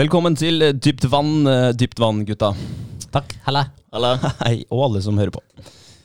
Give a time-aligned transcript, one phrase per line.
[0.00, 2.54] Velkommen til eh, Dypt vann, eh, dypt vann, gutta.
[3.12, 3.34] Takk.
[3.44, 3.66] Halla.
[3.92, 4.14] Halla.
[4.46, 5.42] Hei, og alle som hører på.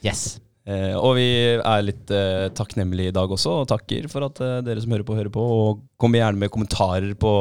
[0.04, 0.36] Yes.
[0.66, 1.24] Eh, og vi
[1.54, 5.06] er litt eh, takknemlige i dag også, og takker for at eh, dere som hører
[5.06, 5.44] på, hører på.
[5.62, 7.32] Og kommer gjerne med kommentarer på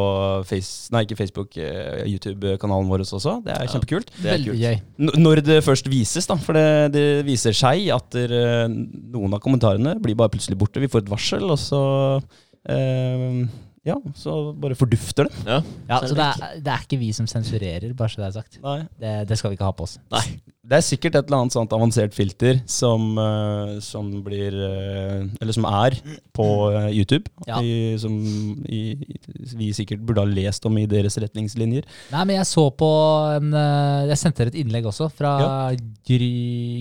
[0.47, 3.39] face, nei, ikke Facebook, eh, YouTube-kanalen vår også.
[3.43, 3.73] Det er Ja.
[3.75, 4.13] kjempekult.
[4.15, 4.63] Det er Veldig kult.
[4.63, 4.79] gøy.
[5.09, 6.37] N når det først vises, da.
[6.39, 10.79] For det, det viser seg at dere, noen av kommentarene blir bare plutselig borte.
[10.79, 11.83] Vi får et varsel, og så
[12.69, 13.43] eh,
[13.85, 15.43] Ja, så bare fordufter det.
[15.45, 15.59] Ja.
[15.89, 18.55] Ja, Så det er, det er ikke vi som sensurerer, bare så det er sagt.
[18.63, 18.79] Nei.
[18.99, 19.99] Det, det skal vi ikke ha på oss.
[20.11, 20.23] Nei.
[20.65, 25.53] Det er sikkert et eller annet sånt avansert filter som, eh, som blir eh, Eller
[25.53, 25.99] som er
[26.33, 27.29] på eh, YouTube.
[27.45, 27.59] Ja.
[27.61, 28.15] I, som
[28.65, 28.79] i,
[29.53, 31.85] vi sikkert burde ha lest om i deres retningslinjer.
[32.15, 32.89] Nei, men jeg så på
[33.37, 33.53] en
[34.09, 35.53] Jeg sendte dere et innlegg også fra Ja.
[36.09, 36.33] Gry...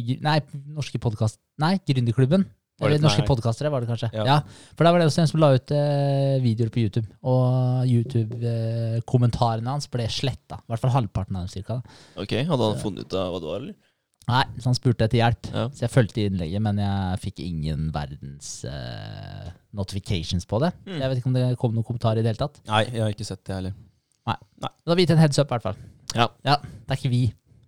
[0.09, 0.39] Gry- Nei,
[0.73, 1.37] norske podkast...
[1.61, 2.49] Nei, Gründerklubben.
[2.83, 3.29] Eller norske nei.
[3.29, 4.09] podkastere, var det kanskje.
[4.17, 4.25] Ja.
[4.27, 4.37] Ja.
[4.75, 7.07] For der var det også en som la ut eh, videoer på YouTube.
[7.23, 10.59] Og YouTube-kommentarene hans ble sletta.
[10.59, 11.81] I hvert fall halvparten av dem cirka.
[12.19, 13.77] Ok, Hadde han funnet ut av hva det var, eller?
[14.25, 15.49] Nei, så han spurte etter hjelp.
[15.53, 15.65] Ja.
[15.77, 20.73] Så jeg fulgte innlegget, men jeg fikk ingen verdens eh, notifications på det.
[20.89, 20.97] Mm.
[20.97, 22.63] Jeg vet ikke om det kom noen kommentar i det hele tatt.
[22.71, 23.77] Nei, jeg har ikke sett det heller.
[24.25, 25.83] Nei, Da har vi gitt en heads up, i hvert fall.
[26.17, 26.31] Ja.
[26.43, 27.25] Det er ikke vi.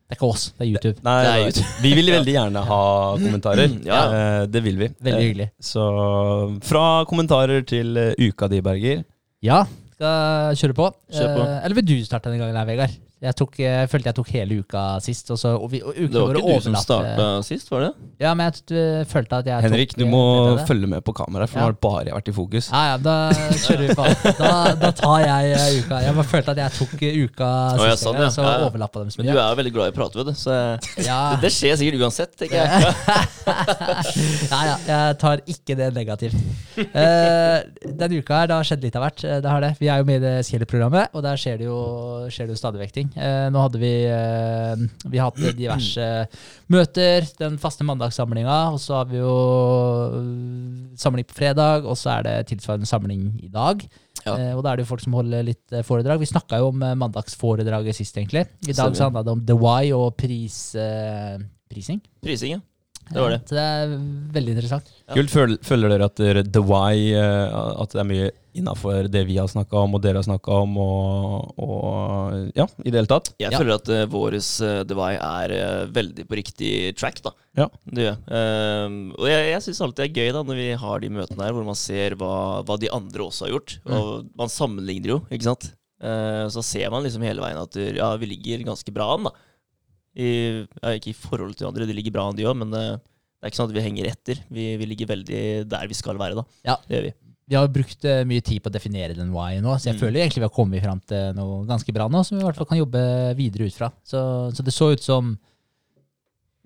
[0.07, 1.01] Det er ikke oss, det er YouTube.
[1.03, 1.71] Nei, Det er YouTube.
[1.83, 2.81] vi vil veldig gjerne ha
[3.25, 3.73] kommentarer.
[3.89, 4.01] Ja.
[4.07, 4.89] Eh, det vil vi.
[5.03, 5.49] Veldig Eh, hyggelig.
[5.61, 5.87] Så
[6.63, 9.03] fra kommentarer til eh, uka di, Berger.
[9.43, 9.65] Ja,
[9.97, 10.87] skal kjøre på.
[11.11, 11.43] Kjør på.
[11.49, 12.95] Eh, eller vil du starte denne gangen, her, Vegard?
[13.25, 15.31] Jeg, tok, jeg følte jeg tok hele uka sist.
[15.33, 17.93] Og så, og vi, og Det var ikke du som overlappte- starta sist, var det?
[18.21, 20.21] Ja, men jeg t- følte at jeg Henrik, tok du må
[20.59, 20.67] det?
[20.69, 21.63] følge med på kameraet, for Ja.
[21.63, 22.69] nå har det bare vært i fokus.
[22.71, 24.05] Ja, ja, da kjører vi på.
[24.43, 26.01] Da, da tar jeg eh, uka.
[26.05, 28.29] Jeg bare følte at jeg tok eh, uka sist, ja, sånn, ja.
[28.37, 28.69] så Ja, ja.
[28.69, 29.25] overlappa dem så mye.
[29.25, 30.35] Men du er jo veldig glad i å prate, vet du.
[30.37, 31.21] Så Ja.
[31.33, 32.69] det, det skjer sikkert uansett, tenker jeg.
[34.53, 36.37] ja, ja, jeg tar ikke det negativt.
[36.77, 37.65] Uh,
[37.97, 39.25] denne uka her, det har skjedd litt av hvert.
[39.25, 39.73] Eh, Det har det.
[39.81, 41.81] Vi er jo med i det Skjellet-programmet, og der skjer det jo,
[42.33, 43.06] skjer det jo stadig vekk ting.
[43.15, 46.07] Eh, nå hadde vi, eh, vi hatt diverse
[46.73, 49.35] møter, den faste mandagssamlinga, og så har vi jo
[50.17, 53.85] eh, samling på fredag, og så er det tilsvarende samling i dag.
[54.27, 54.35] Ja.
[54.37, 56.19] Eh, og da er det jo folk som holder litt foredrag.
[56.23, 58.47] Vi snakka jo om mandagsforedraget sist, egentlig.
[58.67, 61.37] I dag så handla det om The Why og pris, eh,
[61.71, 62.01] prising.
[62.25, 62.61] Prising, ja.
[63.07, 63.43] Det var det.
[63.47, 63.93] Så det er
[64.35, 64.89] veldig interessant.
[65.07, 65.15] Ja.
[65.15, 65.31] Kult.
[65.31, 66.17] Føl- Føler dere at
[66.51, 70.27] The Why At det er mye innafor det vi har snakka om, og dere har
[70.27, 73.31] snakka om, og, og Ja, i det hele tatt?
[73.41, 73.61] Jeg Ja.
[73.61, 77.33] føler at uh, våres uh, Devai er uh, veldig på riktig track, da.
[77.57, 77.67] Ja.
[77.89, 78.17] Det gjør.
[78.37, 81.47] Ehm, og jeg, jeg syns alltid det er gøy da når vi har de møtene
[81.47, 82.35] her hvor man ser hva,
[82.69, 83.79] hva de andre også har gjort.
[83.87, 83.95] Mm.
[83.97, 84.11] Og
[84.43, 85.71] man sammenligner jo, ikke sant.
[85.97, 89.33] Uh, så ser man liksom hele veien at ja, vi ligger ganske bra an, da.
[90.17, 90.29] I,
[90.65, 93.45] ja, ikke i forhold til andre, de ligger bra an de òg, men eh, det
[93.45, 94.39] er ikke sånn at vi henger etter.
[94.49, 96.45] Vi, vi ligger veldig der vi skal være, da.
[96.65, 96.77] Ja.
[96.87, 97.11] Det gjør vi.
[97.49, 100.01] Vi har brukt eh, mye tid på å definere den why nå, så jeg Mm.
[100.03, 102.57] føler egentlig vi har kommet fram til noe ganske bra nå, som vi i hvert
[102.59, 103.03] fall kan jobbe
[103.39, 103.93] videre ut fra.
[104.03, 105.37] Så, så det så ut som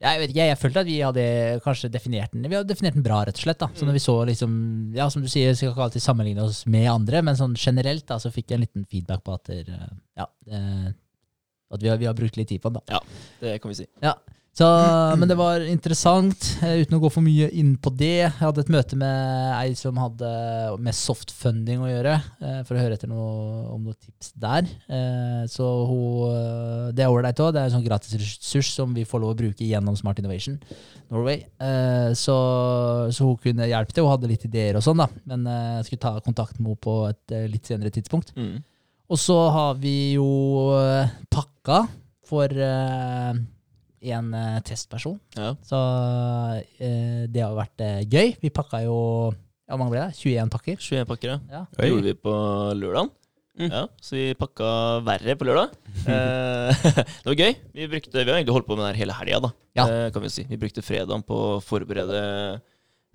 [0.00, 1.24] jeg vet ikke, jeg følte at vi hadde
[1.60, 3.58] kanskje definert den Vi hadde definert den bra, rett og slett.
[3.60, 3.68] da.
[3.76, 6.88] Så når vi så liksom, ja, som du sier, skal ikke alltid sammenligne oss med
[6.88, 10.24] andre, men sånn generelt da, så fikk jeg en liten feedback på at, der, ja,
[11.70, 12.80] at vi har, vi har brukt litt tid på den.
[12.80, 12.96] da.
[12.96, 13.00] Ja,
[13.44, 13.86] Det kan vi si.
[14.60, 14.66] Så,
[15.16, 18.26] men det var interessant, eh, uten å gå for mye inn på det.
[18.26, 20.28] Jeg hadde et møte med ei som hadde
[20.84, 23.30] med softfunding å gjøre, eh, for å høre etter noe,
[23.72, 24.68] om noen tips der.
[24.84, 27.54] Eh, Så hun, det er ålreit òg.
[27.54, 30.58] Det er en sånn gratis ressurs som vi får lov å bruke gjennom Smart Innovation
[31.10, 31.46] Norway.
[32.14, 32.36] Så,
[33.16, 34.04] så hun kunne hjelpe til.
[34.04, 35.08] Hun hadde litt ideer og sånn, da.
[35.24, 38.34] Men jeg skulle ta kontakt med henne på et litt senere tidspunkt.
[38.36, 38.60] Mm.
[39.10, 40.28] Og så har vi jo
[41.32, 41.80] pakka
[42.28, 42.60] for
[44.02, 45.18] en uh, testperson.
[45.36, 45.52] Ja.
[45.66, 48.34] Så uh, det har vært uh, gøy.
[48.40, 48.96] Vi pakka jo
[49.34, 50.16] ja, Hvor mange ble det?
[50.18, 50.76] 21 pakker?
[50.80, 51.38] 21 pakker, ja.
[51.52, 51.64] Ja.
[51.76, 52.32] Det gjorde vi på
[52.80, 53.10] lørdagen.
[53.60, 53.68] Mm.
[53.68, 54.70] Ja, så vi pakka
[55.04, 55.74] verre på lørdag.
[56.10, 56.84] Eh,
[57.22, 57.54] det var gøy.
[57.76, 59.50] Vi, brukte, vi har egentlig holdt på med det her hele helga.
[59.76, 59.84] Ja.
[59.84, 60.46] Eh, kan vi si.
[60.48, 62.22] Vi brukte fredagen på å forberede,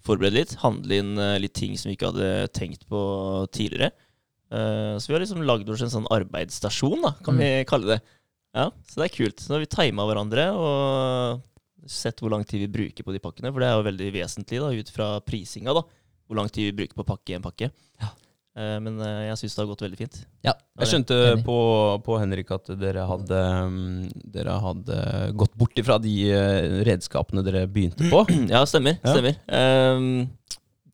[0.05, 0.53] forberede litt.
[0.61, 3.01] Handle inn litt ting som vi ikke hadde tenkt på
[3.55, 3.89] tidligere.
[4.53, 7.41] Eh, så vi har liksom lagd oss en sånn arbeidsstasjon, da, kan Mm.
[7.41, 7.99] vi kalle det.
[8.55, 9.41] Ja, Så det er kult.
[9.43, 11.43] Så nå har vi tima hverandre og
[11.91, 13.51] sett hvor lang tid vi bruker på de pakkene.
[13.53, 15.83] For det er jo veldig vesentlig da, ut fra prisinga, da.
[16.25, 17.69] Hvor lang tid vi bruker på pakke en pakke.
[18.01, 18.09] Ja.
[18.55, 20.21] Eh, men eh, jeg syns det har gått veldig fint.
[20.47, 20.55] Ja.
[20.79, 21.57] Jeg skjønte på,
[22.07, 23.41] på Henrik at dere hadde,
[23.75, 24.99] mm, dere hadde
[25.37, 28.23] gått bort ifra de eh, redskapene dere begynte på.
[28.55, 28.97] Ja, stemmer.
[29.03, 29.13] Ja.
[29.13, 29.37] stemmer.
[29.51, 30.09] Ehm,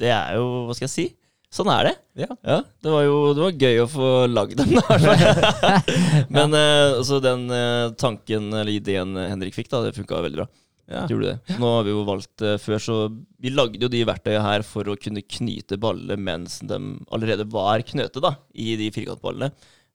[0.02, 1.08] det er jo Hva skal jeg si?
[1.52, 1.92] Sånn er det.
[2.24, 2.62] Ja.
[2.80, 5.24] det var jo det var gøy å få lagd dem, da, i hvert
[5.60, 5.90] fall.
[6.38, 10.46] Men eh, altså den uh, tanken eller ideen Henrik fikk, da, det funka veldig bra.
[10.92, 11.04] Ja.
[11.12, 11.58] Gjorde det.
[11.60, 12.96] Nå har vi jo valgt uh, før, så
[13.44, 16.80] vi lagde jo de verktøyene her for å kunne knyte baller mens de
[17.12, 19.52] allerede var knøtet da, i de firkantballene.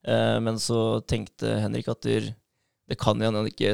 [0.06, 3.72] Men så tenkte Henrik at det kan hende han ikke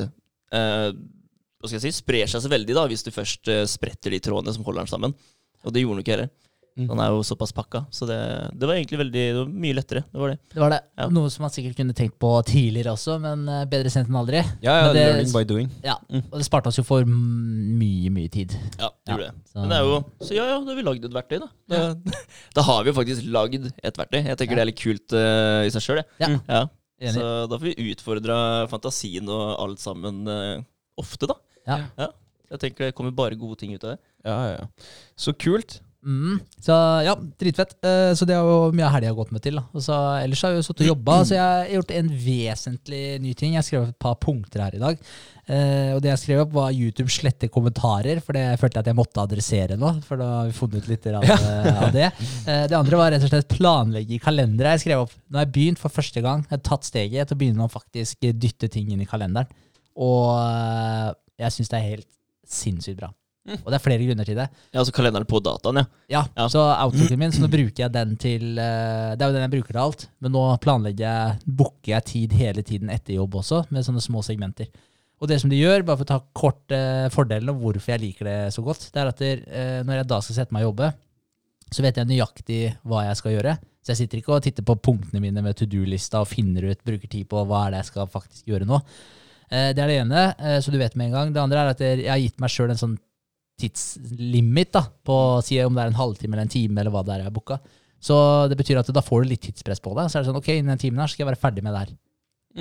[0.49, 4.55] hva skal jeg si, sprer seg så veldig da, hvis du først spretter de trådene
[4.57, 5.13] som holder den sammen.
[5.61, 6.31] Og det gjorde han ikke heller.
[6.73, 6.87] Mm.
[6.89, 8.17] Han er jo såpass pakka, så det,
[8.57, 10.01] det var egentlig veldig, det var mye lettere.
[10.09, 10.39] Det var det.
[10.55, 10.79] Det var det.
[10.97, 11.09] Ja.
[11.13, 14.41] Noe som man sikkert kunne tenkt på tidligere også, men eh, bedre sent enn aldri.
[14.65, 15.69] Ja, ja, det- learning by doing.
[15.85, 16.23] Ja, Mm.
[16.31, 18.53] Og det sparte oss jo for mye, mye tid.
[18.81, 19.35] Ja, det Ja, gjorde det.
[19.53, 21.49] så- Men det er jo, så ja, ja, da har vi lagd et verktøy, da.
[21.69, 21.95] Da,
[22.55, 24.23] da har vi jo faktisk lagd et verktøy.
[24.25, 26.41] Jeg tenker det er litt kult uh, i seg sjøl, jeg.
[26.49, 26.67] Ja.
[27.03, 27.13] Ja.
[27.13, 28.37] Så da får vi utfordra
[28.71, 30.63] fantasien og alt sammen uh,
[30.97, 31.35] ofte, da.
[31.67, 32.09] Ja.
[32.53, 33.99] Jeg tenker det kommer bare gode ting ut av det.
[34.25, 34.67] Ja, ja, ja.
[35.17, 35.81] Så kult.
[36.03, 36.41] Mm.
[36.59, 36.77] Så
[37.07, 37.77] ja, dritfett.
[37.87, 39.61] Eh, så det er jo mye av helga gått med til.
[39.79, 43.35] Så, ellers har jeg jo sittet og jobba, så jeg har gjort en vesentlig ny
[43.39, 43.55] ting.
[43.57, 44.99] Jeg skrev et par punkter her i dag.
[45.43, 48.93] Eh, og det jeg skrev opp, var YouTube sletter kommentarer, for det følte jeg at
[48.93, 49.95] jeg måtte adressere nå.
[50.07, 51.27] For da har vi funnet litt av,
[51.87, 52.11] av det.
[52.47, 54.75] Eh, det andre var rett og slett planlegge i kalendere.
[54.77, 57.39] Jeg skrev opp, Nå har jeg begynt for første gang, jeg har tatt steget til
[57.39, 59.51] å begynne å faktisk dytte ting inn i kalenderen.
[60.03, 61.11] Og eh,
[61.45, 62.11] jeg syns det er helt
[62.49, 63.15] sinnssykt bra.
[63.43, 64.45] Og det er flere grunner til det.
[64.71, 65.85] Ja, altså kalenderen på dataen, ja.
[66.13, 66.45] Ja, Ja.
[66.53, 69.51] så outlooken min, så nå bruker jeg den til uh, Det er jo den jeg
[69.57, 73.65] bruker til alt, men nå planlegger jeg, booker jeg tid hele tiden etter jobb også,
[73.75, 74.71] med sånne små segmenter.
[75.23, 78.03] Og det som de gjør, bare for å ta kort uh, fordelen og hvorfor jeg
[78.05, 80.63] liker det så godt, det er at der, uh, når jeg da skal sette meg
[80.63, 80.93] og jobbe,
[81.73, 83.59] så vet jeg nøyaktig hva jeg skal gjøre.
[83.83, 86.83] Så jeg sitter ikke og titter på punktene mine med to do-lista og finner ut,
[86.87, 88.79] bruker tid på hva er det jeg skal faktisk gjøre nå.
[89.51, 90.27] Eh, det er det ene,
[90.63, 91.33] så du vet med en gang.
[91.35, 92.95] Det andre er at jeg har gitt meg sjøl en sånn
[93.63, 95.17] tidslimit da, på
[95.47, 97.37] si om det er en halvtime eller en time eller hva det er jeg har
[97.39, 97.59] booka.
[98.03, 98.17] Så
[98.51, 100.11] det betyr at da får du litt tidspress på deg.
[100.11, 101.85] Så er det sånn, ok, innen den timen her skal jeg være ferdig med det
[101.85, 101.95] her.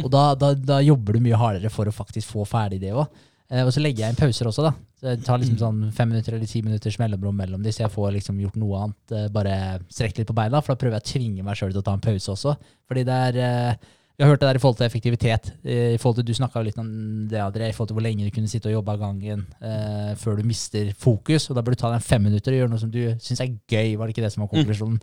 [0.06, 3.09] Og da, da, da jobber du mye hardere for å faktisk få ferdig det òg.
[3.51, 4.71] Eh, og så legger jeg inn pauser også, da.
[5.01, 7.94] Så jeg tar liksom sånn fem minutter eller ti minutters mellomrom mellom de, så jeg
[7.94, 9.15] får liksom gjort noe annet.
[9.18, 9.56] Eh, bare
[9.92, 11.98] strekt litt på beina, for da prøver jeg å tvinge meg sjøl til å ta
[11.98, 12.56] en pause også.
[12.88, 13.89] Fordi det er eh,
[14.21, 15.47] Jeg har hørt det der i forhold til effektivitet.
[15.65, 18.27] eh, I forhold til, Du snakka litt om det, André, i forhold til hvor lenge
[18.27, 21.50] du kunne sitte og jobbe av gangen eh, før du mister fokus.
[21.50, 23.56] Og da bør du ta deg fem minutter og gjøre noe som du syns er
[23.65, 23.95] gøy.
[23.97, 25.00] Var det ikke det som var konklusjonen?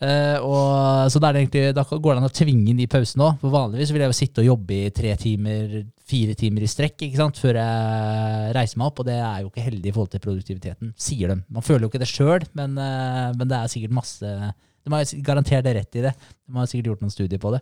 [0.00, 3.38] Eh, og, så egentlig, da går det an å tvinge inn de pausene òg.
[3.42, 5.76] For vanligvis vil jeg jo sitte og jobbe i tre timer,
[6.10, 7.38] fire timer i strekk ikke sant?
[7.38, 10.92] før jeg reiser meg opp, og det er jo ikke heldig i forhold til produktiviteten,
[10.98, 11.38] sier de.
[11.52, 14.34] Man føler jo ikke det sjøl, men, eh, men det er sikkert masse
[14.80, 16.14] De har garantert det rett i det.
[16.48, 17.60] De har sikkert gjort noen studier på det.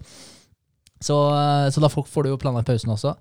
[1.01, 3.17] Så, eh, så da får du jo planlagt pausen også.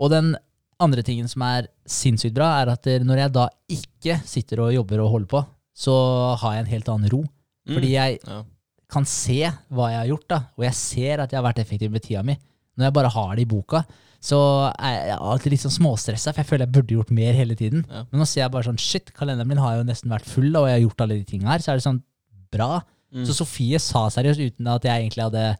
[0.00, 0.34] Og den
[0.80, 5.02] andre tingen som er sinnssykt bra, er at når jeg da ikke sitter og jobber
[5.04, 5.42] og holder på,
[5.76, 5.94] så
[6.40, 7.24] har jeg en helt annen ro.
[7.68, 8.42] Fordi jeg Ja.
[8.90, 11.90] kan se hva jeg har gjort, da, og jeg ser at jeg har vært effektiv
[11.92, 12.36] med tida mi.
[12.78, 13.84] Når jeg bare har det i boka,
[14.20, 17.54] så er jeg alltid litt sånn småstressa, for jeg føler jeg burde gjort mer hele
[17.54, 17.84] tiden.
[17.88, 18.04] Ja.
[18.10, 20.66] Men nå ser jeg bare sånn shit, kalenderen min har jo nesten vært full, og
[20.66, 21.58] jeg har gjort alle de tingene her.
[21.58, 22.02] Så er det sånn
[22.50, 22.82] bra.
[23.14, 23.24] Mm.
[23.26, 25.58] Så Sofie sa seriøst, uten at jeg egentlig hadde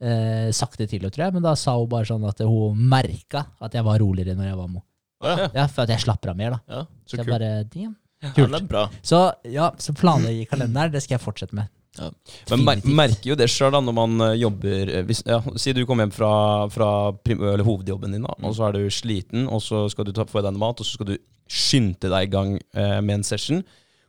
[0.00, 3.46] eh, sakte til henne, tror jeg, men da sa hun bare sånn at hun merka
[3.60, 4.84] at jeg var roligere når jeg var med.
[5.18, 5.48] Å, ja.
[5.62, 6.60] Ja, for at jeg slapper av mer, da.
[6.76, 6.84] Ja.
[7.04, 7.32] Så, Så jeg kult.
[7.34, 7.96] bare, damn.
[8.22, 8.52] ja, Kult.
[8.54, 8.84] det er bra.
[9.02, 11.66] Så ja, så planlegge kalenderen, det skal jeg fortsette med.
[11.98, 12.12] Ja.
[12.52, 12.94] Men mer Definitivt.
[13.00, 16.12] merker jo det sjøl når man eh, jobber eh, hvis, ja, Si du kommer hjem
[16.14, 16.28] fra,
[16.70, 16.90] fra
[17.26, 20.26] prim, eller hovedjobben din, da, og så er du sliten, og så skal du ta,
[20.28, 21.16] få deg en mat, og så skal du
[21.50, 23.64] skynde deg i gang eh, med en session.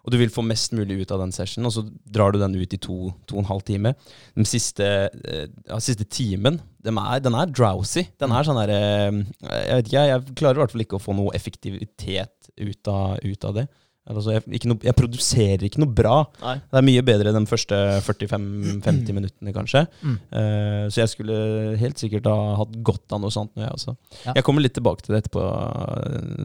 [0.09, 2.55] Og du vil få mest mulig ut av den sessionen, og så drar du den
[2.57, 3.91] ut i to, to og en halv time.
[4.33, 4.87] Den siste,
[5.21, 8.07] eh, ja, siste timen, den er, den er drowsy.
[8.17, 11.03] Den er sånn der eh, Jeg vet ikke, jeg klarer i hvert fall ikke å
[11.03, 13.67] få noe effektivitet ut av, ut av det.
[14.09, 16.15] Altså, jeg, noe, jeg produserer ikke noe bra.
[16.41, 16.55] Nei.
[16.65, 19.83] Det er mye bedre de første 45-50 minuttene, kanskje.
[20.01, 20.15] Mm.
[20.33, 21.37] Uh, så jeg skulle
[21.77, 23.53] helt sikkert ha hatt godt av noe sånt.
[23.59, 23.93] Jeg, også.
[24.25, 24.33] Ja.
[24.39, 25.45] jeg kommer litt tilbake til det etterpå.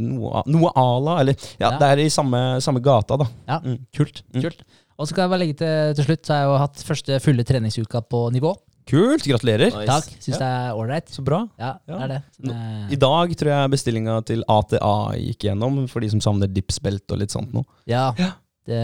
[0.04, 1.78] Noe, noe ala, eller ja, Ja.
[1.80, 3.28] det er i samme, samme gata, da.
[3.48, 3.78] Ja, Mm.
[3.96, 4.22] kult.
[4.34, 4.42] Mm.
[4.44, 4.62] kult.
[4.98, 7.20] Og så kan jeg bare legge til til slutt, så har jeg jo hatt første
[7.24, 8.52] fulle treningsuka på nivå.
[8.86, 9.24] Kult!
[9.24, 9.70] Gratulerer.
[9.72, 9.86] Nice.
[9.88, 10.08] Takk.
[10.20, 10.38] Syns Ja.
[10.38, 11.08] det er ålreit.
[11.08, 11.38] Så bra.
[11.58, 12.22] Ja, det er det.
[12.36, 12.56] Så
[12.92, 17.18] I dag tror jeg bestillinga til ATA gikk gjennom, for de som savner dipsbelt og
[17.22, 17.64] litt sånt noe.
[17.86, 18.12] Ja.
[18.18, 18.32] Ja.
[18.64, 18.80] Det,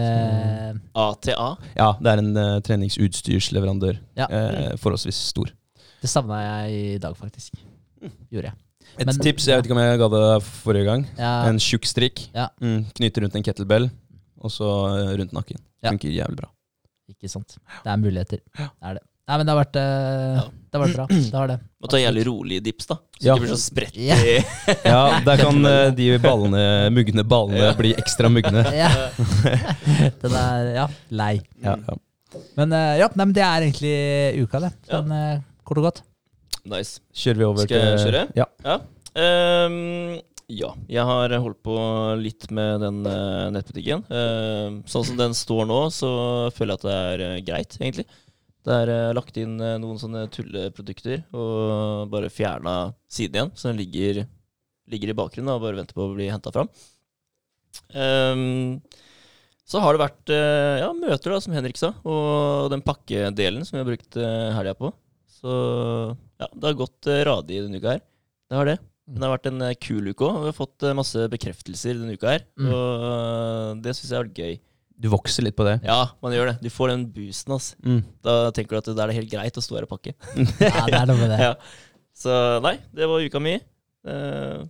[0.93, 1.57] ATA.
[1.75, 3.97] Ja, det er en uh, treningsutstyrsleverandør.
[4.17, 4.27] Ja.
[4.29, 5.49] Uh, forholdsvis stor.
[6.01, 7.53] det savna jeg i dag, faktisk.
[8.31, 8.53] Gjorde jeg.
[8.99, 11.05] Et Men- tips, jeg vet ikke om jeg ga det forrige gang.
[11.17, 12.27] Ja, En tjukk strikk.
[12.33, 12.49] Ja.
[12.61, 13.89] Mm, knyte rundt en kettlebell,
[14.41, 14.67] og så
[14.97, 15.57] eh, rundt nakken.
[15.83, 15.89] Ja.
[15.93, 16.49] Funker jævlig bra.
[17.09, 17.57] ikke sant.
[17.83, 18.39] Det er muligheter.
[18.57, 18.67] Ja.
[18.67, 19.03] Det er det.
[19.29, 20.43] Nei, men det har vært, eh, Ja.
[20.71, 21.05] det har vært bra.
[21.07, 21.59] Det har det.
[21.81, 22.95] Må ta jævlig rolig dips, da.
[22.95, 23.33] Så Ja.
[23.35, 23.95] det ikke blir så spredt.
[23.95, 24.15] Ja.
[24.15, 24.45] i-
[24.91, 28.63] Ja, der kan eh, de ballene, mugne ballene bli ekstra mugne.
[28.75, 28.89] Ja.
[30.21, 31.41] Den er ja, lei.
[31.63, 31.95] Ja, ja.
[32.57, 34.71] Men eh, ja, nei, men det er egentlig uka, det.
[34.89, 36.01] Sånn eh, kort og godt.
[36.65, 36.99] Nice.
[37.13, 38.25] Kjører vi over Skal jeg til kjøre?
[38.37, 38.77] Ja.
[39.15, 41.75] Ehm, ja, jeg har holdt på
[42.21, 44.03] litt med den eh, nettbutikken.
[44.11, 46.11] Ehm, sånn som den står nå, så
[46.55, 48.05] føler jeg at det er eh, greit, egentlig.
[48.61, 53.53] Det er eh, lagt inn eh, noen sånne tulleprodukter og bare fjerna siden igjen.
[53.57, 54.23] Så den ligger,
[54.91, 56.69] ligger i bakgrunnen og bare venter på å bli henta fram.
[57.95, 58.77] Um,
[59.65, 63.77] så har det vært eh, ja, møter, da, som Henrik sa, og den pakkedelen som
[63.77, 64.93] vi har brukt helga på.
[65.41, 65.51] Så
[66.11, 68.03] ja, det har gått radig denne uka her.
[68.51, 68.79] Det har det.
[69.09, 70.41] Men det har vært en kul uke òg.
[70.43, 72.43] Vi har fått masse bekreftelser denne uka her.
[72.59, 72.67] Mm.
[72.69, 74.59] Og det syns jeg har vært gøy.
[75.01, 75.79] Du vokser litt på det.
[75.87, 76.55] Ja, man gjør det.
[76.61, 77.55] Du får den boosten.
[77.57, 77.71] ass.
[77.83, 78.03] Mm.
[78.21, 80.13] Da tenker du at da er det helt greit å stå her og pakke.
[80.61, 81.39] Ja, det er noe med det.
[81.41, 81.55] Ja.
[82.21, 83.55] Så nei, det var uka mi.
[84.05, 84.63] Eh,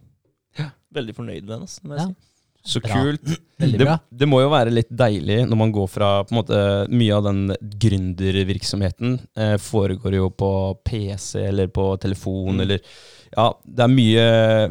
[0.95, 1.63] veldig fornøyd med den.
[1.67, 2.07] ass, må jeg Ja.
[2.11, 2.15] si.
[2.63, 2.93] Så Bra.
[2.93, 3.23] kult.
[3.61, 3.95] Veldig Det, bra.
[4.21, 6.57] det må jo være litt deilig når man går fra på en måte,
[6.93, 7.39] Mye av den
[7.81, 10.49] gründervirksomheten eh, foregår jo på
[10.85, 12.61] PC eller på telefon Mm.
[12.61, 12.79] eller
[13.35, 14.23] Ja, det er mye,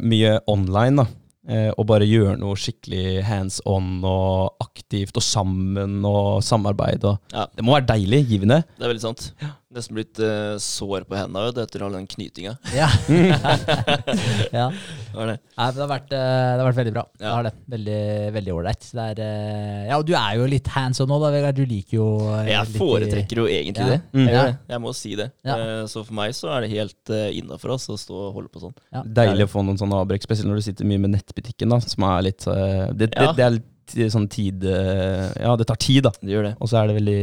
[0.05, 1.05] mye online, da.
[1.49, 7.03] Eh, og bare gjøre noe skikkelig hands on og aktivt og sammen og samarbeid.
[7.09, 7.47] Og Ja.
[7.55, 8.63] det må være deilig, givende.
[8.77, 9.31] Det er veldig sant.
[9.71, 12.57] Nesten blitt uh, sår på hendene vet du, etter all den knytinga.
[12.75, 12.89] Ja.
[14.51, 14.65] ja.
[14.71, 15.37] Det var det.
[15.57, 17.03] Nei, det, har vært, eh, det har vært veldig bra.
[17.19, 17.51] Det har det.
[17.71, 17.99] Veldig
[18.35, 18.87] veldig ålreit.
[18.97, 21.57] Det eh, Ja, og du er jo litt hands on nå, da, Vegard.
[21.59, 22.07] Du liker jo
[22.47, 23.89] Jeg foretrekker jo egentlig Ja.
[23.95, 23.99] det.
[24.13, 24.25] Mm.
[24.27, 24.45] Jeg, Ja.
[24.75, 25.29] jeg må si det.
[25.47, 25.55] Ja.
[25.57, 28.51] Eh, Så for meg så er det helt uh, innafor oss å stå og holde
[28.53, 28.75] på sånn.
[28.93, 29.03] Ja.
[29.03, 32.07] Deilig å få noen sånne avbrekk, spesielt når du sitter mye med nettbutikken, da, som
[32.11, 33.31] er litt uh, det, Ja.
[33.35, 36.11] er litt sånn tid Ja, det tar tid, da.
[36.21, 36.55] Det gjør det.
[36.59, 37.21] Og så er det veldig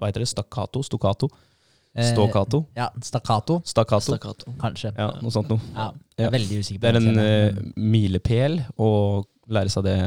[0.00, 0.28] Hva heter det?
[0.28, 0.82] Stakkato?
[0.84, 1.30] Stokkato?
[1.94, 2.64] Eh, Ståkato?
[2.76, 4.16] Ja, stakkato, Stakkato?
[4.16, 4.52] Stakkato.
[4.58, 4.90] kanskje.
[4.98, 5.60] Ja, noe sånt noe.
[5.76, 6.30] Ja, jeg er Ja.
[6.34, 8.88] veldig usikker på Det er en eh, milepæl å
[9.48, 9.98] lære seg det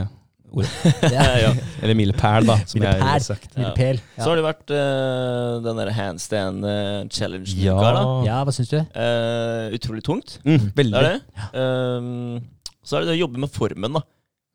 [0.52, 0.72] ordet.
[1.16, 1.24] Ja.
[1.46, 1.54] ja.
[1.82, 3.56] Eller milepæl, da, som jeg har sagt.
[3.56, 4.24] Milepæl, Ja.
[4.24, 7.78] Så har det vært uh, den der handstand uh, challenge Ja.
[8.26, 8.80] Ja, hva syns du?
[8.96, 10.40] Uh, utrolig tungt.
[10.44, 11.22] Mm, Det er det.
[11.56, 12.42] Um,
[12.84, 14.04] så er det det å jobbe med formen, da.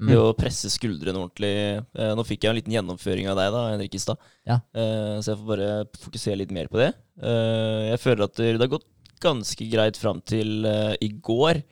[0.03, 0.09] Mm.
[0.11, 1.51] Det å presse skuldrene ordentlig.
[1.95, 4.19] Eh, nå fikk jeg en liten gjennomføring av deg, da, Henrik Istad.
[4.49, 4.57] Ja.
[4.75, 5.69] Eh, så jeg får bare
[6.03, 6.89] fokusere litt mer på det.
[7.23, 8.89] Eh, jeg føler at det har gått
[9.23, 11.63] ganske greit fram til eh, i går.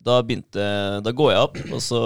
[0.00, 0.62] Da begynte
[1.04, 1.98] Da går jeg opp, og så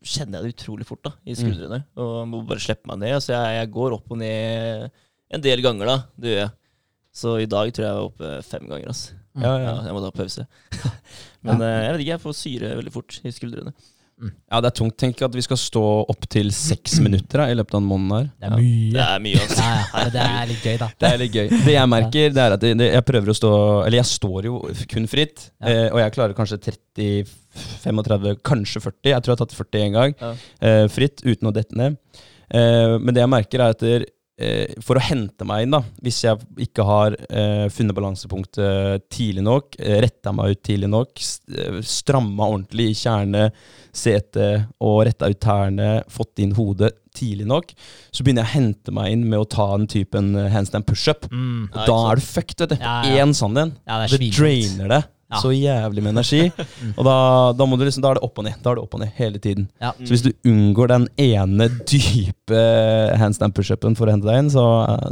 [0.00, 1.82] kjenner jeg det utrolig fort da i skuldrene.
[2.00, 3.18] Og må bare slippe meg ned.
[3.22, 4.88] Så jeg, jeg går opp og ned
[5.32, 5.98] en del ganger, da.
[6.18, 6.52] Det gjør jeg.
[7.12, 8.88] Så i dag tror jeg jeg var oppe fem ganger.
[8.94, 9.18] Altså.
[9.36, 9.74] Ja, Ja, ja.
[9.86, 10.46] jeg må ta pause.
[11.46, 13.72] Men jeg vet ikke, jeg får syre veldig fort i skuldrene.
[14.22, 14.94] Ja, det er tungt.
[15.00, 18.28] Tenk at vi skal stå opptil seks minutter da, i løpet av en måned her.
[18.38, 18.90] Det er mye.
[18.94, 19.62] Det er mye, altså.
[19.66, 20.88] Ja, ja, det er litt gøy, da.
[21.02, 21.48] Det er litt gøy.
[21.66, 23.52] Det jeg merker, det er at jeg prøver å stå
[23.86, 24.60] Eller jeg står jo
[24.92, 25.68] kun fritt, Ja.
[25.72, 27.32] eh, og jeg klarer kanskje 30,
[27.82, 29.10] 35, kanskje 40.
[29.10, 30.14] Jeg tror jeg har tatt 40 en gang.
[30.20, 30.32] Ja.
[30.60, 31.98] eh, fritt, uten å dette ned.
[32.52, 33.82] Eh, men det jeg merker, er at
[34.82, 39.76] for å hente meg inn, da, hvis jeg ikke har eh, funnet balansepunktet tidlig nok,
[39.78, 41.22] eh, retta meg ut tidlig nok,
[41.52, 43.50] eh, stramma ordentlig i kjerne,
[43.92, 47.74] setet og retta ut tærne, fått inn hodet tidlig nok,
[48.08, 51.28] så begynner jeg å hente meg inn med å ta den typen eh, handstand pushup.
[51.30, 51.68] Mm.
[51.68, 52.78] Og Ja, da er du fucked, vet du.
[52.80, 53.28] Ja, ja.
[53.36, 53.76] Sånn en.
[53.88, 55.40] Ja, det Det drainer det Ja.
[55.40, 56.42] så jævlig med energi.
[56.98, 57.16] Og da,
[57.56, 58.58] da, må du liksom, da er det opp og ned.
[58.60, 59.68] Da er det opp og ned hele tiden.
[59.80, 59.94] Ja.
[59.96, 62.62] Så hvis du unngår den ene dype
[63.20, 64.66] handstand pushupen for å hente deg inn, så,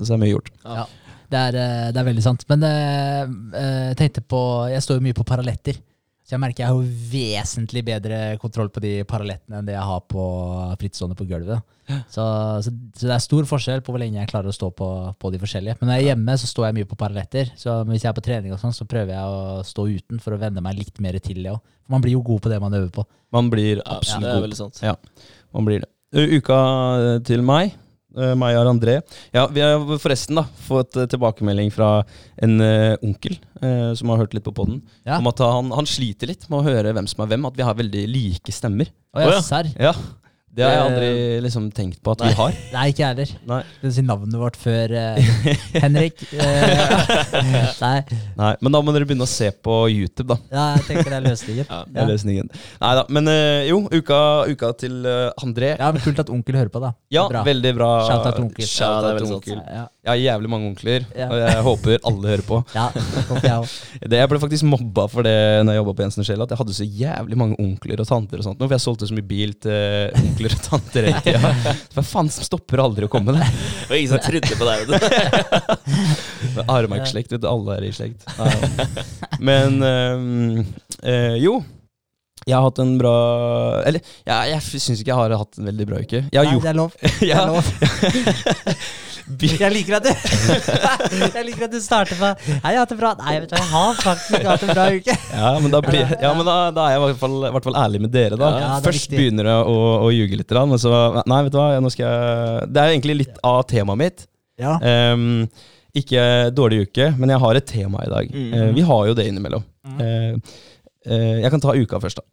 [0.04, 0.52] så er mye gjort.
[0.64, 0.86] Ja.
[1.30, 2.44] Det er, eh, det er veldig sant.
[2.50, 5.78] Men eh, eh, jeg tenkte på Jeg står jo mye på paralletter.
[6.30, 10.04] Så jeg merker jeg har vesentlig bedre kontroll på de parallettene enn det jeg har
[10.06, 10.26] på
[10.78, 11.64] frittstående på gulvet.
[12.06, 12.22] Så,
[12.62, 15.32] så, så det er stor forskjell på hvor lenge jeg klarer å stå på, på
[15.34, 15.80] de forskjellige.
[15.80, 17.50] Men når jeg er hjemme, så står jeg mye på paralletter.
[17.58, 20.36] Så hvis jeg er på trening, og sånn, så prøver jeg å stå uten for
[20.36, 21.58] å venne meg litt mer til det òg.
[21.82, 23.08] For man blir jo god på det man øver på.
[23.34, 24.82] Man blir Ja, absolutt det er god.
[24.86, 24.94] Ja,
[25.58, 25.90] man blir det.
[26.38, 26.60] Uka
[27.26, 27.74] til meg.
[28.18, 28.98] Uh, Meg og André.
[29.34, 32.02] Ja, Vi har forresten da fått uh, tilbakemelding fra
[32.42, 35.18] en uh, onkel uh, som har hørt litt på podden, Ja.
[35.20, 37.46] om at han, han sliter litt med å høre hvem som er hvem.
[37.50, 38.90] At vi har veldig like stemmer.
[39.14, 39.40] Oh, ja.
[39.42, 39.70] serr?
[39.78, 39.94] Ja,
[40.50, 41.10] Det har jeg aldri
[41.44, 42.56] liksom tenkt på at vi har.
[42.74, 43.32] Nei, ikke jeg heller.
[43.46, 43.58] Nei.
[43.76, 45.28] Skal du si navnet vårt før eh,
[45.84, 46.24] Henrik?
[46.34, 47.04] Eh,
[47.84, 47.92] nei.
[48.40, 50.38] Nei, Men da må dere begynne å se på YouTube, da.
[50.50, 51.68] Ja, jeg tenker det er løsningen.
[51.70, 51.78] Ja.
[51.86, 52.50] Det er løsningen.
[52.82, 53.04] Nei da.
[53.14, 54.18] Men uh, jo, uka,
[54.50, 55.70] uka til uh, André.
[55.78, 56.90] Ja, men Kult at onkel hører på, da.
[57.14, 57.44] Ja, Bra.
[57.46, 57.90] veldig bra.
[58.08, 58.66] Shout out til onkel.
[58.66, 59.62] Ja, Shout det er out til onkel.
[59.70, 61.30] Ja, Jeg har jævlig mange onkler, Ja.
[61.30, 62.60] og jeg håper alle hører på.
[62.74, 62.88] ja,
[63.30, 63.98] håper jeg også.
[64.02, 66.60] Det, jeg ble faktisk mobba for det når jeg jobba på Jensen Shell, at jeg
[66.64, 68.60] hadde så jævlig mange onkler og tanter og sånt.
[68.66, 71.74] For jeg solgte så mye bil til onkler og tanter hele tida.
[71.94, 73.34] Hva faen som stopper aldri å komme?
[73.36, 74.80] Det var ingen som trodde på deg.
[76.76, 77.48] Aremark-slekt, vet du.
[77.50, 78.24] Alle er i slekt.
[79.40, 80.64] Men øhm,
[81.02, 81.60] øh, jo.
[82.50, 83.14] Jeg har hatt en bra
[83.86, 86.24] Eller ja, jeg syns ikke jeg har hatt en veldig bra uke.
[86.26, 86.98] Jeg Nei, det er lov.
[87.20, 87.70] Det er lov.
[89.38, 90.10] Jeg liker at du
[91.38, 93.12] Jeg liker at du starter med Hei, jeg har hatt det bra.
[93.20, 95.16] Nei, vet du hva, jeg har faktisk ikke hatt en bra uke.
[95.30, 97.68] Ja, men da, blir, ja, men da, da er jeg i hvert fall, i hvert
[97.68, 98.50] fall ærlig med dere, da.
[98.58, 99.20] Ja, Først viktig.
[99.20, 99.76] begynner jeg å,
[100.08, 103.18] å ljuge litt, men så Nei, vet du hva, nå skal jeg Det er egentlig
[103.20, 104.26] litt av temaet mitt.
[104.60, 104.76] Ja.
[105.14, 105.46] Um,
[105.96, 106.22] Ikke
[106.54, 108.34] dårlig uke, men jeg har et tema i dag.
[108.34, 108.50] Mm.
[108.54, 109.64] Uh, vi har jo det innimellom.
[109.86, 110.00] Mm.
[110.04, 110.58] Eh,
[111.06, 112.26] jeg kan ta uka først, da.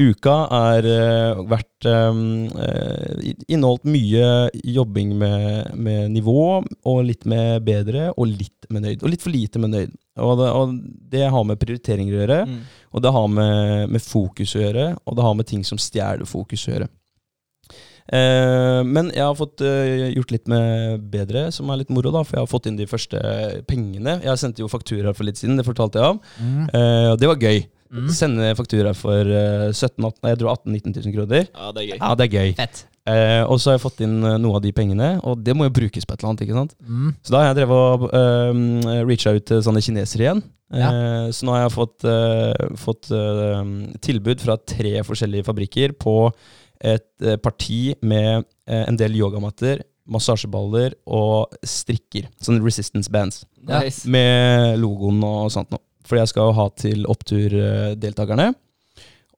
[0.00, 4.28] Uka er eh, vært um, eh, inneholdt mye
[4.64, 9.02] jobbing med, med nivå, og litt med bedre, og litt med nøyd.
[9.04, 9.92] Og litt for lite med nøyd.
[10.20, 10.72] Og det, og
[11.12, 12.62] det har med prioriteringer å gjøre, Mm.
[12.94, 16.24] og det har med, med fokus å gjøre, og det har med ting som stjeler
[16.28, 16.88] fokus å gjøre.
[18.10, 22.24] Eh, men jeg har fått eh, gjort litt med bedre, som er litt moro, da,
[22.24, 23.20] for jeg har fått inn de første
[23.70, 24.16] pengene.
[24.24, 26.18] Jeg sendte jo fakturaer for litt siden, det fortalte jeg av.
[26.40, 26.64] Mm.
[26.72, 27.60] Eh, det var gøy.
[27.90, 28.06] Mm.
[28.14, 31.48] Sende faktura for eh, 17 18, nei, jeg tror 18 19 000 kroner.
[31.50, 31.98] Ja, det er gøy.
[31.98, 32.52] Ja, det er gøy.
[32.60, 32.84] Fett.
[33.10, 35.66] Eh, og så har jeg fått inn eh, noe av de pengene, og det må
[35.66, 36.44] jo brukes på et eller annet.
[36.46, 36.76] ikke sant?
[36.86, 37.10] Mm.
[37.24, 40.42] Så da har jeg drevet og uh, reacha ut til sånne kinesere igjen.
[40.70, 43.64] Eh, Så nå har jeg fått, uh, fått uh,
[44.06, 46.16] tilbud fra tre forskjellige fabrikker på
[46.80, 52.30] et uh, parti med eh, en del yogamatter, massasjeballer og strikker.
[52.42, 53.42] Sånne resistance bands.
[53.66, 53.82] Ja.
[53.82, 54.06] Nice.
[54.10, 55.82] Med logoen og sånt noe.
[56.06, 58.50] Fordi jeg skal jo ha til oppturdeltakerne.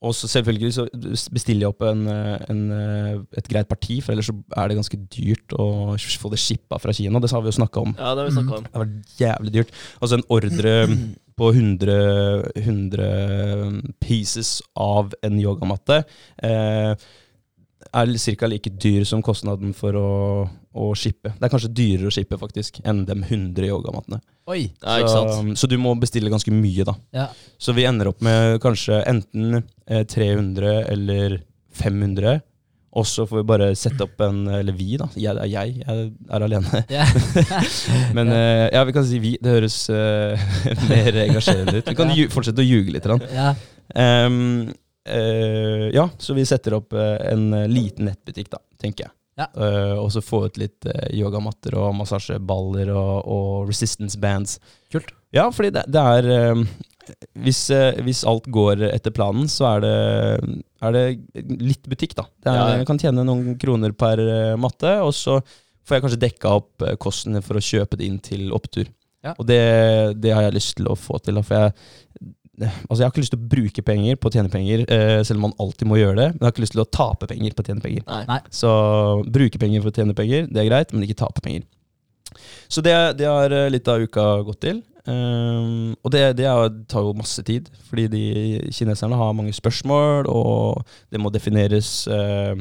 [0.03, 0.85] Og så selvfølgelig så
[1.31, 4.79] bestiller jeg opp en, eh, en, eh, et greit parti, for ellers så er det
[4.81, 7.21] ganske dyrt å få det shippa fra Kina.
[7.21, 7.95] Det har vi jo snakka om.
[7.99, 8.65] Ja, det har vi om.
[8.65, 9.71] Det har vært jævlig dyrt.
[10.01, 10.75] Altså en ordre
[11.39, 16.03] på 100, 100 pieces av en yogamatte
[16.43, 16.95] eh,
[17.93, 18.47] er ca.
[18.47, 20.09] like dyr som kostnaden for å,
[20.73, 21.35] å shippe.
[21.37, 24.21] Det er kanskje dyrere å shippe faktisk enn de 100 yogamattene.
[24.51, 24.65] Oi.
[24.81, 25.35] Ja, ikke sant?
[25.35, 26.95] Så, så du må bestille ganske mye, da.
[27.15, 27.27] Ja.
[27.61, 31.43] Så vi ender opp med kanskje enten eh, 300 eller
[31.77, 32.41] 500.
[32.93, 35.07] Og så får vi bare sette opp en Eller vi, da.
[35.17, 35.79] Jeg, jeg.
[35.81, 36.83] Jeg er alene.
[36.93, 37.15] Yeah.
[38.17, 39.37] Men eh, ja, vi kan si vi.
[39.41, 40.49] Det høres uh,
[40.93, 41.89] mer engasjerende ut.
[41.89, 43.09] Vi kan ju fortsette å ljuge litt.
[43.09, 43.25] grann.
[43.33, 43.55] ja.
[43.95, 44.73] Ehm,
[45.09, 49.15] eh, ja, så vi setter opp eh, en eh, liten nettbutikk, da, tenker jeg.
[49.43, 49.49] Ja.
[49.57, 54.59] Uh, og så få ut litt uh, yogamatter og massasjeballer og, og resistance bands.
[54.93, 55.13] Kult.
[55.35, 56.65] Ja, fordi det, det er um,
[57.43, 59.97] hvis, uh, hvis alt går etter planen, så er det,
[60.87, 61.05] er det
[61.59, 62.29] litt butikk, da.
[62.39, 62.81] Det er, Ja, ja.
[62.83, 64.23] Jeg kan tjene noen kroner per
[64.61, 65.41] matte, og så
[65.83, 68.87] får jeg kanskje dekka opp kostnadene for å kjøpe det inn til opptur.
[69.23, 69.35] Ja.
[69.39, 69.63] Og det,
[70.23, 71.39] det har jeg lyst til å få til.
[71.47, 72.33] For jeg,
[72.69, 75.41] altså jeg har ikke lyst til å bruke penger på å tjene penger, eh, selv
[75.41, 76.29] om man alltid må gjøre det.
[76.35, 78.07] Men jeg har ikke lyst til å tape penger på å tjene penger.
[78.29, 78.41] Nei.
[78.55, 78.73] Så
[79.39, 81.67] bruke penger for å tjene penger, det er greit, men ikke tape penger.
[82.73, 84.83] Så det, det har eh, litt av uka gått til.
[85.03, 86.47] Um, og det, det
[86.87, 88.27] tar jo masse tid, fordi de
[88.71, 92.55] kineserne har mange spørsmål, og det må defineres eh,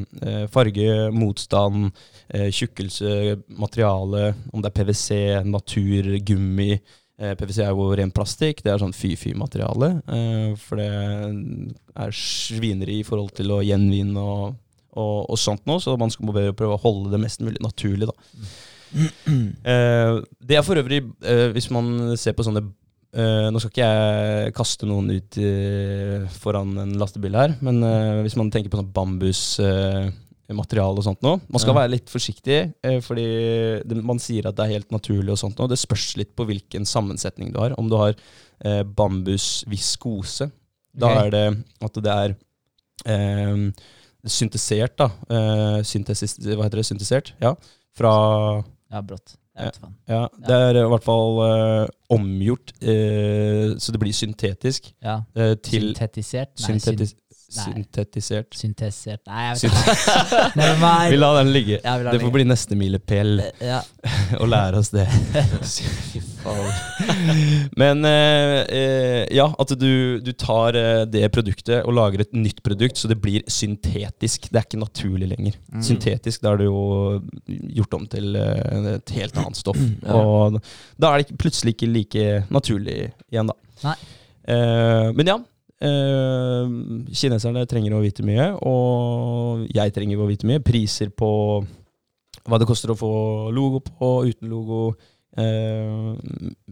[0.50, 1.92] farge, motstand,
[2.34, 6.72] uh, tjukkelse, materiale, om det er PwC, natur, gummi.
[7.22, 9.92] Eh, PwC er jo ren plastikk, det er sånn fy-fy-materiale.
[10.10, 10.88] Eh, for det
[12.02, 14.58] er svineri i forhold til å gjenvinne og,
[14.96, 18.10] og, og sånt nå, så man skal prøve å holde det mest mulig naturlig.
[18.10, 18.18] da.
[19.32, 20.98] Eh, det er for øvrig,
[21.54, 22.60] hvis man ser på sånne
[23.12, 25.36] Nå skal ikke jeg kaste noen ut
[26.40, 27.80] foran en lastebil her, men
[28.24, 28.92] hvis man tenker på sånn
[30.52, 31.80] bambusmateriale og sånt noe Man skal Ja.
[31.80, 35.58] være litt forsiktig, eh, fordi det, man sier at det er helt naturlig og sånt
[35.58, 35.68] noe.
[35.68, 37.74] Det spørs litt på hvilken sammensetning du har.
[37.78, 38.14] Om du har
[38.64, 40.50] eh, bambusviskose,
[40.94, 41.26] da okay.
[41.26, 42.34] er det at det er
[43.06, 43.70] eh,
[44.26, 45.10] syntesert, da.
[45.28, 46.86] Eh, syntesis, hva heter det?
[46.86, 47.32] Syntesert?
[47.40, 47.54] Ja.
[47.94, 49.36] Fra ja, brått.
[50.08, 55.22] Ja, det er i hvert fall eh, omgjort, eh, så det blir syntetisk Ja.
[55.36, 56.54] eh, til Syntetisert?
[56.56, 57.14] Nei, syntetis
[57.52, 58.54] syntetisert.
[58.56, 60.44] syntesert Nei, jeg vet ikke.
[60.82, 61.10] Nei.
[61.12, 61.78] Vi lar den ligge.
[61.82, 63.80] Ja, lar Det får bli neste milepæl Ja.
[64.42, 65.06] å lære oss det.
[66.12, 67.68] Fy faen.
[67.78, 72.62] Men eh, eh, ja, at du, du tar eh, det produktet og lager et nytt
[72.66, 74.48] produkt, så det blir syntetisk.
[74.50, 75.58] Det er ikke naturlig lenger.
[75.72, 75.84] Mm.
[75.86, 77.20] Syntetisk, da er det jo
[77.78, 79.78] gjort om til eh, et helt annet stoff.
[80.02, 80.18] Ja.
[80.18, 80.58] Og
[81.00, 82.98] da er det plutselig ikke like naturlig
[83.30, 83.58] igjen, da.
[83.86, 83.96] Nei.
[84.48, 85.38] Eh, men ja.
[85.82, 86.66] Eh,
[87.18, 90.62] kineserne trenger å vite mye, og jeg trenger å vite mye.
[90.64, 91.30] Priser på
[92.48, 93.12] hva det koster å få
[93.54, 94.94] logo på, uten logo.
[95.38, 96.14] Eh,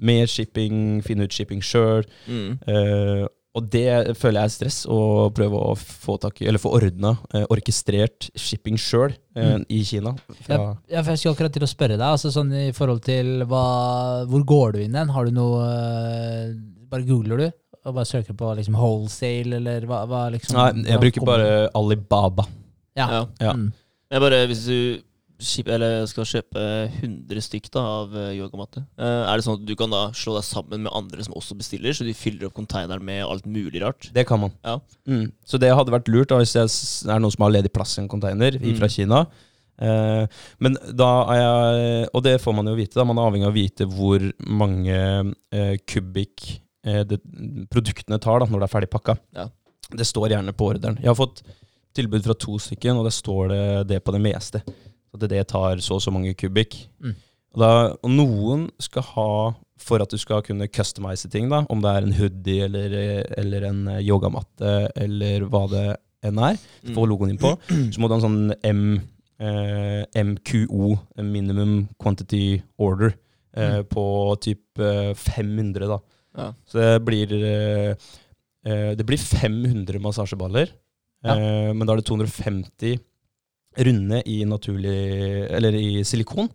[0.02, 2.04] mer shipping, finne ut shipping sjøl.
[2.28, 2.56] Mm.
[2.68, 3.26] Eh,
[3.58, 4.98] og det føler jeg er stress, å
[5.34, 9.64] prøve å få tak i, eller få ordna, eh, orkestrert shipping sjøl eh, Mm.
[9.68, 10.12] i Kina.
[10.44, 13.42] Fra, Ja, for jeg skulle akkurat til å spørre deg, altså sånn i forhold til
[13.50, 15.08] hva, hvor går du inn hen?
[15.10, 16.54] Har du noe
[16.90, 17.50] Bare googler du?
[17.86, 22.44] Og bare søker på liksom wholesale, eller hva, hva liksom nei, jeg bruker bare Alibaba.
[22.98, 23.06] Ja.
[23.08, 23.22] Ja.
[23.40, 23.54] Ja.
[23.56, 23.70] Mm.
[24.10, 24.76] Jeg bare hvis du
[25.40, 26.62] skip, eller skal kjøpe
[27.00, 30.34] 100 stykk da, av eh, yogamatte, eh, er det sånn at du kan da slå
[30.36, 33.80] deg sammen med andre som også bestiller, så de fyller opp konteineren med alt mulig
[33.80, 34.10] rart?
[34.12, 34.52] Det kan man.
[34.66, 34.76] Ja.
[35.08, 35.30] Mm.
[35.48, 38.02] Så det hadde vært lurt da, hvis det er noen som har ledig plass i
[38.04, 38.74] en container Mm.
[38.76, 39.22] fra Kina.
[39.80, 40.26] Uh,
[40.60, 43.04] men da er jeg Og det får man jo vite, da.
[43.08, 44.98] Man er avhengig av å vite hvor mange
[45.56, 47.18] uh, kubikk det,
[47.70, 49.16] produktene tar da, når det er ferdig pakka.
[49.36, 49.48] Ja.
[49.90, 50.96] Det står gjerne på ordren.
[51.02, 51.42] Jeg har fått
[51.96, 54.62] tilbud fra to stykker, og det står det, det på det meste.
[55.12, 56.76] At det tar så og så mange kubikk.
[57.02, 57.16] Mm.
[57.50, 59.28] Og, da, og noen skal ha
[59.80, 62.94] for at du skal kunne customize ting, da, om det er en hoodie eller,
[63.40, 65.86] eller en eh, yogamatte eller hva det
[66.28, 66.92] enn er, Mm.
[66.96, 67.54] få logoen inn på,
[67.92, 69.00] så må du ha en sånn M,
[69.40, 70.92] eh, MQO,
[71.24, 73.14] minimum quantity order,
[73.56, 74.04] eh, på
[74.44, 75.98] typ eh, 500, da.
[76.36, 76.52] Ja.
[76.70, 77.94] Så det blir eh,
[78.64, 80.68] eh, Det blir 500 massasjeballer,
[81.24, 81.34] Ja.
[81.34, 82.98] eh, men da er det 250
[83.78, 86.48] runde i naturlig Eller i silikon.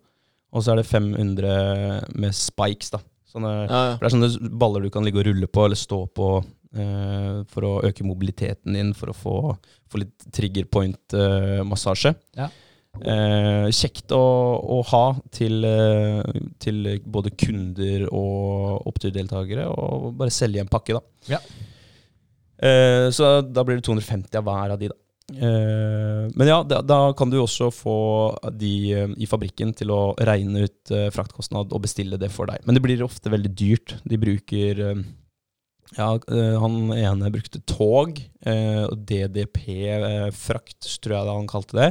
[0.55, 2.99] Og så er det 500 med spikes, da.
[3.27, 3.97] Sånne, Ja, ja.
[3.99, 6.29] det er sånne baller du kan ligge og rulle på eller stå på
[6.75, 9.35] eh, for å øke mobiliteten din, for å få,
[9.91, 12.15] få litt trigger point-massasje.
[12.37, 12.47] Ja.
[13.01, 14.23] Eh, kjekt å,
[14.75, 15.05] å ha
[15.35, 21.33] til, eh, til både kunder og oppturdeltakere, og bare selge en pakke, da.
[21.35, 21.41] Ja.
[22.55, 24.99] Eh, så da blir det 250 av hver av de, da.
[25.33, 27.97] Eh, men ja, da, da kan du også få
[28.53, 32.61] de eh, i fabrikken til å regne ut eh, fraktkostnad og bestille det for deg.
[32.65, 33.97] Men det blir ofte veldig dyrt.
[34.05, 34.83] De bruker
[35.93, 41.89] Ja, eh, han ene brukte tog, eh, og DDP-frakt, tror jeg han kalte det.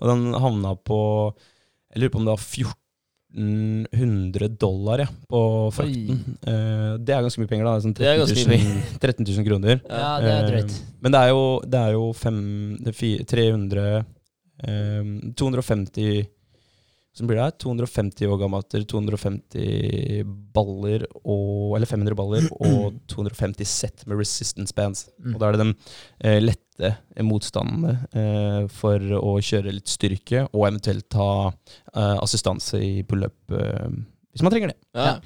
[0.00, 1.00] Og den havna på
[1.92, 2.44] Jeg lurer på om det var
[3.36, 5.40] 1400 dollar ja, på
[5.76, 6.22] frakten.
[6.40, 7.80] Eh, det er ganske mye penger, da.
[7.84, 9.82] Sånn Det er 13 000, 13 000 kroner.
[9.90, 10.72] Ja, det er drøyt.
[10.72, 12.38] Eh, Men det er jo, det er jo fem,
[12.80, 13.84] det er 300
[14.64, 15.02] eh,
[15.36, 16.24] 250
[17.12, 17.58] Som blir det?
[17.60, 20.22] 250 yogamatter, 250
[20.56, 25.06] baller og Eller 500 baller og 250 sett med resistance bands.
[25.20, 25.34] Mm.
[25.34, 25.74] Og da er det de
[26.24, 33.02] eh, lette motstandene eh, for å kjøre litt styrke, og eventuelt ta eh, assistanse i
[33.06, 33.88] pull-up eh,
[34.32, 34.78] hvis man trenger det.
[34.96, 35.18] Ja.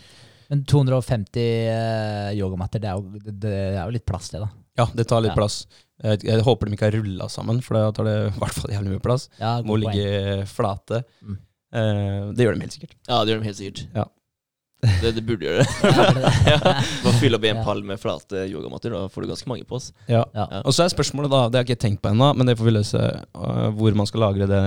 [0.51, 4.51] Men 250 eh, yogamatter, det er, jo, det, det er jo litt plass, det, da.
[4.77, 5.39] Ja, det tar litt Ja.
[5.39, 5.63] plass.
[6.05, 8.75] Jeg, jeg håper de ikke har rulla sammen, for da tar det i hvert fall
[8.75, 9.31] jævlig mye plass.
[9.41, 11.01] Ja, Må ligge flate.
[11.25, 11.39] Mm.
[11.77, 12.95] Eh, det gjør de helt sikkert.
[13.09, 13.89] ja, det gjør de helt sikkert.
[13.97, 14.07] Ja.
[15.01, 15.89] Det, det burde gjøre det.
[15.89, 16.03] Ja,
[16.53, 16.59] ja.
[17.03, 19.87] Bare fylle opp en pall med flate yogamatter, da får du ganske mange på oss.
[20.07, 20.21] Ja.
[20.37, 20.45] Ja.
[20.69, 22.69] Og så er spørsmålet, da, det har jeg ikke tenkt på ennå, men det får
[22.69, 24.61] vi løse, uh, hvor man skal lagre det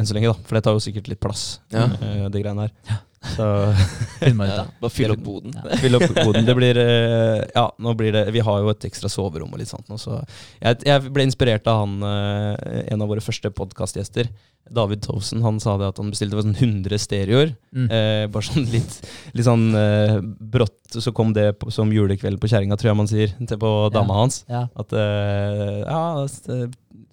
[0.00, 0.32] enn så lenge.
[0.32, 1.44] da For det tar jo sikkert litt plass,
[1.76, 1.84] Ja.
[1.92, 2.96] uh, det greiene her.
[3.34, 3.46] Så
[4.20, 4.72] Finner man ut Ja, av.
[4.80, 5.54] bare fyll opp boden.
[5.56, 5.76] Ja.
[5.82, 6.44] fyll opp boden.
[6.48, 9.70] Det blir øh, Ja, nå blir det Vi har jo et ekstra soverom og litt
[9.72, 10.20] sånt nå, så
[10.60, 14.28] jeg, jeg ble inspirert av han, øh, en av våre første podkastgjester.
[14.74, 17.50] David Tovsen han sa det at han bestilte sånn 100 stereoer.
[17.76, 17.88] Mm.
[17.92, 18.94] Eh, bare sånn litt,
[19.36, 23.10] litt sånn eh, brått så kom det på, som julekveld på kjerringa, tror jeg man
[23.10, 24.40] sier, til på dama hans.
[24.48, 24.64] Ja.
[24.78, 26.64] At eh, ja, eh,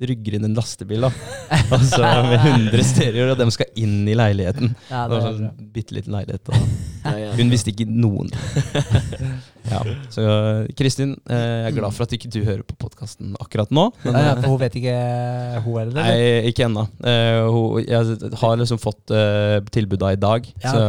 [0.10, 1.12] rygger inn en lastebil, da.
[1.76, 4.74] altså med 100 stereoer, og dem skal inn i leiligheten.
[4.90, 6.54] Ja, Det var er sånn bitte liten leilighet.
[7.02, 7.32] Ja.
[7.38, 8.30] hun visste ikke noen.
[9.62, 9.78] Ja,
[10.10, 13.70] så eh, Kristin, eh, jeg er glad for at ikke du hører på podkasten akkurat
[13.70, 13.84] nå.
[14.02, 14.96] Men, Ja, eh, for hun vet ikke
[15.68, 16.00] hun heller?
[16.00, 16.88] Nei, ikke ennå.
[17.06, 19.14] Eh, jeg har liksom fått
[19.72, 20.82] Tilbudet i dag, så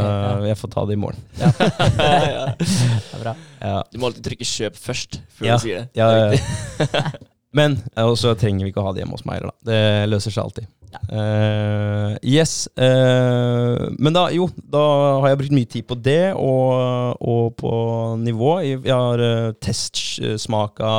[0.48, 1.20] jeg får ta det i morgen.
[1.36, 1.52] ja.
[2.62, 3.34] Det er bra.
[3.60, 5.56] Ja, Du må alltid trykke 'kjøp' først før Ja.
[5.60, 5.88] du sier det.
[5.94, 7.02] ja, Det ja.
[7.52, 9.70] Men og så trenger vi ikke å ha det hjemme hos meg heller, da.
[9.72, 10.70] Det løser seg alltid.
[11.12, 12.68] Eh, yes.
[12.76, 14.82] Uh, men da, jo, da
[15.22, 17.72] har jeg brukt mye tid på det, og, og på
[18.20, 18.52] nivå.
[18.64, 20.92] Jeg jeg har uh, testsmaka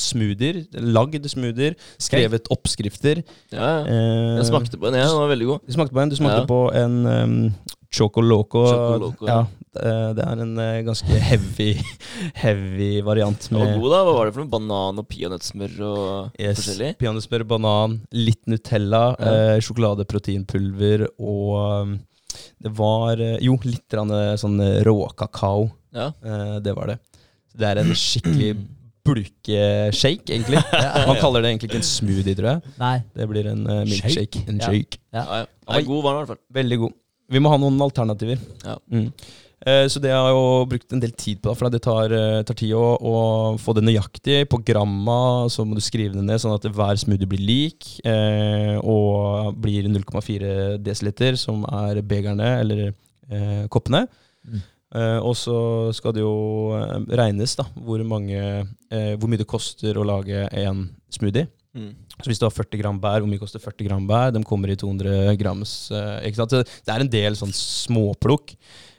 [0.00, 3.22] smoothier, lagd smoothier, skrevet oppskrifter.
[3.52, 3.80] Ja, ja.
[3.86, 5.64] Eh, Jeg smakte på en, ja, den var veldig god.
[5.66, 6.12] Du smakte på en?
[6.12, 6.48] Du smakte Ja.
[6.48, 7.38] på en um,
[7.90, 8.66] Choco Loco.
[8.68, 9.38] Choco Loco, ja.
[9.38, 9.46] ja.
[9.78, 11.68] det- Det er en eh, ganske heavy,
[12.42, 14.00] heavy variant med god, da.
[14.04, 14.50] Hva var det for noe?
[14.52, 16.90] Banan og peanøttsmør og yes, forskjellig?
[16.98, 19.34] peanøttsmør, banan, litt Nutella, Ja.
[19.54, 21.52] eh, sjokoladeproteinpulver og
[21.86, 21.98] um,
[22.62, 25.70] det var eh, jo litt eh, sånn eh, råkakao.
[25.94, 26.10] Ja.
[26.22, 26.98] Eh, det var det.
[27.58, 28.52] Det er en skikkelig
[29.08, 30.60] bulkeshake, egentlig.
[31.08, 32.72] Man kaller det egentlig ikke en smoothie, tror jeg.
[32.82, 32.96] Nei.
[33.16, 34.42] Det blir en eh, milkshake.
[34.50, 34.98] En shake.
[35.14, 35.22] Ja.
[35.24, 35.46] Ja, ja.
[35.78, 36.42] Er god var den i hvert fall.
[36.58, 36.96] Veldig god.
[37.28, 38.40] Vi må ha noen alternativer.
[38.64, 38.78] Ja.
[38.92, 39.10] Mm.
[39.66, 42.42] Eh, så det har jeg jo brukt en del tid på, for det tar, eh,
[42.46, 43.16] tar tid å, å
[43.60, 44.44] få det nøyaktig.
[44.50, 47.90] På gramma så må du skrive det ned, sånn at hver smoothie blir lik.
[48.06, 54.06] Eh, og blir 0,4 dl, som er begerne, eller eh, koppene.
[54.46, 54.64] Mm.
[54.96, 55.58] Eh, og så
[55.92, 56.78] skal det jo
[57.18, 58.40] regnes da, hvor, mange,
[58.88, 61.50] hvor mye det koster å lage en smoothie.
[61.78, 61.94] Mm.
[62.18, 64.32] Så hvis du har 40 gram bær, hvor mye koster 40 gram bær?
[64.34, 65.72] De kommer i 200 grams.
[65.94, 66.50] eh, ikke sant?
[66.50, 68.56] Så Det er en del sånn småplukk.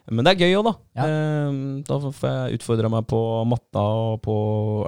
[0.10, 0.72] Men det er gøy òg, da.
[0.98, 1.04] Ja.
[1.06, 4.38] Eh, da får jeg utfordra meg på matta og på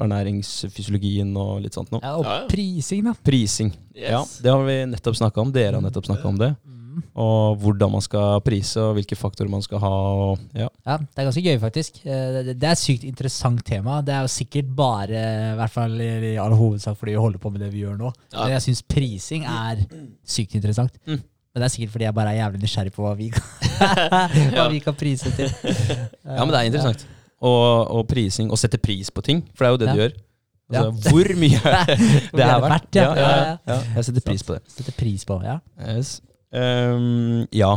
[0.01, 2.01] ernæringsfysiologien og litt sånt noe.
[2.01, 3.13] Ja, og prising, da.
[3.25, 3.69] Prising.
[3.93, 4.09] Yes.
[4.09, 5.51] Ja, det har vi nettopp snakka om.
[5.53, 6.55] Dere har nettopp snakka om det.
[6.91, 7.03] Mm.
[7.23, 9.91] Og hvordan man skal prise, og hvilke faktorer man skal ha.
[10.25, 10.67] Og, ja.
[10.85, 12.01] Ja, Det er ganske gøy, faktisk.
[12.05, 14.01] Eh, Det er et sykt interessant tema.
[14.03, 15.21] Det er jo sikkert bare,
[15.53, 18.11] i hvert fall i all hovedsak fordi vi holder på med det vi gjør nå.
[18.33, 18.43] Ja.
[18.43, 19.85] Men jeg syns prising er
[20.27, 20.91] sykt interessant.
[21.07, 21.21] Mm.
[21.53, 23.43] Men det er sikkert fordi jeg bare er jævlig nysgjerrig på hva vi kan,
[24.55, 25.49] hva vi kan prise til.
[26.27, 27.07] ja, men det er interessant.
[27.41, 29.93] Og, og prising, og sette pris på ting, for det er jo det Ja.
[29.95, 30.11] du gjør.
[30.11, 30.27] Altså,
[30.71, 31.11] Ja.
[31.11, 31.95] Hvor mye det,
[32.31, 32.95] det er verdt?
[32.95, 33.79] ja.
[33.97, 34.61] Jeg setter pris på det.
[34.71, 35.57] Setter pris på, ja.
[35.83, 36.21] Yes.
[36.51, 37.75] Ehm, ja.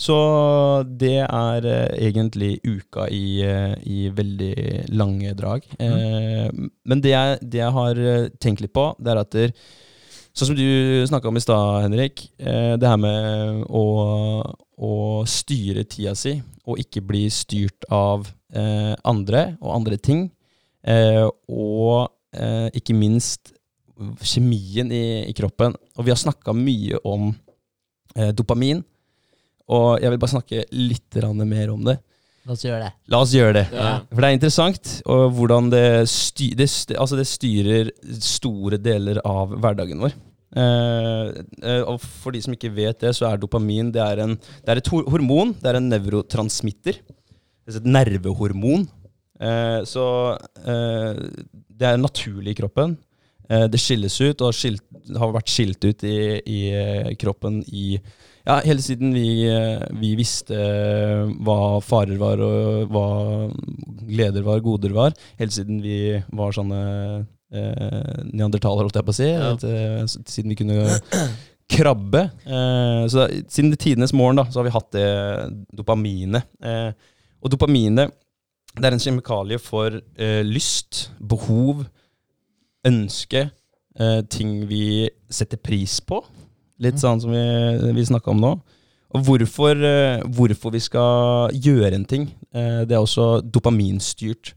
[0.00, 0.16] Så
[0.96, 5.66] det er eh, egentlig uka i, eh, i veldig lange drag.
[5.76, 6.48] Eh,
[6.88, 9.54] men det jeg, det jeg har eh, tenkt litt på, det er at der,
[10.30, 12.20] Sånn som du snakka om i stad, Henrik.
[12.38, 13.80] Det her med å,
[14.78, 14.92] å
[15.26, 16.36] styre tida si,
[16.70, 18.28] og ikke bli styrt av
[19.10, 20.22] andre og andre ting.
[21.50, 22.06] Og
[22.78, 23.50] ikke minst
[24.22, 25.74] kjemien i, i kroppen.
[25.98, 27.32] Og vi har snakka mye om
[28.34, 28.80] dopamin.
[29.70, 32.00] Og jeg vil bare snakke litt mer om det.
[32.48, 32.90] La oss gjøre det.
[33.12, 33.66] La oss gjøre det.
[33.76, 33.90] Ja.
[34.08, 37.90] For det er interessant og hvordan det, sty det, altså det styrer
[38.24, 40.16] store deler av hverdagen vår.
[40.50, 41.28] Eh,
[41.62, 44.72] eh, og for de som ikke vet det, så er dopamin det er, en, det
[44.72, 45.52] er et hormon.
[45.60, 46.98] Det er en nevrotransmitter.
[47.04, 48.88] Det er et nervehormon.
[49.40, 50.06] Eh, så
[50.64, 51.22] eh,
[51.70, 52.96] det er naturlig i kroppen.
[53.50, 54.84] Eh, det skilles ut, og skilt,
[55.18, 57.98] har vært skilt ut i, i eh, kroppen i
[58.46, 60.56] ja, hele siden vi, eh, vi visste
[61.44, 63.06] hva farer var, og hva
[64.08, 65.14] gleder var, goder var.
[65.40, 66.80] Helt siden vi var sånne
[67.52, 69.30] eh, neandertalere, holdt jeg på å si.
[69.30, 69.52] Ja.
[69.54, 70.98] Eh, siden vi kunne
[71.70, 72.24] krabbe.
[72.46, 75.08] Eh, så da, siden tidenes morgen da, så har vi hatt det
[75.82, 76.50] dopaminet.
[76.64, 76.90] Eh,
[77.40, 78.14] og dopaminet
[78.76, 81.84] det er en kjemikalie for eh, lyst, behov,
[82.86, 83.50] ønske,
[83.98, 86.22] eh, ting vi setter pris på.
[86.80, 87.00] Litt Mm.
[87.02, 88.52] sånn som vi, vi snakka om nå.
[89.12, 94.54] Og hvorfor, eh, hvorfor vi skal gjøre en ting, eh, det er også dopaminstyrt.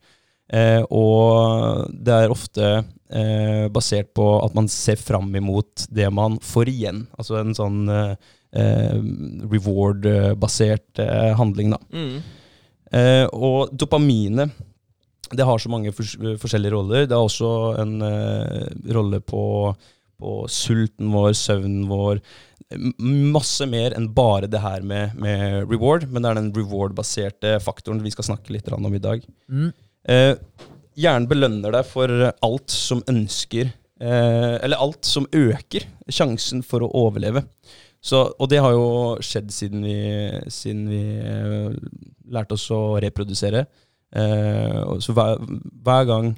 [0.54, 6.38] Eh, og det er ofte eh, basert på at man ser fram imot det man
[6.40, 7.08] får igjen.
[7.18, 8.16] Altså en sånn eh,
[9.50, 11.02] reward-basert
[11.38, 11.80] handling, da.
[11.94, 12.22] Mm.
[13.34, 14.52] Og dopaminet
[15.32, 17.06] det har så mange fors forskjellige roller.
[17.08, 19.44] Det har også en uh, rolle på,
[20.20, 22.22] på sulten vår, søvnen vår.
[23.00, 28.04] Masse mer enn bare det her med, med reward, men det er den reward-baserte faktoren
[28.04, 29.24] vi skal snakke litt om i dag.
[29.48, 29.72] Mm.
[30.10, 30.34] Eh,
[31.00, 32.12] hjernen belønner deg for
[32.44, 37.46] alt som ønsker eh, Eller alt som øker sjansen for å overleve.
[38.04, 39.96] Så, og det har jo skjedd siden vi,
[40.52, 41.04] siden vi
[42.36, 43.64] lærte oss å reprodusere.
[44.16, 45.42] Eh, så hver,
[45.86, 46.32] hver gang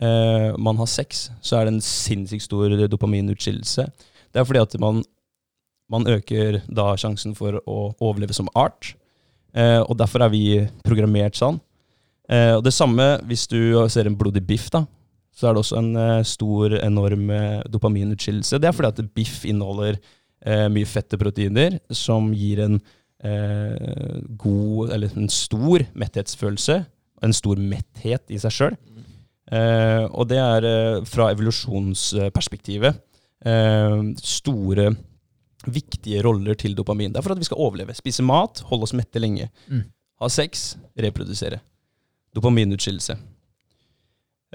[0.00, 3.88] eh, man har sex, så er det en sinnssykt stor dopaminutskillelse.
[4.32, 5.02] Det er fordi at man,
[5.90, 8.94] man øker da sjansen for å overleve som art.
[9.56, 10.44] Eh, og derfor er vi
[10.84, 11.60] programmert sånn.
[12.28, 14.82] Og det samme hvis du ser en blodig biff, da.
[15.38, 18.58] Så er det også en eh, stor, enorm eh, dopaminutskillelse.
[18.58, 22.80] Det er fordi at biff inneholder eh, mye fette proteiner som gir en
[24.38, 26.76] god, eller en stor metthetsfølelse.
[27.24, 28.78] En stor metthet i seg sjøl.
[29.48, 32.98] Eh, og det er eh, fra evolusjonsperspektivet
[33.48, 34.90] eh, store,
[35.68, 37.12] viktige roller til dopamin.
[37.12, 37.96] Det er for at vi skal overleve.
[37.96, 39.48] Spise mat, holde oss mette lenge.
[39.68, 39.86] Mm.
[40.22, 41.60] Ha sex, reprodusere.
[42.36, 43.16] Dopaminutskillelse.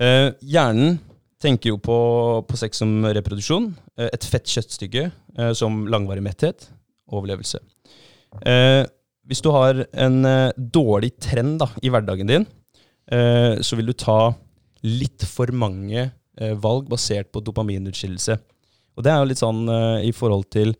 [0.02, 0.98] Eh, hjernen
[1.44, 1.98] tenker jo på,
[2.48, 3.72] på sex som reproduksjon.
[4.00, 6.70] Eh, et fett kjøttstykke eh, som langvarig metthet.
[7.14, 7.60] Overlevelse.
[8.48, 8.84] Eh,
[9.30, 12.48] hvis du har en eh, dårlig trend da, i hverdagen din,
[13.12, 14.34] eh, så vil du ta
[14.84, 18.38] litt for mange eh, valg basert på dopaminutskillelse.
[18.94, 19.64] Og det er jo litt sånn
[20.06, 20.76] i forhold til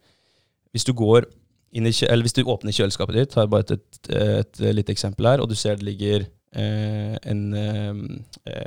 [0.70, 1.26] Hvis du går
[1.74, 5.26] inn i eller hvis du åpner kjøleskapet ditt, tar bare et, et, et, lite eksempel
[5.26, 8.04] her, og du ser det ligger eh, en eh,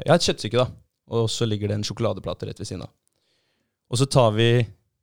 [0.06, 0.66] Ja, et kjøttstykke, da.
[1.14, 2.90] Og så ligger det en sjokoladeplate rett ved siden av.
[3.92, 4.50] Og så tar vi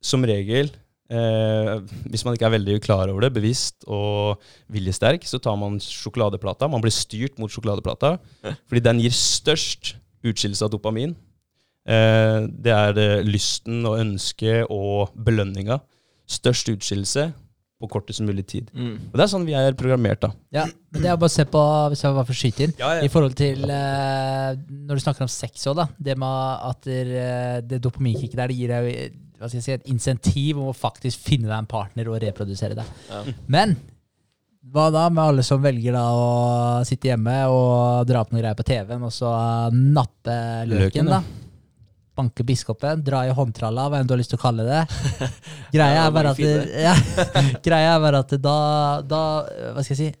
[0.04, 0.68] som regel
[1.14, 1.74] Eh,
[2.10, 6.68] hvis man ikke er veldig klar over det, bevisst og viljesterk, så tar man sjokoladeplata.
[6.70, 8.16] Man blir styrt mot sjokoladeplata,
[8.68, 11.14] fordi den gir størst utskillelse av dopamin.
[11.84, 15.78] Eh, det er det, lysten og ønsket og belønninga.
[16.30, 17.30] Størst utskillelse
[17.84, 18.70] på kortest mulig tid.
[18.72, 18.94] Mm.
[19.10, 20.30] Og Det er sånn vi er programmert, da.
[20.54, 22.92] Ja, men det er bare å se på, hvis jeg bare får skyte inn, Ja,
[23.02, 25.88] i forhold til eh, Når du snakker om sex òg, da.
[25.98, 29.74] Det med at der, eh, det dopaminkicket der, det gir deg hva skal jeg si,
[29.74, 33.02] et insentiv om å faktisk finne deg en partner og reprodusere deg.
[33.10, 33.22] Ja.
[33.50, 33.76] Men
[34.72, 36.28] hva da med alle som velger da å
[36.88, 39.32] sitte hjemme og dra opp noen greier på TV-en, og så
[39.74, 40.36] nappe
[40.70, 41.20] løken, Løken, da?
[42.14, 44.82] banke biskopen, dra i håndtralla, hva enn du har lyst til å kalle det.
[45.74, 46.42] Greia er bare at,
[46.86, 46.94] ja,
[47.64, 48.58] greia er bare at da,
[49.02, 49.22] da
[49.74, 50.12] Hva skal jeg si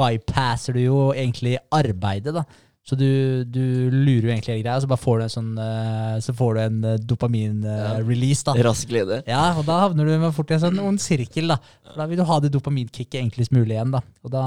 [0.00, 2.46] Bypasser du jo egentlig arbeidet, da.
[2.88, 5.50] Så du, du lurer jo egentlig hele greia, og så bare får du en sånn
[5.62, 6.92] eh, Så får du en Ja.
[7.12, 8.54] dopamin-release, da.
[8.66, 9.18] Rask glede.
[9.28, 11.58] Ja, og da havner du fort i en sånn ond sirkel, da.
[11.94, 14.00] Da vil du ha det dopaminkicket enklest mulig igjen, da.
[14.24, 14.44] Og da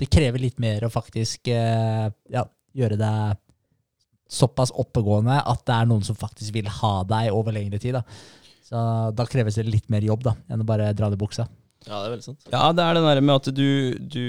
[0.00, 3.12] Det krever litt mer å faktisk eh, ja, gjøre det
[4.28, 8.02] såpass oppegående at det er noen som faktisk vil ha deg over lengre tid, da.
[8.68, 8.80] Så
[9.16, 11.46] da kreves det litt mer jobb, da, enn å bare dra det i buksa.
[11.86, 12.48] Ja, det er veldig sant.
[12.52, 13.68] Ja, det er det der med at du,
[14.10, 14.24] du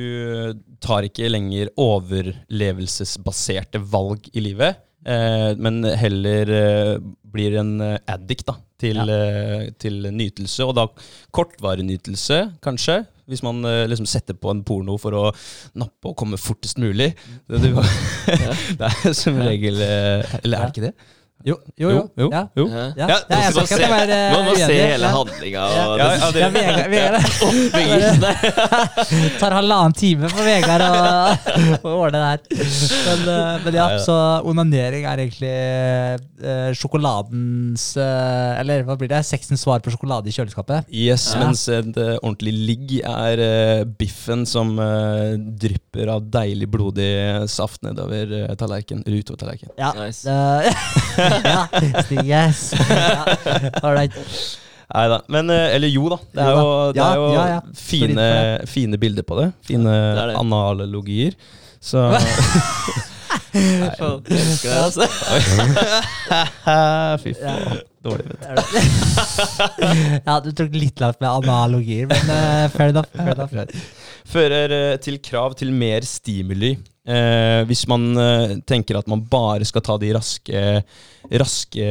[0.83, 6.95] tar ikke lenger overlevelsesbaserte valg i livet, eh, men heller eh,
[7.33, 10.65] blir en eh, addict da, til, eh, til nytelse.
[10.65, 10.87] Og da
[11.35, 13.01] kortvarig nytelse, kanskje.
[13.29, 15.25] Hvis man eh, liksom setter på en porno for å
[15.77, 17.11] nappe og komme fortest mulig.
[17.49, 17.69] Det, du,
[18.79, 20.95] det er som regel eh, Eller er det ikke det?
[21.47, 21.99] Jo, jo, jo.
[22.19, 22.41] Jo, Ja.
[22.57, 22.65] jo.
[22.67, 22.85] Ja.
[22.99, 25.83] Ja, jeg man skal ikke være eh, Man må se hele handlinga Ja.
[25.87, 27.21] og Ja, det ja, det- Ja, Vegard,
[27.71, 28.19] Vegard
[29.39, 30.89] tar halvannen time for Vegard å,
[31.87, 32.41] å ordne det her.
[33.07, 34.17] Men, eh, men ja, så
[34.51, 35.53] onanering er egentlig
[36.43, 39.21] uh, sjokoladens uh, Eller hva blir det?
[39.27, 40.91] Sexens svar på sjokolade i kjøleskapet.
[40.91, 41.39] Yes, Ja.
[41.45, 44.75] mens et ordentlig ligg er uh, biffen som
[45.59, 47.09] drypper av deilig blodig
[47.49, 49.03] saft nedover uh, tallerken.
[49.07, 49.71] Utover tallerken.
[49.79, 49.93] Ja.
[49.95, 50.27] Nice.
[51.45, 51.67] Ja,
[52.03, 52.73] Stig, yes.
[53.85, 54.13] Ålreit.
[54.89, 55.19] Nei da.
[55.29, 56.17] Men eh, Eller jo da.
[56.33, 56.63] Det er Jo
[56.97, 57.59] det er jo ja, ja.
[57.77, 58.25] Fine,
[58.69, 59.51] fine bilder på det.
[59.69, 60.35] Fine det det.
[60.39, 61.33] analogier.
[61.79, 62.19] Så Nei,
[63.53, 65.07] elsker det, altså.
[67.23, 67.79] Fy faen.
[68.03, 68.45] Dårlig, vet du.
[70.23, 73.09] Ja, du tok litt langt med analogier, men uh, fair enough.
[73.11, 73.53] Fair enough.
[74.29, 76.77] Fører uh, til krav til mer stimuli.
[77.09, 80.61] Eh, hvis man eh, tenker at man bare skal ta de raske,
[81.41, 81.87] raske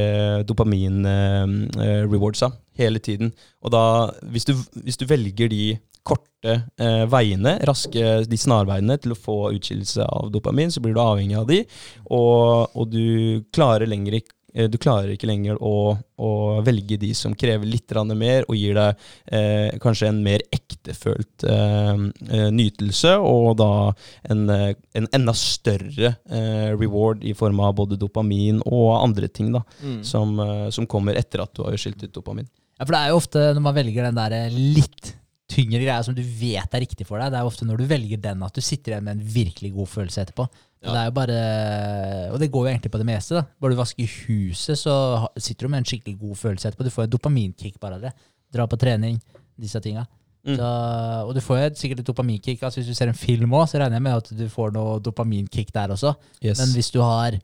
[0.46, 3.33] dopamin-rewardsa hele tiden.
[3.64, 3.83] Og da,
[4.31, 4.54] hvis du,
[4.85, 5.78] hvis du velger de
[6.09, 11.02] korte eh, veiene, raske, de snarveiene til å få utskillelse av dopamin, så blir du
[11.02, 11.62] avhengig av de,
[12.07, 16.31] og, og du klarer lenger ikke eh, du klarer ikke lenger å, å
[16.65, 22.01] velge de som krever litt mer, og gir deg eh, kanskje en mer ektefølt eh,
[22.31, 23.93] eh, nytelse, og da
[24.31, 29.53] en, eh, en enda større eh, reward i form av både dopamin og andre ting
[29.53, 30.03] da, Mm.
[30.05, 32.49] som, eh, som kommer etter at du har skilt ut dopamin.
[32.79, 35.15] Ja, for det er jo ofte når man velger den der litt
[35.59, 38.21] tyngre greia som du vet er riktig for deg, det er ofte når du velger
[38.23, 40.47] den at du sitter igjen med en virkelig god følelse etterpå.
[40.79, 40.92] Ja.
[40.92, 41.38] Det er jo bare,
[42.35, 43.35] og det går jo egentlig på det meste.
[43.35, 43.44] da.
[43.59, 44.94] Bare du vasker huset, så
[45.35, 46.87] sitter du med en skikkelig god følelse etterpå.
[46.87, 48.14] Du får et dopaminkick bare av det.
[48.55, 49.18] Dra på trening,
[49.59, 50.07] disse tinga.
[50.47, 50.55] Mm.
[50.55, 50.68] Så,
[51.27, 52.62] og du får jo sikkert et dopaminkick.
[52.62, 54.99] Altså Hvis du ser en film òg, så regner jeg med at du får noe
[55.03, 56.14] dopaminkick der også.
[56.40, 56.62] Yes.
[56.62, 57.40] Men hvis du har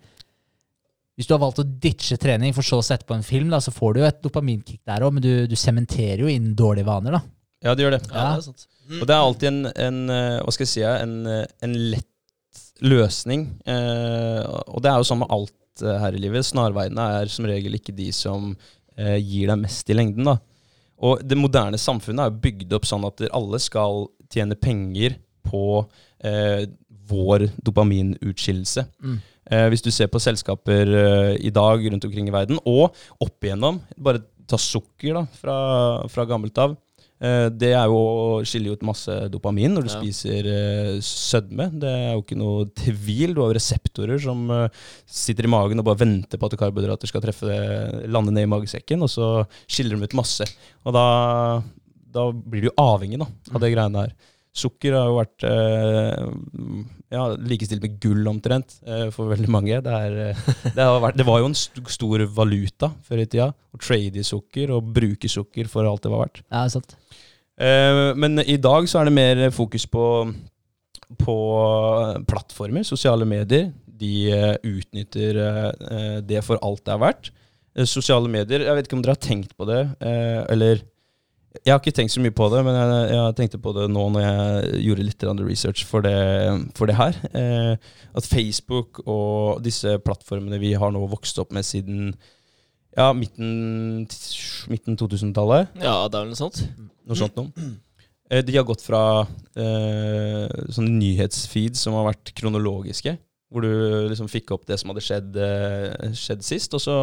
[1.14, 3.60] hvis du har valgt å ditche trening for så å sette på en film, da,
[3.62, 6.88] så får du jo et dopaminkick der òg, men du, du sementerer jo inn dårlige
[6.88, 7.14] vaner.
[7.14, 7.20] da.
[7.64, 8.02] Ja, det gjør det.
[8.10, 8.66] Ja, det er sant.
[9.00, 12.62] Og det er alltid en, en eh, hva skal jeg si, en, eh, en lett
[12.84, 13.46] løsning.
[13.64, 16.46] Eh, og det er jo sånn med alt eh, her i livet.
[16.46, 20.28] Snarveiene er som regel ikke de som eh, gir deg mest i lengden.
[20.28, 20.38] da.
[21.04, 25.84] Og det moderne samfunnet er jo bygd opp sånn at alle skal tjene penger på
[26.24, 26.66] eh,
[27.08, 28.86] vår dopaminutskillelse.
[29.04, 29.16] Mm.
[29.52, 33.44] Eh, hvis du ser på selskaper eh, i dag rundt omkring i verden, og opp
[33.44, 35.56] igjennom Bare ta sukker da, fra,
[36.12, 36.76] fra gammelt av.
[37.22, 40.00] Eh, det er jo skiller skille ut masse dopamin når du Ja.
[40.00, 41.68] spiser eh, sødme.
[41.80, 43.34] Det er jo ikke noe tvil.
[43.34, 44.68] Du har reseptorer som eh,
[45.06, 48.50] sitter i magen og bare venter på at karbohydrater skal treffe det, lande ned i
[48.50, 50.44] magesekken, og så skiller de ut masse.
[50.84, 51.62] Og da,
[52.12, 54.14] da blir du avhengig da, av det greiene her.
[54.54, 56.26] Sukker har jo vært eh,
[57.14, 59.80] ja, likestilt med gull omtrent eh, for veldig mange.
[59.82, 63.26] Det, er, eh, det, har vært, det var jo en st stor valuta før i
[63.26, 63.48] tida.
[63.50, 66.44] Å trade i sukker og bruke sukker for alt det var verdt.
[66.46, 66.94] Ja, sant.
[67.58, 70.06] Eh, men i dag så er det mer fokus på,
[71.18, 71.38] på
[72.30, 73.72] plattformer, sosiale medier.
[73.94, 74.14] De
[74.66, 75.38] utnytter
[76.26, 77.34] det for alt det er verdt.
[77.90, 80.82] Sosiale medier, jeg vet ikke om dere har tenkt på det, eh, eller
[81.62, 84.04] jeg har ikke tenkt så mye på det, men jeg, jeg tenkte på det nå
[84.10, 86.14] når jeg gjorde litt research for det,
[86.74, 87.18] for det her.
[87.30, 87.76] Eh,
[88.14, 92.14] at Facebook og disse plattformene vi har nå vokst opp med siden
[92.96, 94.04] ja, midten,
[94.70, 96.60] midten 2000-tallet, Ja, det er vel noe sånt.
[97.06, 97.70] noe sånt noe.
[98.30, 99.00] Eh, De har gått fra
[99.58, 103.16] eh, sånne nyhetsfeeds som har vært kronologiske,
[103.50, 106.94] hvor du liksom fikk opp det som hadde skjedd, eh, skjedd sist, og så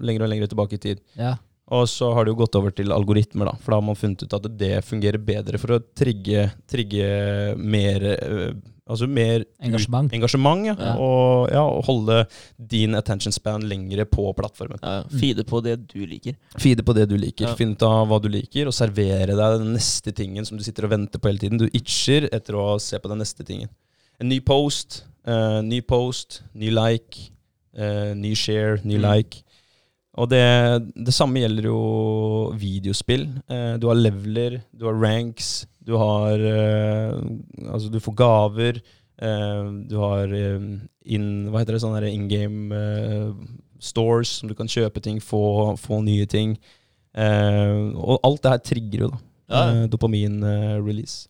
[0.00, 1.02] lenger og lenger tilbake i tid.
[1.20, 1.34] Ja.
[1.72, 4.22] Og så har det jo gått over til algoritmer, da, for da har man funnet
[4.26, 7.06] ut at det fungerer bedre for å trigge, trigge
[7.56, 8.50] mer, eh,
[8.84, 10.12] altså mer Engasjement.
[10.12, 10.74] engasjement ja.
[10.76, 10.90] Ja.
[11.00, 12.18] Og, ja, og holde
[12.58, 14.76] din attention span lengre på plattformen.
[14.84, 16.36] Ja, Feede på det du liker.
[16.60, 17.48] Feede på det du liker.
[17.48, 17.54] Ja.
[17.56, 20.84] Finn ut av hva du liker, og servere deg den neste tingen som du sitter
[20.84, 21.56] og venter på hele tiden.
[21.64, 23.72] Du itcher etter å se på den neste tingen.
[24.20, 27.30] En ny post, uh, ny post, ny like,
[27.80, 29.02] uh, ny share, ny Mm.
[29.08, 29.40] like.
[30.14, 30.42] Og det,
[30.94, 31.78] det samme gjelder jo
[32.60, 33.24] videospill.
[33.50, 37.16] Eh, du har leveler, du har ranks, du har eh,
[37.66, 38.78] Altså, du får gaver.
[39.18, 40.30] eh, du har
[41.04, 41.82] in, Hva heter det?
[41.82, 42.84] Sånne in game
[43.84, 46.54] stores som du kan kjøpe ting, få, få nye ting.
[47.14, 49.18] Eh, og alt det her trigger jo da
[49.54, 51.26] Ja, dopamin-release.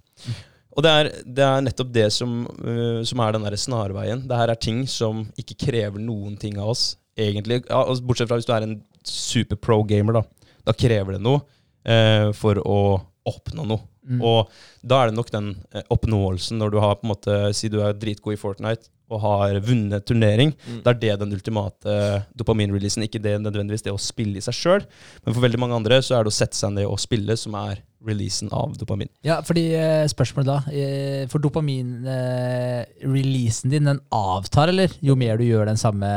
[0.75, 2.45] Og det er, det er nettopp det som,
[3.07, 4.23] som er den der snarveien.
[4.29, 6.85] Det her er ting som ikke krever noen ting av oss,
[7.17, 7.63] egentlig.
[7.69, 10.51] Ja, bortsett fra hvis du er en super pro-gamer, da.
[10.65, 11.43] Da krever det noe
[11.85, 12.79] eh, for å
[13.29, 13.85] oppnå noe.
[14.05, 14.21] Mm.
[14.21, 14.51] Og
[14.85, 17.79] da er det nok den eh, oppnåelsen når du har på en måte Si du
[17.81, 20.55] er dritgod i Fortnite og har vunnet turnering.
[20.65, 20.79] Mm.
[20.85, 21.93] Da er det den ultimate
[22.39, 23.05] dopaminreleasen.
[23.05, 24.83] Ikke det nødvendigvis det å spille i seg sjøl,
[25.25, 27.53] men for veldig mange andre så er det å sette seg ned og spille som
[27.61, 29.09] er releasen av dopamin.
[29.25, 34.91] Ja, fordi eh, spørsmålet da eh, For dopamin-releasen din, den avtar, eller?
[35.05, 36.11] Jo mer du gjør den samme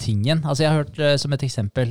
[0.00, 0.38] tingen.
[0.44, 1.86] Altså Jeg har hørt eh, som et eksempel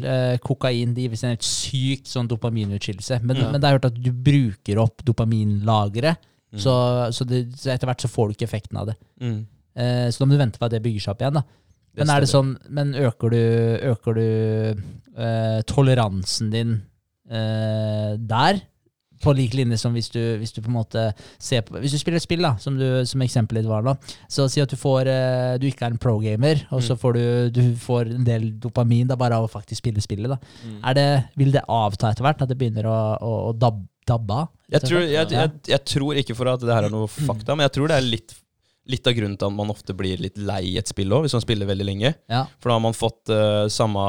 [0.45, 0.93] kokain.
[0.93, 3.15] Det gir en helt sykt sånn dopaminutskillelse.
[3.24, 3.47] Men, Ja.
[3.51, 6.15] men det har jeg hørt at du bruker opp dopaminlageret.
[6.53, 6.59] Mm.
[6.63, 6.74] Så,
[7.11, 8.97] så, så etter hvert så får du ikke effekten av det.
[9.20, 9.41] Mm.
[9.78, 11.38] Eh, så da må du vente på at det bygger seg opp igjen.
[11.39, 11.43] da
[11.97, 13.41] Men er det sånn Men øker du,
[13.93, 14.25] øker du
[15.17, 16.82] eh, toleransen din
[17.30, 18.59] eh, der?
[19.17, 21.03] På lik linje som hvis du, hvis du på en måte
[21.41, 23.95] ser på Hvis du spiller et spill, da, som, du, som eksempelet ditt var nå,
[24.30, 27.01] så si at du får eh, Du ikke er en pro-gamer, og så Mm.
[27.01, 27.23] får du,
[27.57, 30.30] du får en del dopamin da, bare av å faktisk spille spillet.
[30.30, 30.80] da Mm.
[30.86, 32.41] er det, Vil det avta etter hvert?
[32.45, 34.47] At det begynner å, å, å dab, dabbe av?
[34.69, 37.65] Jeg tror, jeg, jeg, jeg tror ikke for at det her er noe fakta, men
[37.65, 38.36] jeg tror det er litt,
[38.88, 41.43] litt av grunnen til at man ofte blir litt lei et spill òg, hvis man
[41.43, 42.13] spiller veldig lenge.
[42.31, 42.45] Ja.
[42.59, 44.03] For da har man fått uh, samme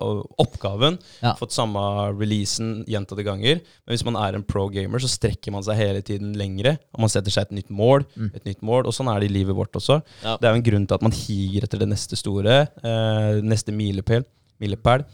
[0.00, 1.34] uh, oppgaven, Ja.
[1.38, 1.80] fått samme
[2.16, 3.60] releasen gjentatte ganger.
[3.84, 6.76] Men hvis man er en pro-gamer, så strekker man seg hele tiden lengre.
[6.94, 8.30] Og man setter seg et nytt mål, Mm.
[8.34, 10.00] et nytt mål, og sånn er det i livet vårt også.
[10.24, 10.36] Ja.
[10.40, 13.70] Det er jo en grunn til at man higer etter det neste store, uh, neste
[13.76, 14.24] milepæl.
[14.58, 15.04] Milepæl.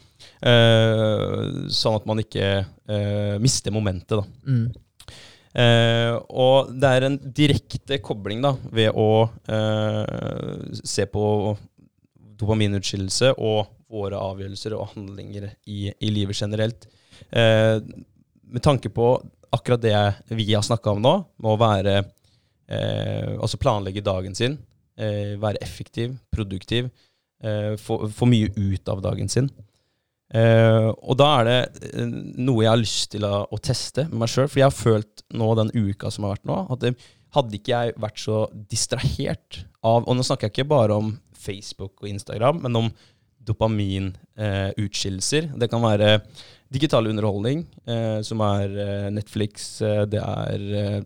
[0.45, 2.45] uh, sånn at man ikke
[2.89, 4.23] eh, mister momentet, da.
[4.47, 4.65] Mm.
[5.55, 11.23] Eh, og det er en direkte kobling da, ved å eh, se på
[12.35, 16.87] dopaminutskillelse og våre avgjørelser og handlinger i, i livet generelt.
[17.31, 17.79] Eh,
[18.45, 19.13] med tanke på
[19.55, 24.57] akkurat det vi har snakka om nå, med å være eh, Altså planlegge dagen sin,
[24.99, 26.89] eh, være effektiv, produktiv,
[27.43, 29.47] eh, få, få mye ut av dagen sin.
[30.35, 31.59] Eh, og da er det
[31.95, 32.09] uh,
[32.43, 34.49] noe jeg har lyst til å, å teste med meg sjøl.
[34.51, 36.95] For jeg har følt nå den uka som har vært nå, at det,
[37.35, 38.37] hadde ikke jeg vært så
[38.71, 42.87] distrahert av Og nå snakker jeg ikke bare om Facebook og Instagram, men om
[43.45, 45.43] dopaminutskillelser.
[45.59, 46.19] det kan være
[46.73, 51.01] digital underholdning, eh, som er eh, Netflix, eh, det er eh,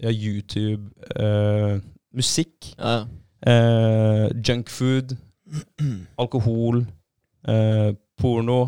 [0.00, 1.80] ja, YouTube, eh,
[2.16, 3.04] musikk, Ja,
[3.46, 5.16] eh, junkfood,
[6.22, 6.86] alkohol,
[7.46, 8.62] eh, porno.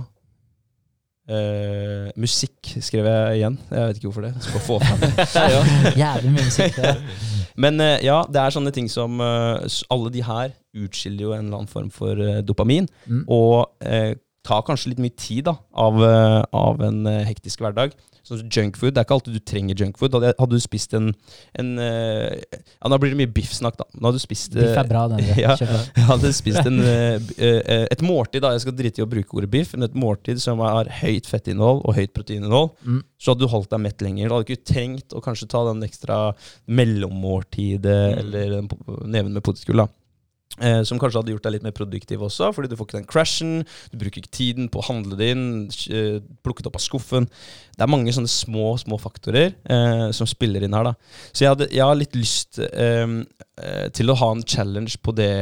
[1.29, 3.57] eh, musikk skrev jeg igjen.
[3.71, 4.35] Jeg vet ikke hvorfor det.
[4.45, 5.27] Skal få fram det.
[6.05, 6.79] Jævlig mye musikk.
[6.79, 6.95] Ja.
[7.57, 11.47] Men eh, ja, det er sånne ting som eh, Alle de her utskiller jo en
[11.47, 12.87] eller annen form for eh, dopamin.
[13.09, 13.25] Mm.
[13.33, 14.13] Og eh,
[14.47, 17.97] tar kanskje litt mye tid da, av, eh, av en eh, hektisk hverdag.
[18.27, 18.91] Sånn junkfood.
[18.91, 20.15] Det er ikke alltid du trenger junkfood.
[20.17, 21.13] Hadde, hadde du spist en,
[21.63, 23.87] en eh, Ja, nå blir det mye biffsnakk, da.
[23.95, 25.23] Nå hadde du spist Biff eh, er bra, den.
[25.39, 25.55] Ja.
[26.11, 28.51] Hadde spist en, eh, eh, et måltid, da.
[28.57, 31.85] Jeg skal drite i å bruke ordet biff, men et måltid som har høyt fettinnhold
[31.87, 32.73] og høyt proteininnhold.
[32.83, 33.01] Mm.
[33.23, 34.27] Så hadde du holdt deg mett lenger.
[34.29, 36.19] Du hadde ikke trengt å kanskje ta den ekstra
[36.67, 38.19] mellommåltidet Mm.
[38.19, 39.85] eller neven med potetgull.
[39.85, 39.89] da.
[40.57, 43.09] Eh, som kanskje hadde gjort deg litt mer produktiv også, fordi du får ikke den
[43.11, 43.55] crashen.
[43.93, 45.47] Du bruker ikke tiden på å handle det inn,
[45.93, 47.29] eh, plukket opp av skuffen.
[47.77, 50.91] Det er mange sånne små små faktorer eh, som spiller inn her.
[50.91, 50.95] da.
[51.33, 53.07] Så jeg, hadde, jeg har litt lyst eh,
[53.61, 55.33] eh, til å ha en challenge på det,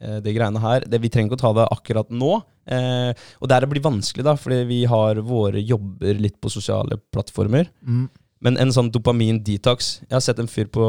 [0.00, 0.86] eh, det greiene her.
[0.86, 2.40] Det, vi trenger ikke å ta det akkurat nå.
[2.70, 6.98] Eh, og der det blir vanskelig, da, fordi vi har våre jobber litt på sosiale
[7.14, 7.70] plattformer.
[7.86, 8.08] Mm.
[8.40, 10.84] Men en sånn dopamin-detox Jeg har sett en fyr på,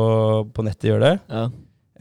[0.55, 1.17] på nettet gjøre det.
[1.27, 1.49] Ja.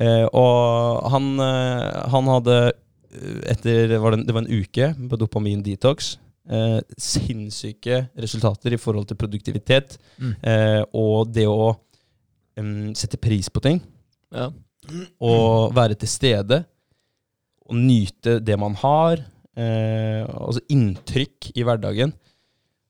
[0.01, 5.19] Eh, og han, eh, han hadde eh, etter var det, det var en uke på
[5.21, 6.15] dopamin-detox.
[6.51, 10.33] Eh, sinnssyke resultater i forhold til produktivitet Mm.
[10.43, 11.77] eh, og det å
[12.59, 13.79] um, sette pris på ting.
[14.35, 14.49] Ja.
[15.21, 16.63] Og være til stede.
[17.71, 19.21] Og nyte det man har.
[19.57, 22.13] Eh, altså inntrykk i hverdagen.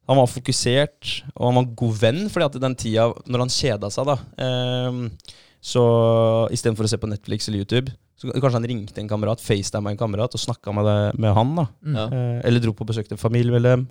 [0.09, 3.53] Han var fokusert, og han var en god venn, fordi at den tida når han
[3.55, 4.17] kjeda seg, da
[5.61, 5.83] Så
[6.55, 9.99] istedenfor å se på Netflix eller YouTube, så kanskje han ringte en kamerat, facetima en
[10.01, 11.53] kamerat og snakka med, med han.
[11.57, 11.65] da.
[11.85, 11.95] Mm.
[11.97, 12.05] Ja.
[12.17, 13.87] Eh, eller dro på besøk til familiemedlem.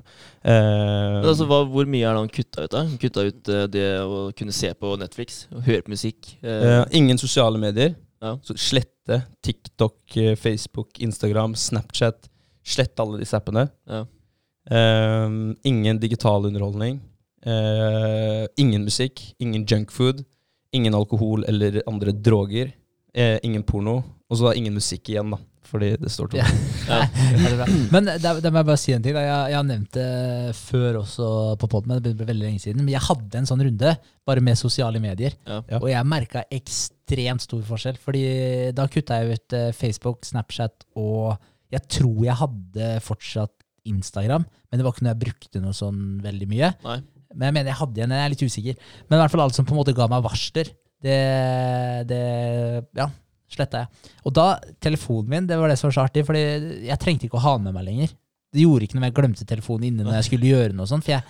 [0.45, 2.71] Eh, altså, hva, hvor mye er det han kutta ut?
[2.73, 2.83] da?
[2.85, 6.35] Han kutta ut eh, det å kunne se på Netflix og høre på musikk.
[6.43, 7.95] eh, eh, ingen sosiale medier.
[8.21, 8.35] Ja.
[8.45, 12.29] Så slette TikTok, eh, Facebook, Instagram, Snapchat.
[12.65, 13.69] Slett alle disse appene.
[13.89, 14.05] Ja.
[15.65, 16.99] Ingen digital underholdning.
[17.41, 19.23] Eh, ingen musikk.
[19.41, 20.21] Ingen junkfood.
[20.75, 22.73] Ingen alkohol eller andre droger.
[23.13, 24.01] Eh, ingen porno.
[24.29, 25.39] Og så da ingen musikk igjen, da.
[25.69, 26.39] Fordi det står tomt.
[26.87, 26.99] Ja.
[27.03, 27.65] Ja.
[27.93, 29.13] Men da, da må jeg bare si en ting.
[29.17, 29.21] Da.
[29.25, 31.27] Jeg, jeg har nevnt det før også
[31.61, 32.81] på podden, men det ble veldig lenge siden.
[32.81, 33.93] Men jeg hadde en sånn runde,
[34.25, 35.35] bare med sosiale medier.
[35.45, 35.59] Ja.
[35.69, 35.81] Ja.
[35.81, 38.01] Og jeg merka ekstremt stor forskjell.
[38.01, 38.23] Fordi
[38.77, 41.37] da kutta jeg ut eh, Facebook, Snapchat og
[41.69, 43.53] jeg tror jeg hadde fortsatt
[43.89, 46.71] Instagram, men det var ikke noe jeg brukte noe sånn veldig mye.
[46.85, 46.99] Nei.
[47.35, 48.85] Men jeg mener jeg hadde en, jeg er litt usikker.
[49.07, 51.19] Men i hvert fall alt som på en måte ga meg varsler, det,
[52.09, 52.23] det
[52.97, 53.09] ja,
[53.53, 54.07] sletta jeg.
[54.27, 54.47] Og da,
[54.83, 56.41] telefonen min, det var det som var så artig, fordi
[56.89, 58.17] jeg trengte ikke å ha den med meg lenger.
[58.49, 61.05] Det gjorde ikke noe om jeg glemte telefonen inne når jeg skulle gjøre noe sånt,
[61.05, 61.21] for jeg,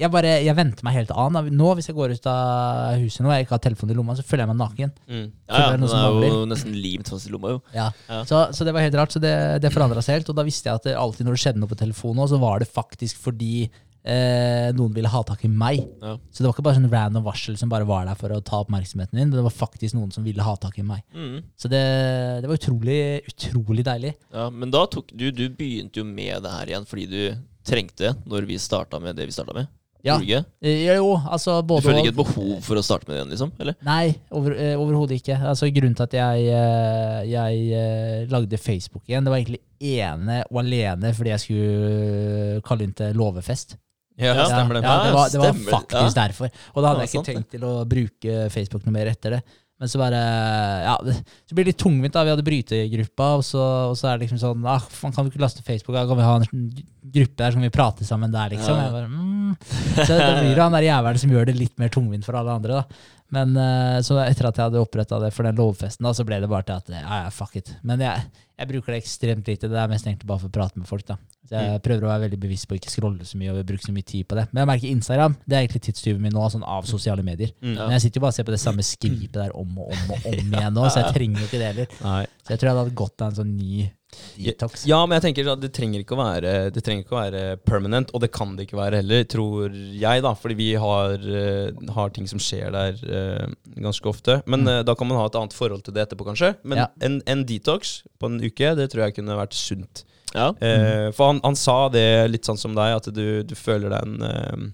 [0.00, 1.36] jeg bare, jeg venter meg helt an.
[1.50, 4.16] Nå, hvis jeg går ut av huset nå og jeg ikke har telefonen i lomma,
[4.16, 4.94] så føler jeg meg naken.
[5.10, 5.26] Mm.
[5.26, 7.60] Ja, ja, den er jo nesten limt fast i lomma, jo.
[7.74, 7.90] Ja.
[8.08, 8.22] Ja.
[8.30, 10.32] Så, så det var helt rart, så det, det forandra seg helt.
[10.32, 12.62] Og da visste jeg at det alltid når det skjedde noe på telefonen, så var
[12.62, 13.66] det faktisk fordi
[14.04, 15.82] eh, noen ville ha tak i meg.
[16.00, 16.14] Ja.
[16.30, 18.62] Så det var ikke bare sånn random varsel som bare var der for å ta
[18.64, 21.02] oppmerksomheten din, men det var faktisk noen som ville ha tak i meg.
[21.14, 21.42] Mm.
[21.56, 21.82] Så det,
[22.40, 24.14] det var utrolig, utrolig deilig.
[24.32, 27.20] Ja, men da tok du Du begynte jo med det her igjen fordi du
[27.66, 29.68] trengte når vi starta med det vi starta med.
[30.00, 30.14] Ja.
[30.16, 30.30] Du?
[30.64, 32.06] Eh, Jo, altså Du både følte og.
[32.06, 33.50] ikke et behov for å starte med det igjen, liksom?
[33.60, 33.74] Eller?
[33.84, 35.36] Nei, over, eh, overhodet ikke.
[35.50, 40.62] Altså, grunnen til at jeg, eh, jeg lagde Facebook igjen, det var egentlig ene og
[40.64, 43.76] alene fordi jeg skulle kalle inn til låvefest.
[44.18, 44.82] Ja, Ja, stemmer det.
[44.84, 46.26] Ja, det var, det var faktisk Ja.
[46.26, 46.50] derfor.
[46.74, 49.42] Og da hadde jeg ikke sant tenkt til å bruke Facebook noe mer etter det.
[49.80, 50.18] Men så bare
[50.84, 52.12] Ja, så blir det litt tungvint.
[52.12, 55.24] da Vi hadde brytegruppa, og så, og så er det liksom sånn ah, man Kan
[55.24, 55.96] vi ikke laste Facebook?
[55.96, 56.44] Da kan vi ha en
[57.00, 58.76] gruppe der, så kan vi prate sammen der, liksom.
[58.76, 58.82] Ja.
[58.84, 59.56] Jeg bare, mm.
[60.04, 62.52] Så det blir jo han der jævelen som gjør det litt mer tungvint for alle
[62.60, 62.84] andre, da.
[63.32, 66.40] Men eh, så etter at jeg hadde oppretta det for den lovfesten, da, så ble
[66.42, 67.72] det bare til at ja, ja, fuck it.
[67.86, 68.26] Men jeg,
[68.58, 69.70] jeg bruker det ekstremt lite.
[69.70, 71.16] Det er mest egentlig bare for å prate med folk, da.
[71.50, 73.82] Så jeg prøver å være veldig bevisst på å ikke scrolle så mye og bruke
[73.82, 74.46] så mye tid på det.
[74.52, 77.50] Men jeg merker Instagram det er egentlig tidstyven min nå, sånn av sosiale medier.
[77.58, 77.72] Mm.
[77.74, 77.86] Ja.
[77.88, 80.12] Men jeg sitter jo bare og ser på det samme skripet der om og om
[80.14, 81.96] og om igjen nå, så jeg trenger jo ikke det heller.
[82.04, 82.20] Nei.
[82.44, 83.88] Så jeg tror jeg hadde godt av en sånn ny
[84.38, 84.84] detox.
[84.90, 87.42] Ja, men jeg tenker at det trenger ikke å være Det trenger ikke å være
[87.66, 90.32] permanent, og det kan det ikke være heller, tror jeg, da.
[90.38, 93.48] Fordi vi har, eh, har ting som skjer der eh,
[93.82, 94.40] ganske ofte.
[94.46, 94.84] Men mm.
[94.86, 96.54] da kan man ha et annet forhold til det etterpå, kanskje.
[96.62, 96.86] Men Ja.
[97.02, 100.04] en, en detox på en uke, det tror jeg kunne vært sunt.
[100.34, 100.48] Ja.
[100.62, 104.20] Eh, for han, han sa det litt sånn som deg, at du, du føler den
[104.22, 104.68] eh,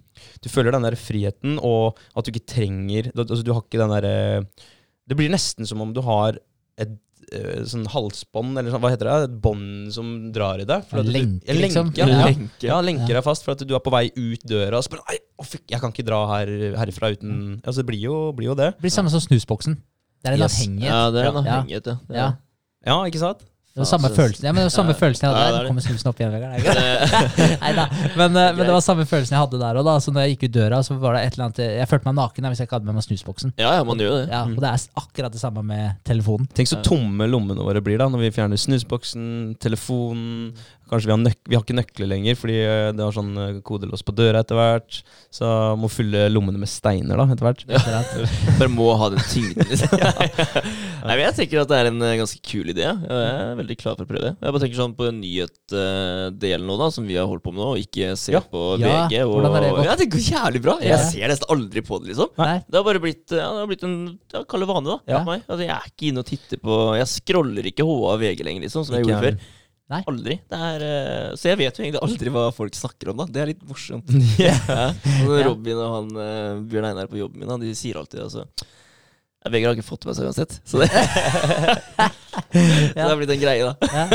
[0.44, 3.80] Du føler den der friheten, og at du ikke trenger du, altså, du har ikke
[3.80, 4.12] den derre
[5.08, 6.36] Det blir nesten som om du har
[6.76, 6.92] et
[7.32, 9.16] eh, sånn halsbånd, eller sånn, hva heter det?
[9.30, 10.84] Et bånd som drar i deg.
[10.90, 11.88] for En at lenke, en liksom.
[11.96, 12.20] Ja, ja.
[12.28, 12.68] Lenke.
[12.68, 15.06] ja, lenker deg fast for at du er på vei ut døra, og så bare
[15.08, 16.52] Nei, å, fuck, jeg kan ikke dra her,
[16.82, 18.74] herifra uten Altså, det blir jo, blir jo det.
[18.76, 19.80] Det blir samme som snusboksen.
[20.20, 20.60] Det er en Yes.
[20.60, 20.90] avhengighet.
[20.92, 21.56] Ja, det er en Ja.
[21.56, 21.96] avhengighet, ja.
[22.20, 22.28] Ja.
[22.86, 23.40] Ja, ikke sant?
[23.76, 24.96] Det var samme følelsen ja, men det var samme Ja.
[25.02, 25.56] følelsen jeg hadde der.
[25.66, 25.68] Nå.
[25.68, 26.52] Kommer snusen opp igjen, Vegard?
[27.60, 27.84] Nei da.
[28.16, 29.90] Men, eh, men det var samme følelsen jeg hadde der òg.
[30.00, 32.16] Så når jeg gikk ut døra, så var det et eller annet Jeg følte meg
[32.22, 33.52] naken hvis jeg ikke hadde med meg snusboksen.
[33.60, 34.24] Ja, ja, man gjør det.
[34.32, 36.48] Ja, og det er akkurat det samme med telefonen.
[36.56, 39.28] Tenk så tomme lommene våre blir da når vi fjerner snusboksen,
[39.60, 40.56] telefonen
[40.86, 43.56] Kanskje vi har, nøk vi har ikke nøkler lenger fordi eh, det har sånn eh,
[43.66, 45.00] kodelås på døra etter hvert.
[45.34, 45.48] Så
[45.82, 47.64] må fylle lommene med steiner da etter hvert.
[47.66, 48.02] Ja.
[48.60, 49.98] Bare må ha den tyngden, liksom.
[51.06, 52.84] Nei, Jeg tenker at det er en eh, ganske kul idé.
[52.86, 54.32] Jeg er veldig klar for å prøve det.
[54.40, 57.68] Jeg bare tenker sånn på nyhetsdelen nå, da, som vi har holdt på med nå,
[57.74, 58.40] og ikke ser Ja.
[58.40, 59.20] på Ja, VG.
[59.24, 59.84] Og, hvordan har det gått?
[59.88, 60.78] Ja, det går jævlig bra.
[60.82, 62.32] Jeg ser nesten aldri på det, liksom.
[62.38, 62.56] Nei.
[62.68, 63.98] Det har bare blitt, ja, det har blitt en
[64.32, 64.98] ja, kall vane, da.
[65.06, 65.20] Ja.
[65.22, 65.44] for Meg.
[65.46, 68.66] Altså, jeg er ikke inne og titter på Jeg scroller ikke HA og VG lenger,
[68.66, 69.38] liksom, som jeg gjorde før.
[69.86, 70.00] Nei.
[70.10, 70.34] Aldri.
[70.50, 73.26] Det er, eh, så jeg vet jo egentlig aldri hva folk snakker om, da.
[73.30, 74.08] Det er litt morsomt.
[74.42, 74.56] Ja.
[74.66, 74.88] Ja.
[75.46, 78.48] Robin og han eh, Bjørn Einar på jobben min, de sier alltid altså
[79.52, 80.60] Vegard har ikke fått med seg uansett.
[80.66, 80.88] Så det,
[81.96, 83.74] så det har blitt en greie, da.
[83.90, 84.06] Ja.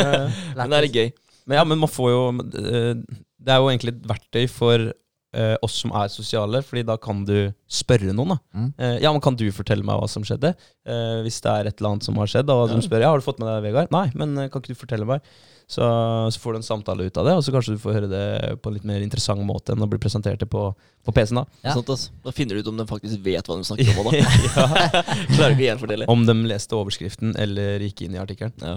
[0.58, 1.12] Men det er litt gøy.
[1.50, 2.98] Men ja, men man får jo eh,
[3.42, 7.24] Det er jo egentlig et verktøy for uh, oss som er sosiale, Fordi da kan
[7.28, 8.36] du spørre noen.
[8.36, 8.68] da Mm.
[8.78, 10.54] Uh, Ja, men Kan du fortelle meg hva som skjedde?
[10.86, 12.76] Uh, hvis det er et eller annet som har skjedd, og Ja.
[12.78, 13.92] de spør ja, har du fått med deg Vegard.
[13.96, 15.26] Nei, men kan ikke du fortelle meg?
[15.72, 15.84] Så,
[16.32, 18.24] så får du en samtale ut av det, og så kanskje du får høre det
[18.60, 21.40] på en litt mer interessant måte enn å bli presentert det på, på PC-en.
[21.40, 21.76] da Ja.
[21.78, 22.12] sånn, altså.
[22.26, 24.10] Da finner du ut om de faktisk vet hva de snakker om.
[24.12, 24.26] Da.
[25.38, 26.10] Klarer ikke å gjenfortelle.
[26.12, 28.58] Om de leste overskriften eller gikk inn i artikkelen.
[28.60, 28.76] Ja.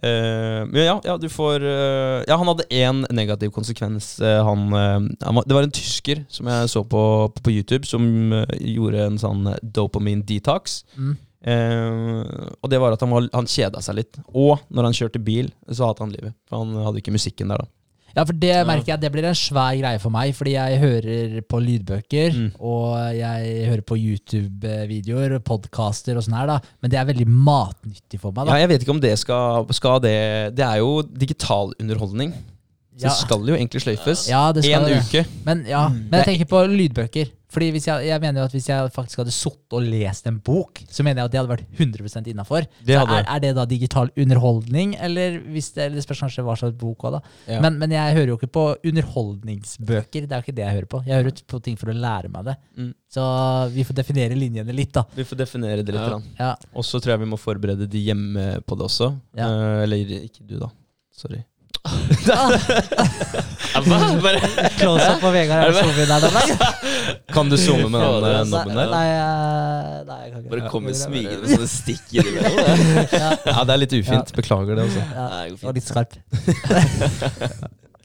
[0.00, 4.14] Uh, ja, ja, du får uh, Ja, han hadde én negativ konsekvens.
[4.16, 4.70] Uh, han,
[5.20, 7.02] han det var en tysker som jeg så på,
[7.34, 8.06] på, på YouTube, som
[8.56, 10.86] gjorde en sånn dopamine detox.
[10.96, 11.18] Mm.
[11.40, 12.22] Eh,
[12.60, 14.18] og det var at han, var, han kjeda seg litt.
[14.34, 16.34] Og når han kjørte bil, så hadde han livet.
[16.48, 17.70] For han hadde ikke musikken der, da.
[18.10, 21.34] Ja, for det merker jeg det blir en svær greie for meg, fordi jeg hører
[21.46, 22.48] på lydbøker, Mm.
[22.58, 26.56] og jeg hører på YouTube-videoer, podcaster og sånn her, da.
[26.82, 30.00] Men det er veldig matnyttig for meg, Ja, jeg vet ikke om det skal, skal
[30.00, 32.32] det Det er jo digital underholdning.
[32.98, 33.08] Så Ja.
[33.08, 34.28] det skal jo egentlig sløyfes.
[34.28, 35.26] Ja, det skal en uke.
[35.46, 36.08] Men, ja, Mm.
[36.10, 37.30] men jeg tenker på lydbøker.
[37.50, 40.38] Fordi hvis jeg, jeg mener jo at hvis jeg faktisk hadde sittet og lest en
[40.44, 42.66] bok, så mener jeg at det hadde vært 100 innafor.
[42.86, 46.78] Er, er det da digital underholdning, eller hvis det, eller det spørs kanskje hva slags
[46.78, 47.34] bok også, da.
[47.56, 47.60] Ja.
[47.64, 50.26] Men, men jeg hører jo ikke på underholdningsbøker.
[50.26, 51.02] Det er jo ikke det jeg hører på.
[51.08, 52.56] Jeg hører på ting for å lære meg det.
[52.78, 52.92] Mm.
[53.10, 53.26] Så
[53.74, 55.04] vi får definere linjene litt, da.
[55.16, 56.18] Vi får definere det litt.
[56.38, 56.50] Ja.
[56.52, 56.52] Ja.
[56.74, 59.10] Og så tror jeg vi må forberede de hjemme på det også.
[59.38, 59.50] Ja.
[59.50, 60.70] Eh, eller ikke du, da.
[61.10, 61.42] Sorry.
[62.30, 63.98] Ja, hva?
[64.20, 64.40] Bare
[64.76, 67.14] Close up på Vegard Er der.
[67.32, 68.90] Kan du zoome med den Fader, eh, nobben der?
[68.92, 72.32] nei, jeg- nei, jeg kan ikke Bare kom komme smigende med sånne stikk i det.
[73.22, 74.32] Ja, Ja, det er litt ufint.
[74.36, 74.84] Beklager det.
[74.88, 76.12] altså ja, Det var litt skarp.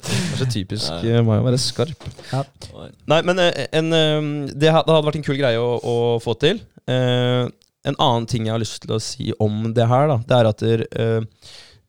[0.06, 1.18] Det er så typisk Ja.
[1.18, 2.08] eh, meg å være skarp.
[2.32, 2.44] Ja.
[3.12, 4.22] Nei, men eh, en, eh,
[4.54, 6.62] det, hadde vært en kul greie å, å få til.
[6.88, 7.44] Eh,
[7.86, 10.50] en annen ting jeg har lyst til å si om det her, da, det er
[10.54, 11.22] at eh,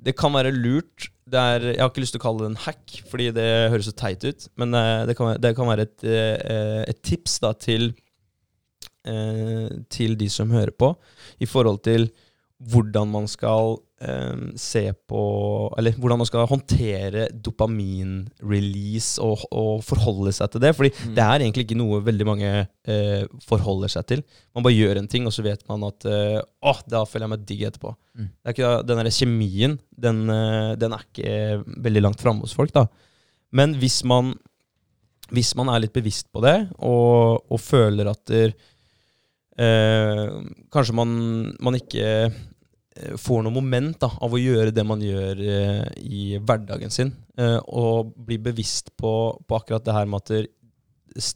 [0.03, 2.99] det kan være lurt er, Jeg har ikke lyst til å kalle det en hack,
[3.11, 4.47] fordi det høres så teit ut.
[4.61, 7.89] Men eh, det, kan, det kan være et, eh, et tips da, til,
[9.09, 10.93] eh, til de som hører på,
[11.43, 12.09] i forhold til
[12.71, 15.21] hvordan man skal eh, se på
[15.79, 20.75] Eller hvordan man skal håndtere dopamin-release og, og forholde seg til det.
[20.77, 21.15] Fordi Mm.
[21.17, 22.51] det er egentlig ikke noe veldig mange
[22.89, 24.23] eh, forholder seg til.
[24.55, 27.33] Man bare gjør en ting, og så vet man at eh, Åh, da føler jeg
[27.35, 27.95] meg digg etterpå.
[28.17, 28.29] Mm.
[28.45, 30.23] Det ikke, den der kjemien, den,
[30.81, 32.87] den er ikke veldig langt framme hos folk, da.
[33.53, 34.33] Men hvis man,
[35.31, 38.55] hvis man er litt bevisst på det, og, og føler at der,
[39.59, 40.33] eh,
[40.75, 41.13] kanskje man,
[41.63, 42.33] man ikke
[43.21, 47.59] får noe moment da, av å gjøre det man gjør eh, i hverdagen sin, eh,
[47.67, 49.13] og bli bevisst på,
[49.47, 50.45] på akkurat det her med at det,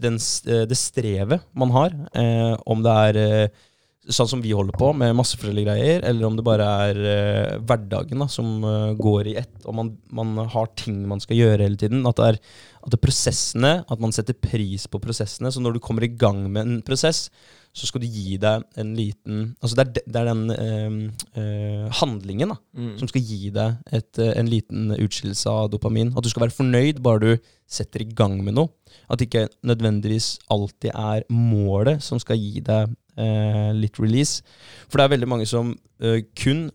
[0.00, 3.66] den, eh, det strevet man har, eh, om det er eh,
[4.10, 7.54] sånn som vi holder på, med masse forskjellige greier, eller om det bare er eh,
[7.68, 11.66] hverdagen da, som eh, går i ett, og man, man har ting man skal gjøre
[11.68, 12.06] hele tiden.
[12.08, 12.42] At det er
[12.80, 15.50] at det er prosessene, at man setter pris på prosessene.
[15.52, 17.26] Så når du kommer i gang med en prosess,
[17.72, 21.40] så skal du gi deg en liten Altså det er, de- det er den eh,
[21.40, 22.98] eh, handlingen da, Mm.
[22.98, 26.10] som skal gi deg et, eh, en liten utskillelse av dopamin.
[26.16, 28.68] At du skal være fornøyd bare du setter i gang med noe.
[29.08, 34.42] At det ikke nødvendigvis alltid er målet som skal gi deg eh, litt release.
[34.88, 36.70] For det er veldig mange som eh, kun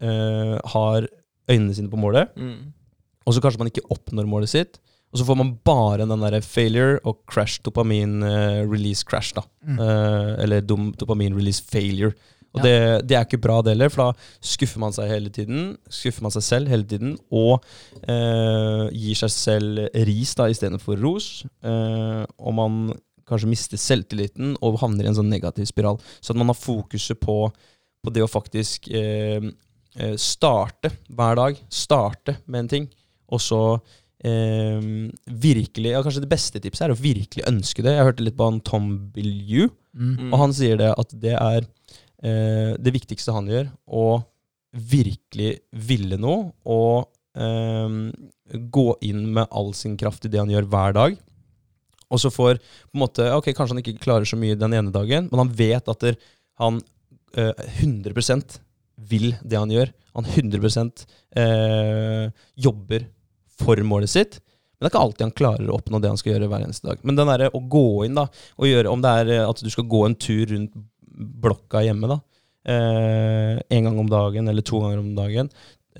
[0.00, 1.06] eh, har
[1.48, 2.72] øynene sine på målet, Mm.
[3.26, 4.78] og så kanskje man ikke oppnår målet sitt.
[5.12, 9.42] Og så får man bare den der failure og crash dopamin eh, release crash, da.
[9.60, 9.76] Mm.
[9.78, 12.14] Uh, eller dum, dopamin release failure.
[12.54, 12.64] Og Ja.
[12.64, 15.76] det, det er ikke bra det heller, for da skuffer man seg hele tiden.
[15.92, 17.60] Skuffer man seg selv hele tiden, og
[18.08, 21.30] uh, gir seg selv ris da istedenfor ros.
[21.64, 22.82] Og man
[23.28, 26.00] kanskje mister selvtilliten og havner i en sånn negativ spiral.
[26.20, 27.38] Så at man har fokuset på,
[28.04, 28.88] på det å faktisk
[30.20, 31.60] starte hver dag.
[31.72, 32.88] Starte med en ting,
[33.32, 33.62] og så
[34.24, 34.80] eh,
[35.26, 37.96] virkelig ja, Kanskje det beste tipset er å virkelig ønske det.
[37.96, 40.12] Jeg hørte litt på han Tom Billieu, Mm.
[40.16, 40.28] Mm.
[40.32, 41.66] og han sier det at det er
[42.24, 44.22] eh, det viktigste han gjør, å
[44.72, 45.50] virkelig
[45.84, 47.98] ville noe og eh,
[48.72, 51.18] gå inn med all sin kraft i det han gjør hver dag.
[52.12, 54.92] Og så får på en måte, ok, Kanskje han ikke klarer så mye den ene
[54.92, 56.16] dagen, men han vet at der,
[56.60, 56.80] han
[57.36, 58.58] eh, 100%
[59.12, 59.92] vil det han gjør.
[60.16, 61.06] Han 100
[61.40, 62.26] eh,
[62.60, 63.06] jobber
[63.62, 64.40] for målet sitt.
[64.82, 66.88] Men det er ikke alltid han klarer å oppnå det han skal gjøre hver eneste
[66.88, 67.02] dag.
[67.06, 68.26] Men den der, å gå inn da,
[68.58, 70.74] og gjøre, om det er eh, at du skal gå en tur rundt
[71.42, 72.16] blokka hjemme da,
[72.66, 75.52] eh, en gang om dagen eller to ganger om dagen,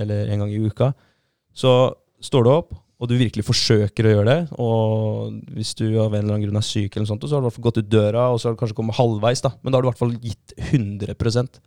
[0.02, 0.90] eller en gang i uka,
[1.54, 1.92] så
[2.24, 6.20] står du opp, og du virkelig forsøker å gjøre det, og hvis du av en
[6.22, 7.80] eller annen grunn er syk, eller noe sånt, så har du i hvert fall gått
[7.82, 9.50] ut døra, og så har du kanskje kommet halvveis, da.
[9.62, 11.58] men da har du i hvert fall gitt 100%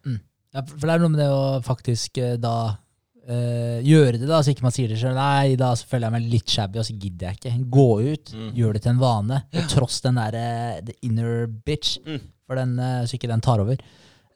[0.55, 2.55] Ja, for for det er noe med det å faktisk eh, da
[3.27, 5.15] eh, gjøre det, da, så ikke man sier det sjøl.
[5.17, 7.69] Nei, da så føler jeg meg litt shabby, og så gidder jeg ikke.
[7.69, 8.51] Gå ut, Mm.
[8.55, 9.43] gjør det til en vane.
[9.53, 12.19] Og tross den derre the inner bitch, Mm.
[12.47, 13.77] for den, uh, så ikke den tar over.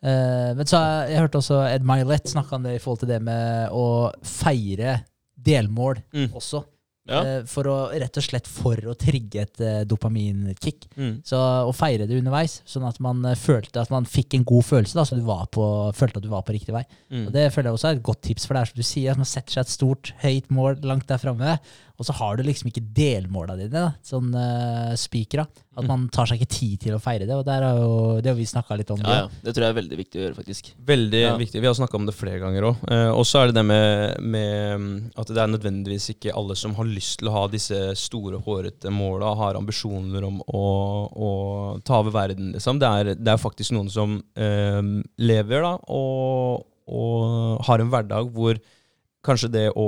[0.02, 3.10] Eh, men så jeg, jeg hørte også Ed Milet snakke om det i forhold til
[3.10, 5.02] det med å feire
[5.38, 6.30] delmål Mm.
[6.34, 6.64] også.
[7.10, 7.22] Ja.
[7.26, 10.88] eh, for å, rett og slett for å trigge et eh, dopaminkick.
[10.96, 11.20] Mm.
[11.28, 14.68] Så å feire det underveis, sånn at man eh, følte at man fikk en god
[14.70, 15.66] følelse, da, så du var på,
[15.98, 16.86] følte at du var på riktig vei.
[17.10, 17.28] Mm.
[17.28, 19.12] Og Det føler jeg også er et godt tips, for det er som du sier,
[19.12, 21.60] at man setter seg et stort, høyt mål langt der framme,
[22.00, 25.44] og så har du liksom ikke delmåla dine, da, sånn uh, spikra.
[25.80, 27.92] At man tar seg ikke tid til å feire det, og der er jo,
[28.24, 29.00] det har vi snakka litt om.
[29.04, 29.28] Ja, ja.
[29.44, 30.72] Det tror jeg er veldig viktig å gjøre, faktisk.
[30.90, 31.34] Veldig Ja.
[31.40, 31.62] viktig.
[31.64, 32.82] Vi har snakka om det flere ganger òg.
[32.92, 34.90] Eh, og så er det det med, med mm,
[35.20, 38.92] at det er nødvendigvis ikke alle som har lyst til å ha disse store, hårete
[38.92, 40.66] måla, har ambisjoner om å,
[41.12, 41.30] å
[41.88, 42.80] ta over verden, liksom.
[42.80, 44.82] Det er, det er faktisk noen som eh,
[45.20, 48.60] lever da, og, og har en hverdag hvor
[49.30, 49.88] kanskje det å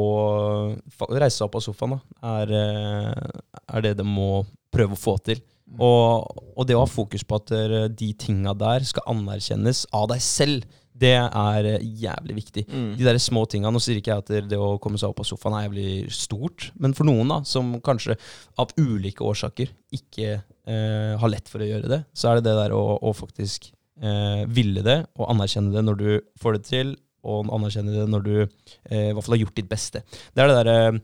[1.12, 2.02] reise seg opp av sofaen da,
[2.38, 3.40] er, eh,
[3.76, 5.42] er det de må prøve å få til.
[5.80, 6.28] Og,
[6.60, 10.20] og det å ha fokus på at eh, de tinga der skal anerkjennes av deg
[10.24, 10.66] selv,
[11.02, 12.64] det er eh, jævlig viktig.
[12.68, 12.90] Mm.
[13.00, 15.22] De der små tinga, Nå sier ikke jeg at det- det å komme seg opp
[15.24, 18.18] av sofaen er jævlig stort, men for noen da, som kanskje
[18.60, 20.28] av ulike årsaker ikke
[20.68, 23.72] eh, har lett for å gjøre det, så er det det der å, å faktisk
[24.04, 26.12] eh, ville det, og anerkjenne det når du
[26.44, 29.70] får det til, og anerkjenne det når du eh, i hvert fall har gjort ditt
[29.72, 30.02] beste.
[30.34, 31.02] Det er det derre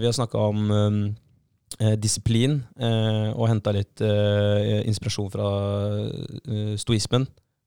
[0.00, 1.00] Vi har snakka om eh,
[1.84, 5.48] eh, disiplin, eh, og henta litt eh, inspirasjon fra
[6.08, 7.26] eh, stoismen.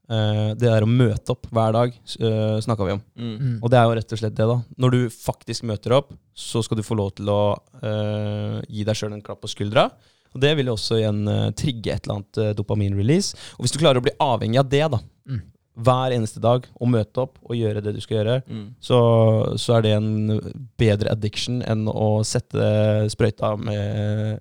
[0.09, 3.01] Eh, det der å møte opp hver dag eh, snakka vi om.
[3.13, 3.59] Mm.
[3.61, 4.55] Og det er jo rett og slett det, da.
[4.81, 7.41] Når du faktisk møter opp, så skal du få lov til å
[7.83, 9.85] eh, gi deg sjøl en klapp på skuldra.
[10.33, 13.37] Og det vil også igjen eh, trigge et eller annet dopamin-release.
[13.57, 15.43] Og hvis du klarer å bli avhengig av det, da, Mm.
[15.79, 18.65] Hver eneste dag, og møte opp og gjøre det du skal gjøre, Mm.
[18.83, 18.99] så,
[19.57, 20.09] så er det en
[20.79, 24.39] bedre addiction enn å sette sprøyta med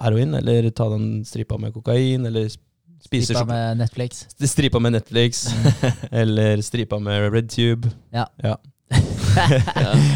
[0.00, 2.48] heroin, eller ta den stripa med kokain, eller
[3.00, 4.26] spise Stripa med Netflix.
[4.44, 5.46] Stripa med Netflix,
[6.12, 7.88] eller stripa med RedTube.
[8.12, 8.26] Ja,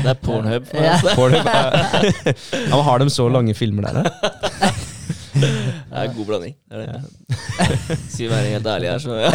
[0.03, 0.65] det er pornhub.
[0.67, 0.97] For Ja.
[1.15, 2.35] Pornhub er-
[2.69, 4.11] ja, har de så lange filmer der, da?
[5.35, 6.55] Det er god blanding.
[6.71, 7.03] Det er det.
[8.11, 9.31] Skal vi være helt ærlige her, så ja.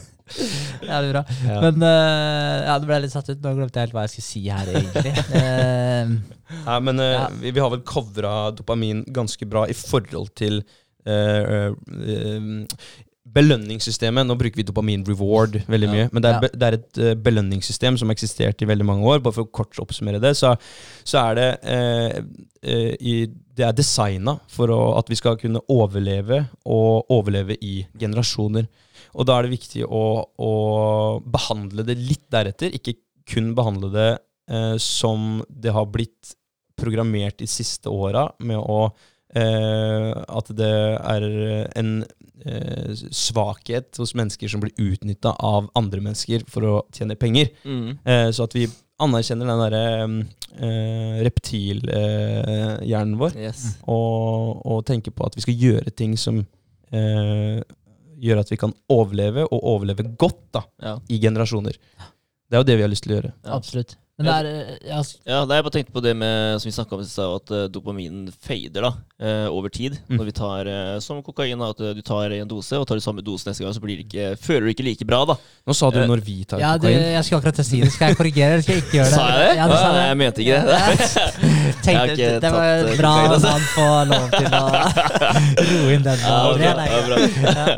[0.88, 1.22] Ja, det er bra.
[1.46, 1.58] Ja.
[1.64, 3.40] Men uh, ja, det ble litt satt ut.
[3.44, 5.12] Nå glemte jeg helt hva jeg skulle si her, egentlig.
[5.36, 6.14] uh,
[6.68, 7.24] Nei, men uh, Ja.
[7.40, 10.62] vi, vi har vel covra dopamin ganske bra i forhold til
[13.34, 14.26] belønningssystemet.
[14.28, 15.92] Nå bruker vi dopamin reward veldig Ja.
[15.94, 16.40] mye, men det er, Ja.
[16.40, 19.22] be, det er et uh, belønningssystem som har eksistert i veldig mange år.
[19.22, 20.54] Bare for å kort oppsummere det, så,
[21.04, 22.20] så er det uh,
[22.64, 27.86] uh, i, Det er designa for å, at vi skal kunne overleve, og overleve i
[27.98, 28.66] generasjoner.
[29.14, 30.04] Og da er det viktig å,
[30.36, 30.52] å
[31.24, 32.96] behandle det litt deretter, ikke
[33.30, 34.10] kun behandle det
[34.50, 36.34] eh, som det har blitt
[36.76, 38.80] programmert de siste åra, med å
[39.34, 41.26] eh, At det er
[41.78, 41.92] en
[42.44, 47.52] eh, svakhet hos mennesker som blir utnytta av andre mennesker for å tjene penger.
[47.64, 47.94] Mm.
[48.04, 48.66] Eh, så at vi
[49.02, 49.84] anerkjenner den derre
[50.58, 53.64] eh, reptilhjernen vår, Yes.
[53.90, 56.42] og, og tenker på at vi skal gjøre ting som
[56.94, 57.58] eh,
[58.24, 60.96] gjør at vi kan overleve, og overleve godt da, Ja.
[61.08, 61.76] i generasjoner.
[61.76, 63.32] Det er jo det vi har lyst til å gjøre.
[63.44, 63.54] Ja.
[63.56, 63.96] Absolutt.
[64.14, 66.74] Men det er eh, ja, Ja, nei, jeg bare tenkte på det med, som vi
[66.76, 69.96] snakka om i stad, at eh, dopaminen fader da, eh, over tid.
[70.06, 70.20] Mm.
[70.20, 70.70] Når vi tar,
[71.02, 73.82] som kokain, at du tar en dose, og tar du samme dose neste gang, så
[73.82, 75.24] blir det ikke, føler du ikke like bra.
[75.32, 75.36] da.
[75.66, 77.08] Nå sa du når vi tar ja, du, kokain.
[77.16, 77.90] jeg skulle akkurat til å si det.
[77.96, 79.16] Skal jeg korrigere, eller skal jeg ikke gjøre det?
[79.18, 79.56] Sa jeg det?
[79.58, 80.04] Ja, du sa Nei, det.
[80.06, 80.78] jeg mente ikke det.
[81.84, 83.50] Tenkte, Jeg har ikke det var tatt, bra kokain, altså.
[83.50, 84.64] man får lov til å
[85.74, 86.22] roe inn den.
[86.22, 87.74] Ja, var bra, Nei, ja, bra.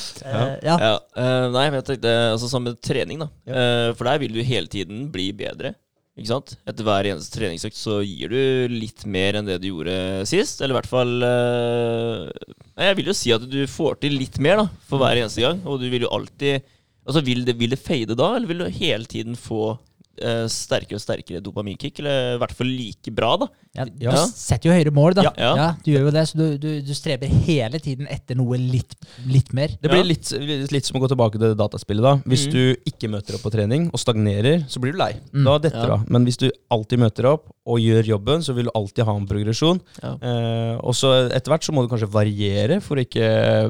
[0.26, 0.42] ja.
[0.42, 0.92] Eh, ja.
[1.16, 3.28] Eh, nei, men jeg tenkte altså samme med trening, da.
[3.46, 5.74] Eh, for der vil du hele tiden bli bedre.
[6.16, 6.54] Ikke sant?
[6.64, 10.62] Etter hver eneste treningsøkt så gir du litt mer enn det du gjorde sist.
[10.64, 12.46] Eller i hvert fall eh,
[12.86, 15.60] Jeg vil jo si at du får til litt mer da for hver eneste gang.
[15.68, 16.64] Og du vil jo alltid
[17.06, 19.76] Altså Vil det, vil det fade da, eller vil du hele tiden få
[20.18, 22.00] eh, sterkere og sterkere dopaminkick?
[22.02, 23.46] Eller i hvert fall like bra, da.
[23.76, 24.12] Ja, Ja.
[24.16, 25.26] Du setter jo høyere mål, da.
[25.36, 25.52] Ja.
[25.56, 25.68] Ja.
[25.84, 28.94] du gjør jo det, så du, du, du streber hele tiden etter noe litt,
[29.26, 29.68] litt mer.
[29.80, 30.08] Det blir Ja.
[30.10, 30.30] litt,
[30.72, 32.02] litt som å gå tilbake til dataspillet.
[32.02, 32.52] da Hvis mm.
[32.52, 35.12] du ikke møter opp på trening og stagnerer, så blir du lei.
[35.32, 35.44] Mm.
[35.44, 35.98] Da detter du Ja.
[36.00, 36.10] av.
[36.10, 39.26] Men hvis du alltid møter opp og gjør jobben, så vil du alltid ha en
[39.26, 39.80] progresjon.
[40.02, 40.12] Ja.
[40.22, 43.26] Eh, og så etter hvert så må du kanskje variere for å ikke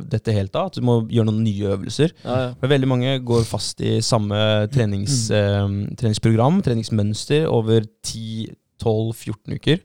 [0.08, 0.66] dette helt av.
[0.66, 2.12] At du må gjøre noen nye øvelser.
[2.24, 2.54] Ja, ja.
[2.60, 4.36] For veldig mange går fast i samme
[4.72, 7.82] trenings, eh, treningsprogram, treningsmønster, over
[8.82, 9.80] 10-12-14 uker.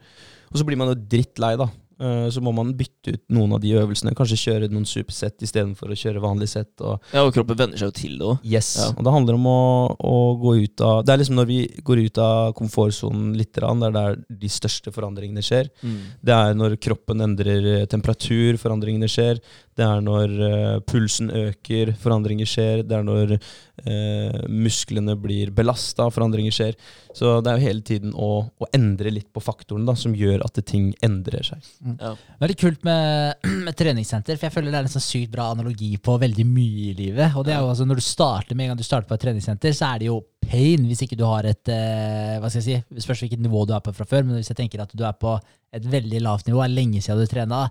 [0.52, 1.70] Og så blir man jo drittlei, da.
[2.02, 4.16] Eh, Så må man bytte ut noen av de øvelsene.
[4.18, 6.72] Kanskje kjøre noen supersett istedenfor å kjøre vanlig sett.
[6.82, 8.39] Og ja, og kroppen venner seg jo til det òg.
[8.44, 8.72] yes.
[8.82, 8.88] Ja.
[8.98, 9.62] Og det handler om å,
[10.02, 13.80] å gå ut av Det er liksom når vi går ut av komfortsonen litt, grann,
[13.80, 15.70] det er der de største forandringene skjer.
[15.86, 16.00] Mm.
[16.26, 19.38] Det er når kroppen endrer temperatur, forandringene skjer.
[19.82, 22.84] Det er når eh, pulsen øker, forandringer skjer.
[22.86, 26.77] Det er når eh, musklene blir belasta, forandringer skjer.
[27.17, 30.45] Så det er jo hele tiden å, å endre litt på faktoren da, som gjør
[30.45, 31.71] at ting endrer seg.
[31.97, 32.13] Ja.
[32.43, 35.95] Veldig kult med, med treningssenter, for jeg føler det er en sånn sykt bra analogi
[36.03, 37.34] på veldig mye i livet.
[37.36, 39.25] Og det er jo altså Når du starter med en gang du starter på et
[39.25, 40.21] treningssenter, så er det jo
[40.51, 43.73] pain hvis ikke du har et eh, Hva skal jeg si, spørs hvilket nivå du
[43.75, 45.39] er på fra før, men hvis jeg tenker at du er på
[45.71, 47.65] et veldig lavt nivå, er lenge siden du trena,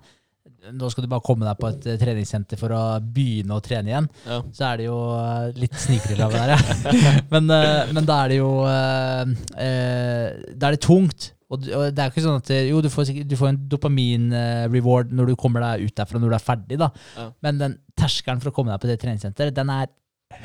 [0.73, 3.93] nå skal du bare komme deg på et eh, treningssenter for å begynne å trene
[3.93, 4.39] igjen, Ja.
[4.57, 6.95] så er det jo eh, litt snikbriller der, ja.
[7.33, 11.31] men, eh, men da er det jo Da er det tungt.
[11.51, 15.39] Og, det er ikke sånn at Jo, du får, du får en dopamin-reward når du
[15.41, 16.91] kommer deg ut derfra når du er ferdig, da.
[17.17, 17.25] Ja.
[17.43, 19.91] Men den terskelen for å komme deg på det treningssenteret, den er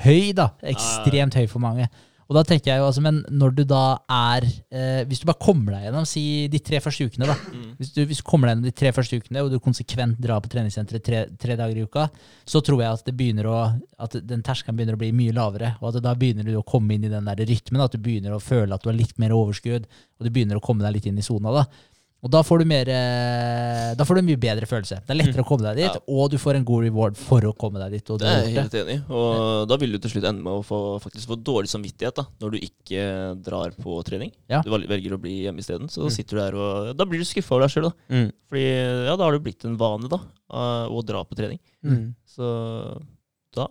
[0.01, 0.49] høy, da.
[0.65, 1.85] Ekstremt høy for mange.
[2.25, 5.41] Og da tenker jeg jo altså, Men når du da er eh, Hvis du bare
[5.41, 7.35] kommer deg gjennom si de tre første ukene, da.
[7.53, 7.71] Mm.
[7.79, 10.41] Hvis du, hvis du kommer deg gjennom de tre første ukene, og du konsekvent drar
[10.43, 12.07] på treningssenteret tre, tre dager i uka,
[12.47, 13.59] så tror jeg at det begynner å
[14.01, 15.75] At den terskelen begynner å bli mye lavere.
[15.81, 17.83] Og at da begynner du å komme inn i den der rytmen.
[17.83, 20.63] At du begynner å føle at du har litt mer overskudd, og du begynner å
[20.63, 21.53] komme deg litt inn i sona.
[21.61, 21.65] da
[22.25, 24.97] og da får du mer eh, Da får du en mye bedre følelse.
[25.05, 26.01] Det er lettere å komme deg dit, Ja.
[26.09, 28.09] og du får en god reward for å komme deg dit.
[28.09, 29.01] Og Det er jeg helt enig i.
[29.05, 29.65] ja.
[29.69, 32.57] da vil du til slutt ende med å få, få dårlig samvittighet da, når du
[32.65, 33.05] ikke
[33.45, 34.33] drar på trening.
[34.49, 34.63] Ja.
[34.65, 35.87] Du velger å bli hjemme isteden.
[35.87, 36.11] Så Mm.
[36.17, 37.93] sitter du der og Da blir du skuffa over deg sjøl, da.
[38.09, 38.31] Mm.
[38.49, 38.65] Fordi
[39.05, 40.19] ja, da har det blitt en vane da,
[40.89, 41.59] å dra på trening.
[41.85, 42.15] Mm.
[42.25, 43.01] Så
[43.55, 43.67] da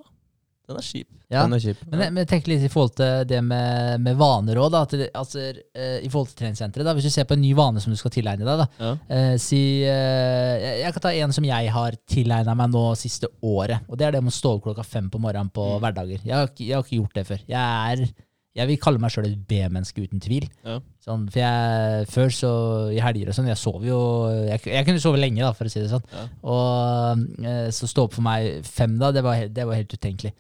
[0.67, 1.09] Den er kjip.
[1.29, 1.43] Ja.
[1.45, 1.81] Den er kjip.
[1.91, 4.73] Men jeg, men jeg tenker litt i forhold til det med, med vaner òg.
[5.12, 5.43] Altså,
[5.77, 6.87] uh, I forhold til treningssenteret.
[6.89, 8.62] da, Hvis du ser på en ny vane som du skal tilegne deg.
[8.62, 8.93] da, Ja.
[8.95, 13.29] uh, si, uh, jeg- Jeg kan ta en som jeg har tilegna meg nå siste
[13.43, 13.81] året.
[13.91, 15.81] Og Det er det med å stå opp klokka fem på morgenen på Mm.
[15.83, 16.21] hverdager.
[16.25, 17.41] Jeg har, jeg har ikke gjort det før.
[17.47, 18.09] Jeg er,
[18.57, 20.49] jeg vil kalle meg sjøl et B-menneske uten tvil.
[20.65, 20.79] Ja.
[21.05, 22.51] Sånn, for jeg, Før, så
[22.95, 23.99] i helger og sånn, jeg sov jo
[24.49, 26.05] jeg, jeg kunne sove lenge, da, for å si det sånn.
[26.11, 26.29] Ja.
[26.43, 27.19] Og
[27.75, 30.33] så stå opp for meg fem, da, det var, det var helt utenkelig.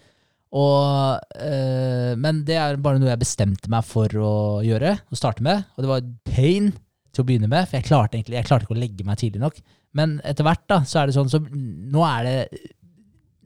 [0.54, 5.42] Og, øh, men det er bare noe jeg bestemte meg for å gjøre, å starte
[5.42, 5.64] med.
[5.74, 6.70] Og det var pain
[7.14, 9.42] til å begynne med, for jeg klarte egentlig jeg klarte ikke å legge meg tidlig
[9.42, 9.58] nok.
[9.98, 12.62] Men etter hvert da, så er det sånn, så nå er det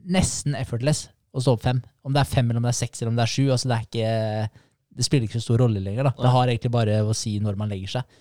[0.09, 1.81] nesten effortless å stå opp fem.
[2.05, 3.43] Om det er fem, eller om det er seks, eller om det er sju.
[3.53, 4.63] altså Det er ikke,
[4.97, 6.09] det spiller ikke så stor rolle lenger.
[6.09, 6.15] da.
[6.17, 8.17] Det har egentlig bare å si når man legger seg.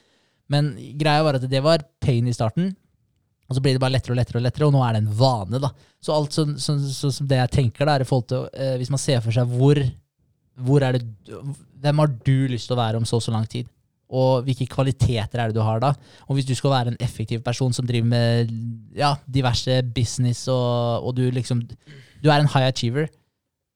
[0.53, 2.73] Men greia var at det var pain i starten,
[3.49, 5.15] og så blir det bare lettere og lettere, og lettere, og nå er det en
[5.17, 5.61] vane.
[5.63, 5.71] da.
[6.05, 8.75] Så alt sånn, sånn, sånn som det jeg tenker, da, er i forhold til, eh,
[8.81, 9.81] hvis man ser for seg hvor,
[10.69, 11.03] hvor er det,
[11.81, 13.71] hvem har du lyst til å være om så og så lang tid?
[14.09, 15.95] Og hvilke kvaliteter er det du har da?
[16.29, 18.53] Og hvis du skal være en effektiv person som driver med
[18.97, 21.65] ja, diverse business, og, og du liksom
[22.19, 23.09] Du er en high achiever,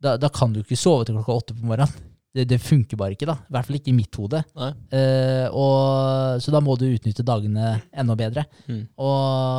[0.03, 2.12] da, da kan du ikke sove til klokka åtte på morgenen.
[2.33, 3.37] Det, det funker bare ikke, da.
[3.45, 4.41] I hvert fall ikke i mitt hode.
[4.57, 8.47] Eh, og, så da må du utnytte dagene enda bedre.
[8.65, 8.87] Mm.
[8.97, 9.19] Og,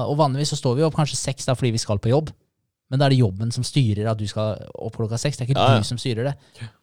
[0.09, 2.33] og vanligvis så står vi opp kanskje seks da, fordi vi skal på jobb.
[2.93, 5.39] Men da er det jobben som styrer at du skal opp klokka seks.
[5.39, 5.81] Det er ikke Ja, ja.
[5.81, 6.33] du som styrer det.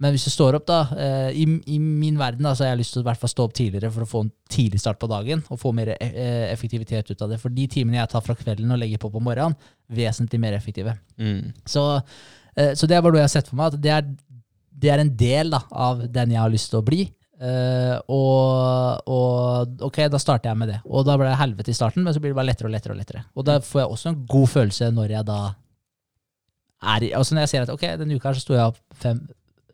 [0.03, 2.81] Men hvis du står opp, da uh, i, I min verden da, så har jeg
[2.81, 5.07] lyst til å hvert fall stå opp tidligere for å få en tidlig start på
[5.13, 7.39] dagen og få mer eh, effektivitet ut av det.
[7.39, 9.55] For de timene jeg tar fra kvelden og legger på på morgenen,
[9.87, 10.97] vesentlig mer effektive.
[11.21, 11.53] Mm.
[11.63, 11.85] Så,
[12.57, 13.71] eh, så det er bare noe jeg har sett for meg.
[13.71, 14.11] At det er,
[14.81, 17.05] det er en del da, av den jeg har lyst til å bli.
[17.41, 20.79] Uh, og, og ok, da starter jeg med det.
[20.89, 22.95] Og da ble det helvete i starten, men så blir det bare lettere og lettere.
[22.95, 23.25] Og lettere.
[23.33, 25.41] Og da får jeg også en god følelse når jeg da
[26.91, 28.81] er i Altså når jeg ser at ok, denne uka her så sto jeg opp
[29.03, 29.23] fem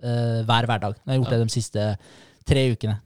[0.02, 1.00] uh, hver hverdag.
[1.02, 1.88] Nå har gjort det de siste
[2.46, 3.00] tre ukene.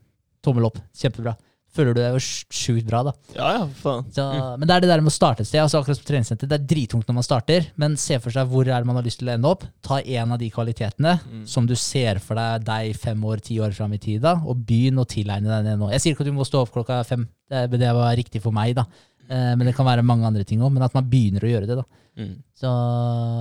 [0.45, 0.77] Tommel opp.
[0.97, 1.35] Kjempebra.
[1.71, 2.19] Føler du det er jo
[2.51, 3.11] sjukt bra, da.
[3.35, 4.03] Ja, ja, faen.
[4.11, 4.25] Så,
[4.59, 5.61] Men det er det der med å starte et sted.
[5.63, 8.67] altså akkurat som treningssenter, Det er drittungt når man starter, men se for seg hvor
[8.67, 9.63] er det man har lyst til å ende opp.
[9.81, 11.45] Ta en av de kvalitetene Mm.
[11.47, 14.65] som du ser for deg deg fem år, ti år fram i tid, da, og
[14.67, 15.89] begynn å tilegne deg det nå.
[15.91, 18.51] Jeg sier ikke at du må stå opp klokka fem, det, det var riktig for
[18.51, 18.85] meg, da.
[19.31, 20.71] Eh, men det kan være mange andre ting òg.
[20.75, 21.77] Men at man begynner å gjøre det.
[21.79, 21.85] da.
[22.19, 22.31] Mm.
[22.61, 22.69] Så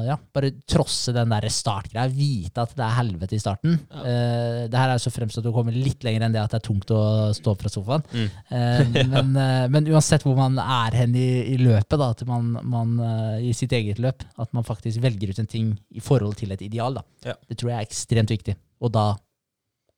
[0.07, 2.07] ja, bare trosse den der startgreia.
[2.15, 3.77] Vite at det er helvete i starten.
[3.91, 4.03] Ja.
[4.05, 6.61] Uh, det her er så fremst at du kommer litt lenger enn det at det
[6.61, 7.01] er tungt å
[7.37, 8.07] stå opp fra sofaen.
[8.15, 8.29] Mm.
[8.53, 12.55] uh, men, uh, men uansett hvor man er hen i, i løpet, da, at man,
[12.63, 12.95] man
[13.43, 16.63] i sitt eget løp, at man faktisk velger ut en ting i forhold til et
[16.65, 17.05] ideal, da.
[17.27, 17.35] Ja.
[17.51, 18.55] det tror jeg er ekstremt viktig.
[18.81, 19.11] Og da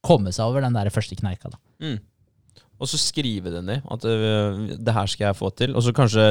[0.02, 1.52] komme seg over den der første kneika.
[1.52, 1.60] da.
[1.82, 2.00] Mm.
[2.82, 3.84] Og så skrive det ned.
[3.94, 5.76] At uh, det her skal jeg få til.
[5.78, 6.26] Og så kanskje,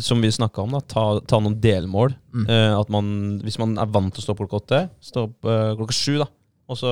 [0.00, 2.16] som vi snakka om, da, ta, ta noen delmål.
[2.34, 2.48] Mm.
[2.50, 3.12] Uh, at man,
[3.46, 6.18] hvis man er vant til å stå opp klokka åtte, stå opp uh, klokka sju.
[6.24, 6.26] da.
[6.70, 6.90] Og så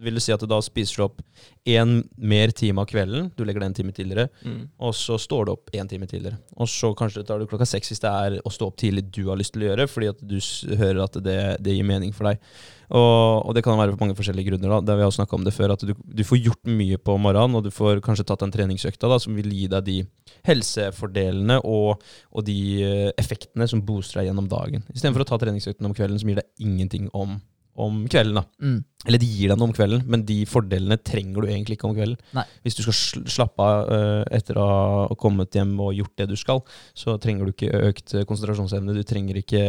[0.00, 1.20] vil det si at du da spiser du opp
[1.68, 3.28] én mer time av kvelden.
[3.36, 4.30] Du legger det en time tidligere.
[4.46, 4.62] Mm.
[4.88, 6.38] Og så står du opp én time tidligere.
[6.56, 9.26] Og så kanskje tar du klokka seks hvis det er å stå opp tidlig du
[9.28, 10.38] har lyst til å gjøre, fordi at du
[10.80, 12.40] hører at det, det gir mening for deg.
[12.86, 14.76] Og, og det kan være for mange forskjellige grunner.
[14.76, 17.16] da, det Vi har snakka om det før, at du, du får gjort mye på
[17.18, 19.98] morgenen, og du får kanskje tatt den treningsøkta da, som vil gi deg de
[20.46, 24.86] helsefordelene og, og de eh, effektene som booster deg gjennom dagen.
[24.94, 27.40] Istedenfor å ta treningsøkten om kvelden som gir deg ingenting om,
[27.82, 28.40] om kvelden.
[28.40, 28.44] da.
[28.62, 28.80] Mm.
[29.06, 31.94] Eller de gir deg noe om kvelden, men de fordelene trenger du egentlig ikke om
[31.96, 32.18] kvelden.
[32.36, 32.44] Nei.
[32.66, 36.36] Hvis du skal slappe av eh, etter å ha kommet hjem og gjort det du
[36.40, 36.64] skal,
[36.96, 38.96] så trenger du ikke økt eh, konsentrasjonsevne.
[38.96, 39.64] Du trenger ikke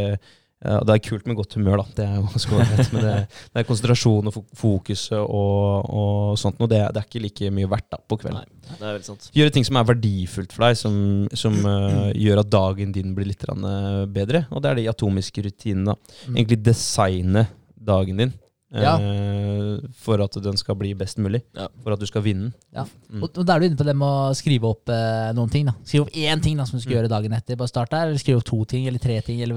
[0.57, 1.91] ja, Det er kult med godt humør, da.
[1.99, 2.87] Det er jo ganske ålreit.
[2.95, 3.13] Men det,
[3.53, 6.69] det er konsentrasjon og fokus fokuset og, og sånt noe.
[6.71, 8.41] Det, det er ikke like mye verdt da, på kvelden.
[8.41, 9.29] Nei, det er veldig sant.
[9.37, 10.97] Gjøre ting som er verdifullt for deg, som,
[11.37, 13.45] som uh, gjør at dagen din blir litt
[14.17, 14.47] bedre.
[14.49, 15.93] Og det er de atomiske rutinene.
[15.93, 16.17] da.
[16.25, 16.33] Mm.
[16.41, 17.45] Egentlig designe
[17.87, 18.33] dagen din
[18.67, 18.97] Ja.
[18.99, 21.39] eh, for at den skal bli best mulig.
[21.55, 21.69] Ja.
[21.85, 22.49] For at du skal vinne.
[22.75, 22.83] Ja.
[23.07, 23.21] Mm.
[23.23, 25.69] Og, og da er du inne på det med å skrive opp eh, noen ting.
[25.69, 26.97] da Skrive opp én ting da som du skal Mm.
[26.97, 27.55] gjøre dagen etter.
[27.55, 29.55] Bare start der, Eller skrive opp to ting eller tre ting, eller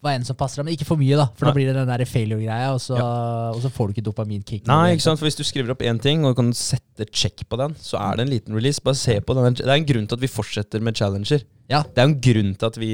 [0.00, 0.70] hva enn som passer deg.
[0.70, 3.60] Men ikke for mye, da for da blir det den der failure-greia, og, så- og
[3.60, 4.66] så får du ikke dopaminkick.
[4.66, 5.18] Nei, ikke sant?
[5.20, 8.16] For hvis du skriver opp én ting og kan sette check på den, så er
[8.16, 8.80] det en liten release.
[8.80, 9.52] Bare se på den.
[9.52, 11.44] Det er en grunn til at vi fortsetter med challenger.
[11.70, 11.84] Ja.
[11.86, 12.90] Det er jo en grunn til at vi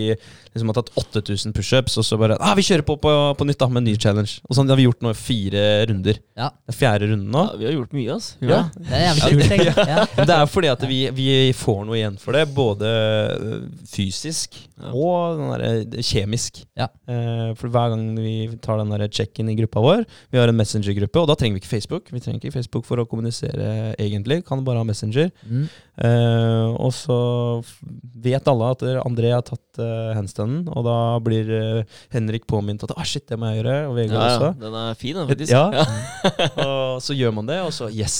[0.57, 3.59] liksom har tatt 8000 pushups, og så bare ah, Vi kjører på, på på nytt
[3.61, 4.39] da med en ny challenge.
[4.49, 6.21] Og sånn har vi gjort nå i fire runder.
[6.39, 6.51] Ja.
[6.65, 7.43] Det er fjerde runden nå.
[7.51, 8.37] Ja, vi har gjort mye, altså.
[8.45, 8.61] Ja.
[8.77, 9.83] Det er jævlig kult.
[9.91, 10.05] Ja.
[10.21, 14.91] Det er fordi at vi, vi får noe igjen for det, både øh, fysisk Ja.
[14.93, 15.53] og den
[15.95, 16.59] der, kjemisk.
[16.77, 16.91] Ja.
[17.09, 20.03] Eh, for hver gang vi tar den der check-in i gruppa vår
[20.33, 22.11] Vi har en Messenger-gruppe, og da trenger vi ikke Facebook.
[22.13, 24.43] Vi trenger ikke Facebook for å kommunisere, egentlig.
[24.47, 25.31] Kan bare ha Messenger.
[25.49, 25.65] Mm.
[25.97, 27.17] Eh, og så
[28.27, 32.87] vet alle at eh, André har tatt uh, handstanden, og da blir uh, Henrik påminnet
[32.87, 34.35] at ah, shit, det må jeg gjøre, og Vegard Ja, ja.
[34.41, 34.51] også.
[34.65, 35.53] Den er fin, den, faktisk.
[35.53, 35.87] Ja.
[36.67, 38.19] og så gjør man det, og så yes!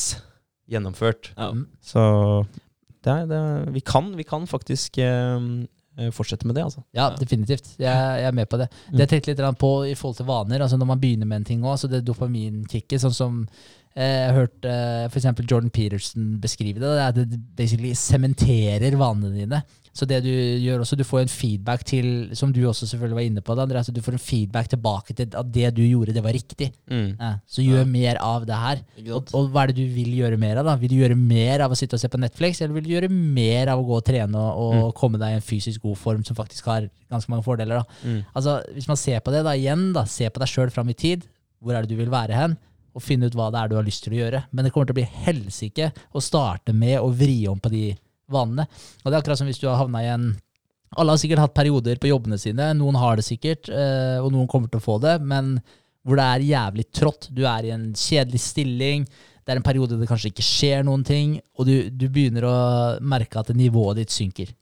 [0.67, 1.31] Gjennomført.
[1.37, 1.53] Ja.
[1.55, 1.67] Mm.
[1.79, 2.03] Så
[3.07, 5.39] det er, det er, vi, kan, vi kan faktisk eh,
[5.99, 6.83] eh, fortsette med det, altså.
[6.97, 7.69] Ja, definitivt.
[7.79, 8.67] Jeg, jeg er med på det.
[8.91, 11.47] Det jeg tenkte litt på i forhold til vaner, altså når man begynner med en
[11.53, 16.37] ting òg, så det dopaminkicket, sånn som eh, jeg har hørt eh, eksempel Jordan Peterson
[16.43, 19.63] beskrive det, at det basically sementerer vanene dine.
[19.97, 23.25] Så det du gjør også, du får en feedback til, som du også selvfølgelig var
[23.31, 26.35] inne på, det, du får en feedback tilbake til at det du gjorde, det var
[26.37, 26.69] riktig.
[26.93, 27.85] Ja, så gjør Ja.
[27.95, 28.83] mer av det her.
[29.15, 30.67] Og, og hva er det du vil gjøre mer av?
[30.69, 30.75] da?
[30.77, 33.09] Vil du gjøre mer av å sitte og se på Netflix, eller vil du gjøre
[33.11, 34.93] mer av å gå og trene og, og Mm.
[35.01, 37.81] komme deg i en fysisk god form som faktisk har ganske mange fordeler?
[37.81, 37.85] da?
[38.05, 38.21] Mm.
[38.37, 40.93] Altså, Hvis man ser på det da, igjen, da, se på deg sjøl fram i
[40.93, 41.25] tid.
[41.65, 42.59] Hvor er det du vil være hen?
[42.97, 44.43] Og finne ut hva det er du har lyst til å gjøre.
[44.51, 47.85] Men det kommer til å bli helsike å starte med å vri om på de
[48.33, 48.67] vanene.
[49.05, 50.35] Og det er akkurat som hvis du har havna i en
[50.97, 52.71] Alle har sikkert hatt perioder på jobbene sine.
[52.79, 55.17] Noen har det sikkert, eh, og noen kommer til å få det.
[55.21, 55.59] Men
[56.07, 57.27] hvor det er jævlig trått.
[57.35, 59.03] Du er i en kjedelig stilling.
[59.43, 62.55] Det er en periode det kanskje ikke skjer noen ting, og du, du begynner å
[63.03, 64.55] merke at nivået ditt synker.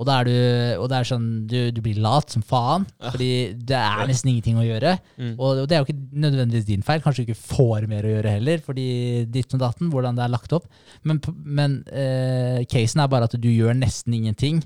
[0.00, 0.34] Og da er du,
[0.80, 3.10] og det er sånn, du, du blir lat som faen, Ja.
[3.12, 3.30] fordi
[3.68, 4.94] det er nesten ingenting å gjøre.
[5.20, 5.34] Mm.
[5.36, 8.32] Og det er jo ikke nødvendigvis din feil, kanskje du ikke får mer å gjøre
[8.38, 8.86] heller, fordi
[9.28, 10.70] ditt og datten, hvordan det er lagt opp.
[11.04, 14.62] Men, men eh, casen er bare at du gjør nesten ingenting,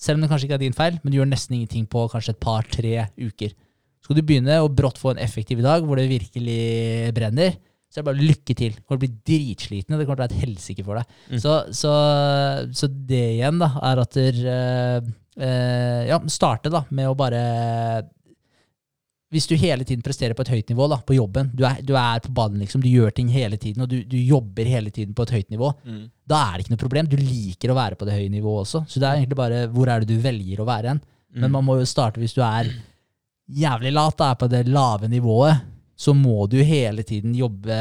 [0.00, 2.32] selv om det kanskje ikke er din feil, men du gjør nesten ingenting på kanskje
[2.36, 3.52] et par-tre uker.
[4.06, 7.58] Skal du begynne å brått få en effektiv dag hvor det virkelig brenner,
[7.88, 8.74] så er det bare lykke til.
[8.76, 10.98] Du kommer til å bli dritsliten, og det kommer til å være et helsike for
[11.00, 11.16] deg.
[11.32, 11.38] Mm.
[11.40, 11.92] Så, så,
[12.82, 15.08] så det igjen da, er at der, uh,
[15.40, 17.40] uh, ja, starte da, med å bare
[19.32, 21.94] Hvis du hele tiden presterer på et høyt nivå da, på jobben, du er, du
[22.00, 25.12] er på ballen, liksom, du gjør ting hele tiden, og du, du jobber hele tiden
[25.16, 26.06] på et høyt nivå, Mm.
[26.28, 27.08] da er det ikke noe problem.
[27.12, 28.84] Du liker å være på det høye nivået også.
[28.88, 31.02] Så det er egentlig bare hvor er det du velger å være hen.
[31.32, 31.40] Mm.
[31.44, 32.68] Men man må jo starte hvis du er
[33.48, 35.60] jævlig lat, da, er på det lave nivået,
[35.98, 37.74] så må du hele tiden jobbe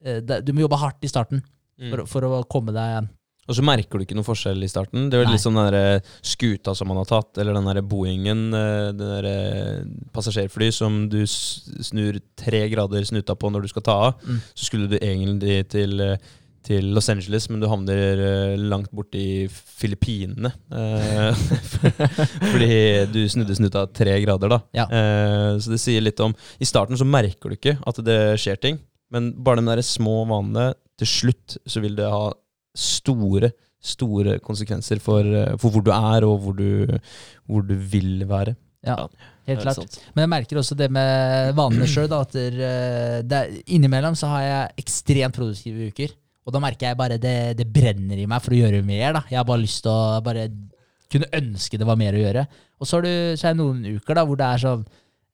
[0.00, 1.44] eh, Du må jobbe hardt i starten
[1.78, 1.92] Mm.
[1.92, 3.06] for, for å komme deg
[3.48, 5.06] Og så merker du ikke noe forskjell i starten.
[5.08, 7.78] Det er jo litt som den der skuta som man har tatt, eller den der
[7.86, 13.70] Boeingen, eh, den der eh, passasjerfly som du snur tre grader snuta på når du
[13.72, 14.26] skal ta av.
[14.26, 14.42] Mm.
[14.52, 16.18] Så skulle du egentlig til, eh,
[16.68, 20.50] til Los Angeles, men du havner langt langt i Filippinene.
[20.70, 21.44] eh,
[22.52, 22.80] Fordi
[23.14, 24.60] du snudde snuta tre grader, da.
[24.76, 24.84] Ja.
[24.92, 28.60] Eh, Så det sier litt om I starten så merker du ikke at det skjer
[28.60, 28.78] ting,
[29.14, 32.28] men bare de der små vanene, til slutt så vil det ha
[32.78, 36.98] store, store konsekvenser for, eh, for hvor du er, og hvor du,
[37.48, 38.56] hvor du vil være.
[38.86, 39.08] Ja,
[39.48, 39.80] helt klart.
[39.80, 39.98] sant.
[40.14, 42.12] Men jeg merker også det med vanene sjøl.
[42.38, 46.14] Eh, innimellom så har jeg ekstremt produktive uker.
[46.48, 49.18] Og da merker jeg bare det, det brenner i meg for å gjøre mer.
[49.18, 49.22] da.
[49.28, 50.48] Jeg har bare lyst til å bare
[51.12, 52.46] kunne ønske det var mer å gjøre.
[52.80, 54.88] Og så har du så er det noen uker da, hvor det er sånn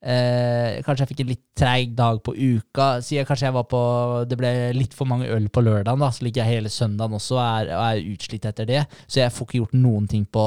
[0.04, 2.88] Eh, kanskje jeg fikk en litt treig dag på uka.
[3.00, 3.80] Sier kanskje jeg var på
[4.28, 7.38] Det ble litt for mange øl på lørdagen, da, så ligger jeg hele søndagen også
[7.38, 8.82] og er, og er utslitt etter det.
[9.06, 10.44] Så jeg får ikke gjort noen ting på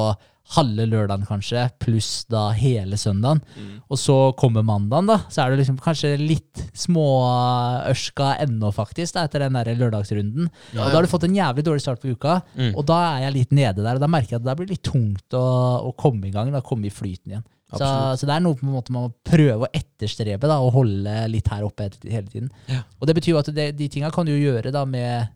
[0.56, 3.42] halve lørdagen, kanskje, pluss da hele søndagen.
[3.56, 3.74] Mm.
[3.92, 5.18] Og så kommer mandagen, da.
[5.28, 10.48] Så er det liksom kanskje litt småørska ennå, faktisk, da, etter den der lørdagsrunden.
[10.72, 12.74] Ja, Og da har du fått en jævlig dårlig start på uka, Mm.
[12.76, 13.94] og da er jeg litt nede der.
[13.94, 15.44] Og da merker jeg at det blir litt tungt å,
[15.88, 17.44] å komme i gang, da, komme i flyten igjen.
[17.68, 17.84] Så,
[18.16, 21.28] så det er noe på en måte man må prøve å etterstrebe, da, og holde
[21.28, 22.48] litt her oppe hele tiden.
[22.66, 22.80] Ja.
[22.98, 25.28] Og det betyr jo at det, de tinga kan du jo gjøre da med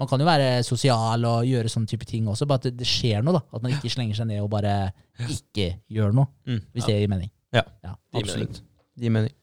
[0.00, 2.86] Man kan jo være sosial og gjøre sånne type ting også, bare at det, det
[2.88, 3.42] skjer noe, da.
[3.52, 4.92] At man ikke slenger seg ned og bare
[5.28, 6.62] ikke gjør noe, Mm.
[6.72, 7.30] hvis det gir mening.
[7.52, 7.62] Ja.
[7.84, 7.92] Ja.
[8.16, 8.62] Absolutt.
[8.96, 9.34] Det gir mening.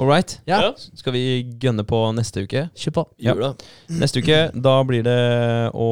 [0.00, 0.38] All right.
[0.48, 0.70] Ja, Ja.
[0.96, 1.20] Skal vi
[1.60, 2.70] gønne på neste uke?
[2.74, 3.02] kjør på.
[3.20, 3.34] Ja.
[3.92, 5.18] Neste uke, da blir det
[5.76, 5.88] å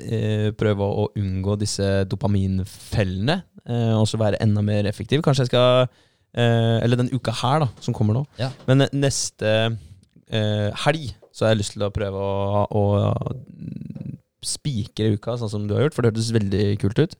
[0.00, 3.42] eh, prøve å unngå disse dopaminfellene.
[3.68, 5.20] Eh, og så være enda mer effektiv.
[5.22, 5.82] Kanskje jeg skal
[6.34, 8.24] eh, Eller den uka her, da, som kommer nå.
[8.40, 8.48] Ja.
[8.66, 9.52] Men neste
[10.30, 11.10] eh, helg
[11.40, 12.84] så har jeg lyst til å prøve å, å
[14.44, 17.16] spikre uka, sånn som du har gjort, for det hørtes veldig kult ut.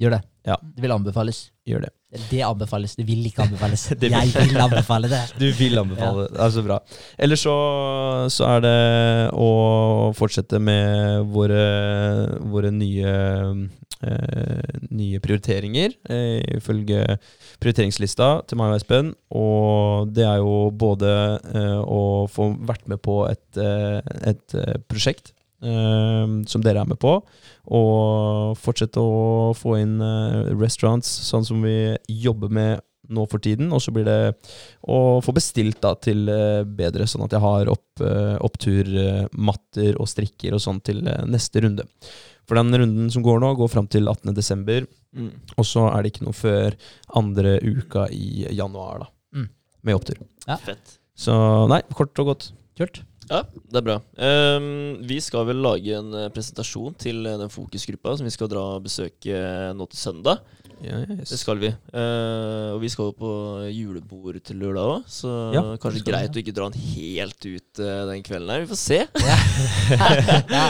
[0.00, 0.20] Gjør det.
[0.48, 0.56] Ja.
[0.64, 1.50] Det vil anbefales.
[1.68, 1.90] Gjør det.
[2.30, 2.96] Det anbefales.
[2.98, 3.84] Det vil ikke anbefales.
[4.00, 5.20] Vil- Jeg vil anbefale det.
[5.42, 6.32] Du vil anbefale det.
[6.34, 6.78] Det er så bra.
[7.22, 7.54] Ellers så,
[8.34, 8.78] så er det
[9.38, 9.50] å
[10.18, 11.62] fortsette med våre,
[12.50, 13.14] våre nye,
[14.02, 17.04] eh, nye prioriteringer, eh, ifølge
[17.62, 19.12] prioriteringslista til meg og Espen.
[19.38, 21.12] Og det er jo både
[21.54, 22.02] eh, å
[22.32, 24.00] få vært med på et, eh,
[24.34, 25.30] et eh, prosjekt
[25.60, 27.10] som dere er med på,
[27.70, 32.80] og fortsette å få inn eh, restaurants, sånn som vi jobber med
[33.10, 33.72] nå for tiden.
[33.74, 34.18] Og så blir det
[34.88, 40.08] å få bestilt da til eh, bedre, sånn at jeg har opp, eh, oppturmatter og
[40.10, 41.86] strikker og sånn til neste runde.
[42.48, 45.32] For den runden som går nå, går fram til 18.12., Mm.
[45.58, 46.74] og så er det ikke noe før
[47.18, 49.08] andre uka i januar, da.
[49.34, 49.48] Mm.
[49.82, 50.20] Med opptur.
[50.46, 50.54] Ja.
[50.62, 50.92] Fett.
[51.18, 51.34] Så
[51.66, 52.46] nei, kort og godt.
[52.78, 53.00] Kult.
[53.28, 53.98] Ja, det er bra.
[54.16, 58.48] Um, vi skal vel lage en eh, presentasjon til eh, den fokusgruppa som vi skal
[58.50, 60.40] dra og besøke eh, nå til søndag.
[60.80, 61.68] Det skal vi.
[61.92, 63.30] Uh, og vi skal jo på
[63.68, 67.82] julebord til lørdag òg, så Ja, kanskje greit vi, å ikke dra den helt ut
[67.84, 68.64] uh, den kvelden her.
[68.64, 69.00] Vi får se.
[69.28, 69.36] ja.
[70.48, 70.64] ja.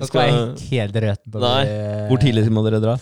[0.00, 1.58] Nå skal jeg skal, helt- røten på Nei.
[1.68, 1.76] det.
[2.08, 2.96] Hvor tidlig må dere dra?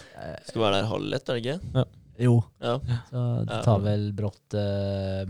[0.48, 1.84] skal være der halv ett, er det ikke?
[2.24, 2.74] Jo, Ja,
[3.10, 5.24] så det tar vel brått eh,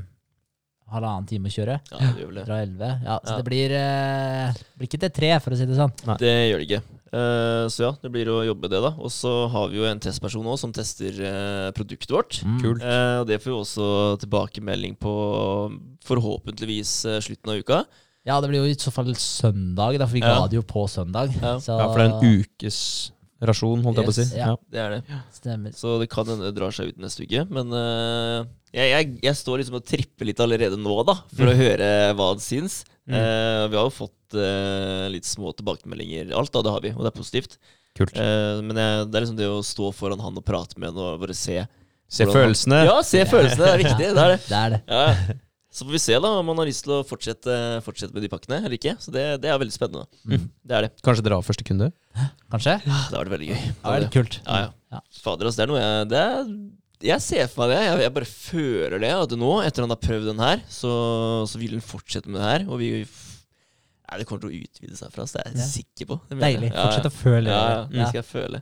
[0.93, 1.81] halvannen time å kjøre.
[1.91, 2.45] ja det gjør vel det.
[2.47, 2.91] Fra elleve.
[3.05, 3.37] Ja, så Ja.
[3.39, 5.93] det blir, eh, blir ikke til tre, for å si det sånn.
[6.07, 6.17] Nei.
[6.19, 6.83] Det gjør det ikke.
[7.15, 8.91] Eh, så ja, det blir å jobbe det, da.
[8.99, 12.43] Og så har vi jo en testperson òg som tester eh, produktet vårt.
[12.45, 12.61] Mm.
[12.61, 12.83] Kult.
[12.83, 15.15] Eh, og det får vi også tilbakemelding på
[16.05, 17.85] forhåpentligvis eh, slutten av uka.
[18.27, 20.41] Ja, det blir jo i så fall søndag, da, for vi Ja.
[20.41, 21.29] ga det jo på søndag.
[21.43, 21.59] Ja.
[21.61, 23.11] Så, Ja, for det er en ukes
[23.51, 24.27] rasjon, holdt jeg på å si.
[24.39, 24.49] Ja.
[24.51, 24.57] Ja.
[24.73, 25.21] Det er det.
[25.37, 25.77] Stemmer.
[25.77, 27.45] Så det kan hende det drar seg ut neste uke.
[27.53, 28.43] Men uh,
[28.75, 31.89] jeg, jeg, jeg står liksom og tripper litt allerede nå, da, for å høre
[32.19, 32.83] hva han syns.
[33.05, 33.17] Mm.
[33.17, 36.35] Uh, vi har jo fått uh, litt små tilbakemeldinger.
[36.37, 37.59] Alt da, det har vi, og det er positivt.
[37.95, 38.17] Kult.
[38.19, 40.99] Eh, men jeg, det er liksom det å stå foran han og prate med han
[40.99, 41.61] og bare se
[42.11, 42.81] Se følelsene.
[42.83, 42.89] han-.
[42.91, 43.65] Ja, se følelsene.
[43.65, 44.09] Det er viktig.
[44.17, 44.41] Det er det.
[44.49, 44.81] Det er det.
[44.91, 45.37] Ja.
[45.75, 45.79] Ja.
[45.79, 48.29] Så får vi se da om han har lyst til å fortsette, fortsette med de
[48.31, 48.93] pakkene eller ikke.
[49.03, 50.07] Så det, det er veldig spennende.
[50.23, 50.45] Mm.
[50.63, 50.91] Det er det.
[51.03, 51.89] Kanskje dere har første kunde?
[52.55, 52.77] Kanskje?
[52.87, 53.65] Ja, Det har vært veldig gøy.
[53.83, 54.39] Det er kult.
[54.47, 54.73] Ja, ja.
[54.95, 55.01] Ja.
[55.25, 56.51] Fader, altså, det er noe jeg det er,
[57.11, 57.81] Jeg ser for meg det.
[57.89, 59.11] Jeg, jeg bare føler det.
[59.25, 60.93] At nå, etter han har prøvd den her, så,
[61.51, 62.67] så vil han fortsette med det her.
[62.71, 62.93] Og vi
[64.05, 65.33] Nei, det kommer til å utvide seg fra oss.
[65.35, 65.67] Det er jeg Ja.
[65.73, 66.21] sikker på.
[66.29, 66.37] Det.
[66.39, 66.69] Deilig.
[66.71, 66.83] Ja, ja.
[66.87, 67.97] Fortsett å føle Ja, ja, det.
[67.99, 68.61] det skal jeg føle.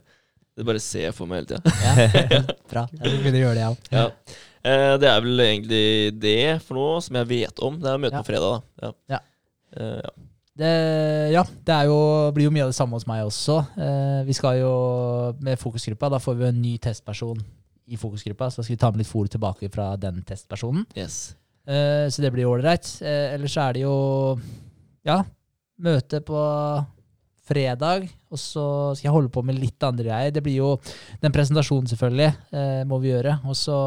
[0.57, 1.77] Det bare ser jeg for meg hele tida.
[1.83, 2.41] Ja.
[2.73, 2.83] Bra.
[2.95, 4.35] Jeg vil begynne å gjøre det, jeg òg.
[4.63, 5.85] Eh, det er vel egentlig
[6.23, 7.79] det for nå som jeg vet om.
[7.81, 8.21] Det er møte Ja.
[8.23, 8.87] på fredag, da.
[8.87, 8.93] Ja.
[9.17, 9.19] Ja.
[9.75, 10.13] Eh, ja.
[10.55, 10.69] Det,
[11.33, 11.97] ja, det jo,
[12.31, 13.55] blir jo mye av det samme hos meg også.
[13.75, 14.73] Eh, vi skal jo
[15.41, 17.41] med fokusgruppa, da får vi en ny testperson
[17.89, 20.85] i fokusgruppa, så skal vi ta med litt fôr tilbake fra den testpersonen.
[20.95, 21.35] Yes.
[21.65, 22.85] Eh, så det blir ålreit.
[23.01, 24.39] Eh, ellers er det jo
[25.03, 25.23] ja,
[25.81, 26.37] møte på
[27.43, 30.31] fredag, og så skal jeg holde på med litt andre greier.
[30.31, 30.69] Det blir jo
[31.19, 33.39] den presentasjonen, selvfølgelig, eh, må vi gjøre.
[33.49, 33.77] Og så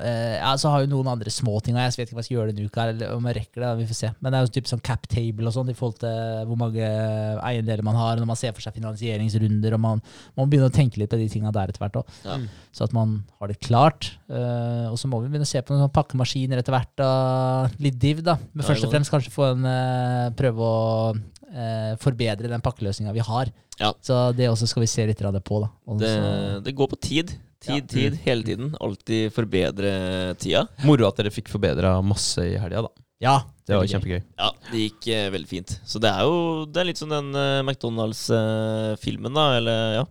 [0.00, 2.36] eh, ja, så har jo noen andre småting, og jeg vet ikke hva jeg skal
[2.38, 3.72] gjøre denne uka, eller om jeg rekker det.
[3.82, 4.10] Vi får se.
[4.20, 6.86] Men det er jo typ sånn cap table og sånn i forhold til hvor mange
[7.42, 10.02] eiendeler man har, når man ser for seg finansieringsrunder, og man,
[10.36, 12.38] man må begynne å tenke litt på de tinga der etter hvert òg Ja.
[12.72, 14.14] så at man har det klart.
[14.30, 17.04] Uh, og så må vi begynne å se på noen pakkemaskiner etter hvert.
[17.04, 18.38] Og litt div, da.
[18.52, 20.80] Men Ja, først og fremst kanskje få en, uh, prøve å
[21.52, 23.52] eh, forbedre den pakkeløsninga vi har.
[23.80, 23.92] Ja.
[24.04, 25.60] Så det også skal vi se litt på.
[25.60, 25.70] da.
[25.98, 26.12] Det,
[26.64, 27.34] det går på tid.
[27.62, 27.86] Tid, Ja.
[27.94, 28.72] tid, hele tiden.
[28.82, 29.92] Alltid forbedre
[30.42, 30.64] tida.
[30.84, 32.90] Moro at dere fikk forbedra masse i helga, da.
[33.22, 33.36] ja,
[33.66, 34.22] Det var kjempegøy.
[34.38, 35.76] Ja, det gikk eh, veldig fint.
[35.86, 39.44] Så det er jo det er litt som den eh, McDonald's-filmen, da.
[39.58, 40.06] Eller ja.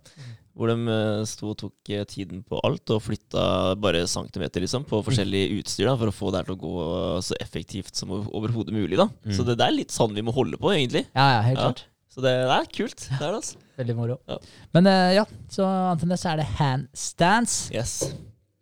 [0.51, 3.43] Hvor de eh, sto og tok eh, tiden på alt og flytta
[3.79, 7.21] bare centimeter liksom, på forskjellig utstyr da, for å få det her til å gå
[7.23, 8.97] så effektivt som over- overhodet mulig.
[8.99, 9.07] da.
[9.25, 9.31] Mm.
[9.37, 11.05] Så det, det er litt sånn vi må holde på, egentlig.
[11.15, 11.69] Ja, ja, helt Ja.
[11.71, 11.85] klart.
[12.11, 13.05] Så det, det er kult.
[13.07, 13.59] Det er det, altså.
[13.81, 14.17] Veldig moro.
[14.29, 14.37] Ja.
[14.75, 17.57] Men uh, ja, så annet enn det så er det handstands.
[17.73, 17.97] Yes.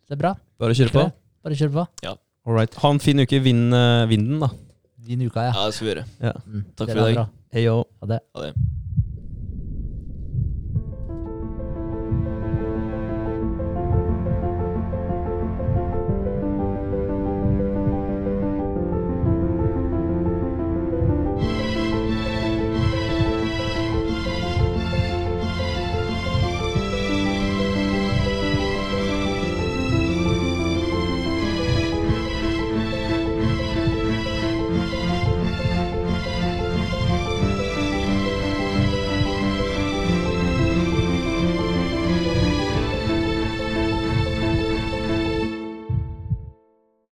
[0.06, 0.34] Det er bra.
[0.62, 1.06] Bare kjør på.
[1.44, 1.86] Bare kjør på.
[2.06, 2.14] Ja.
[2.46, 2.74] All right.
[2.82, 3.42] Ha en fin uke.
[3.44, 4.52] Vinn uh, vinden, da.
[5.10, 5.54] Vinn uka, ja.
[5.56, 6.06] Ja, det skal vi gjøre.
[6.46, 7.34] Mm, Takk det for i dag.
[7.56, 7.66] Hei.
[7.66, 8.22] Ha det.
[8.36, 8.79] Ha det.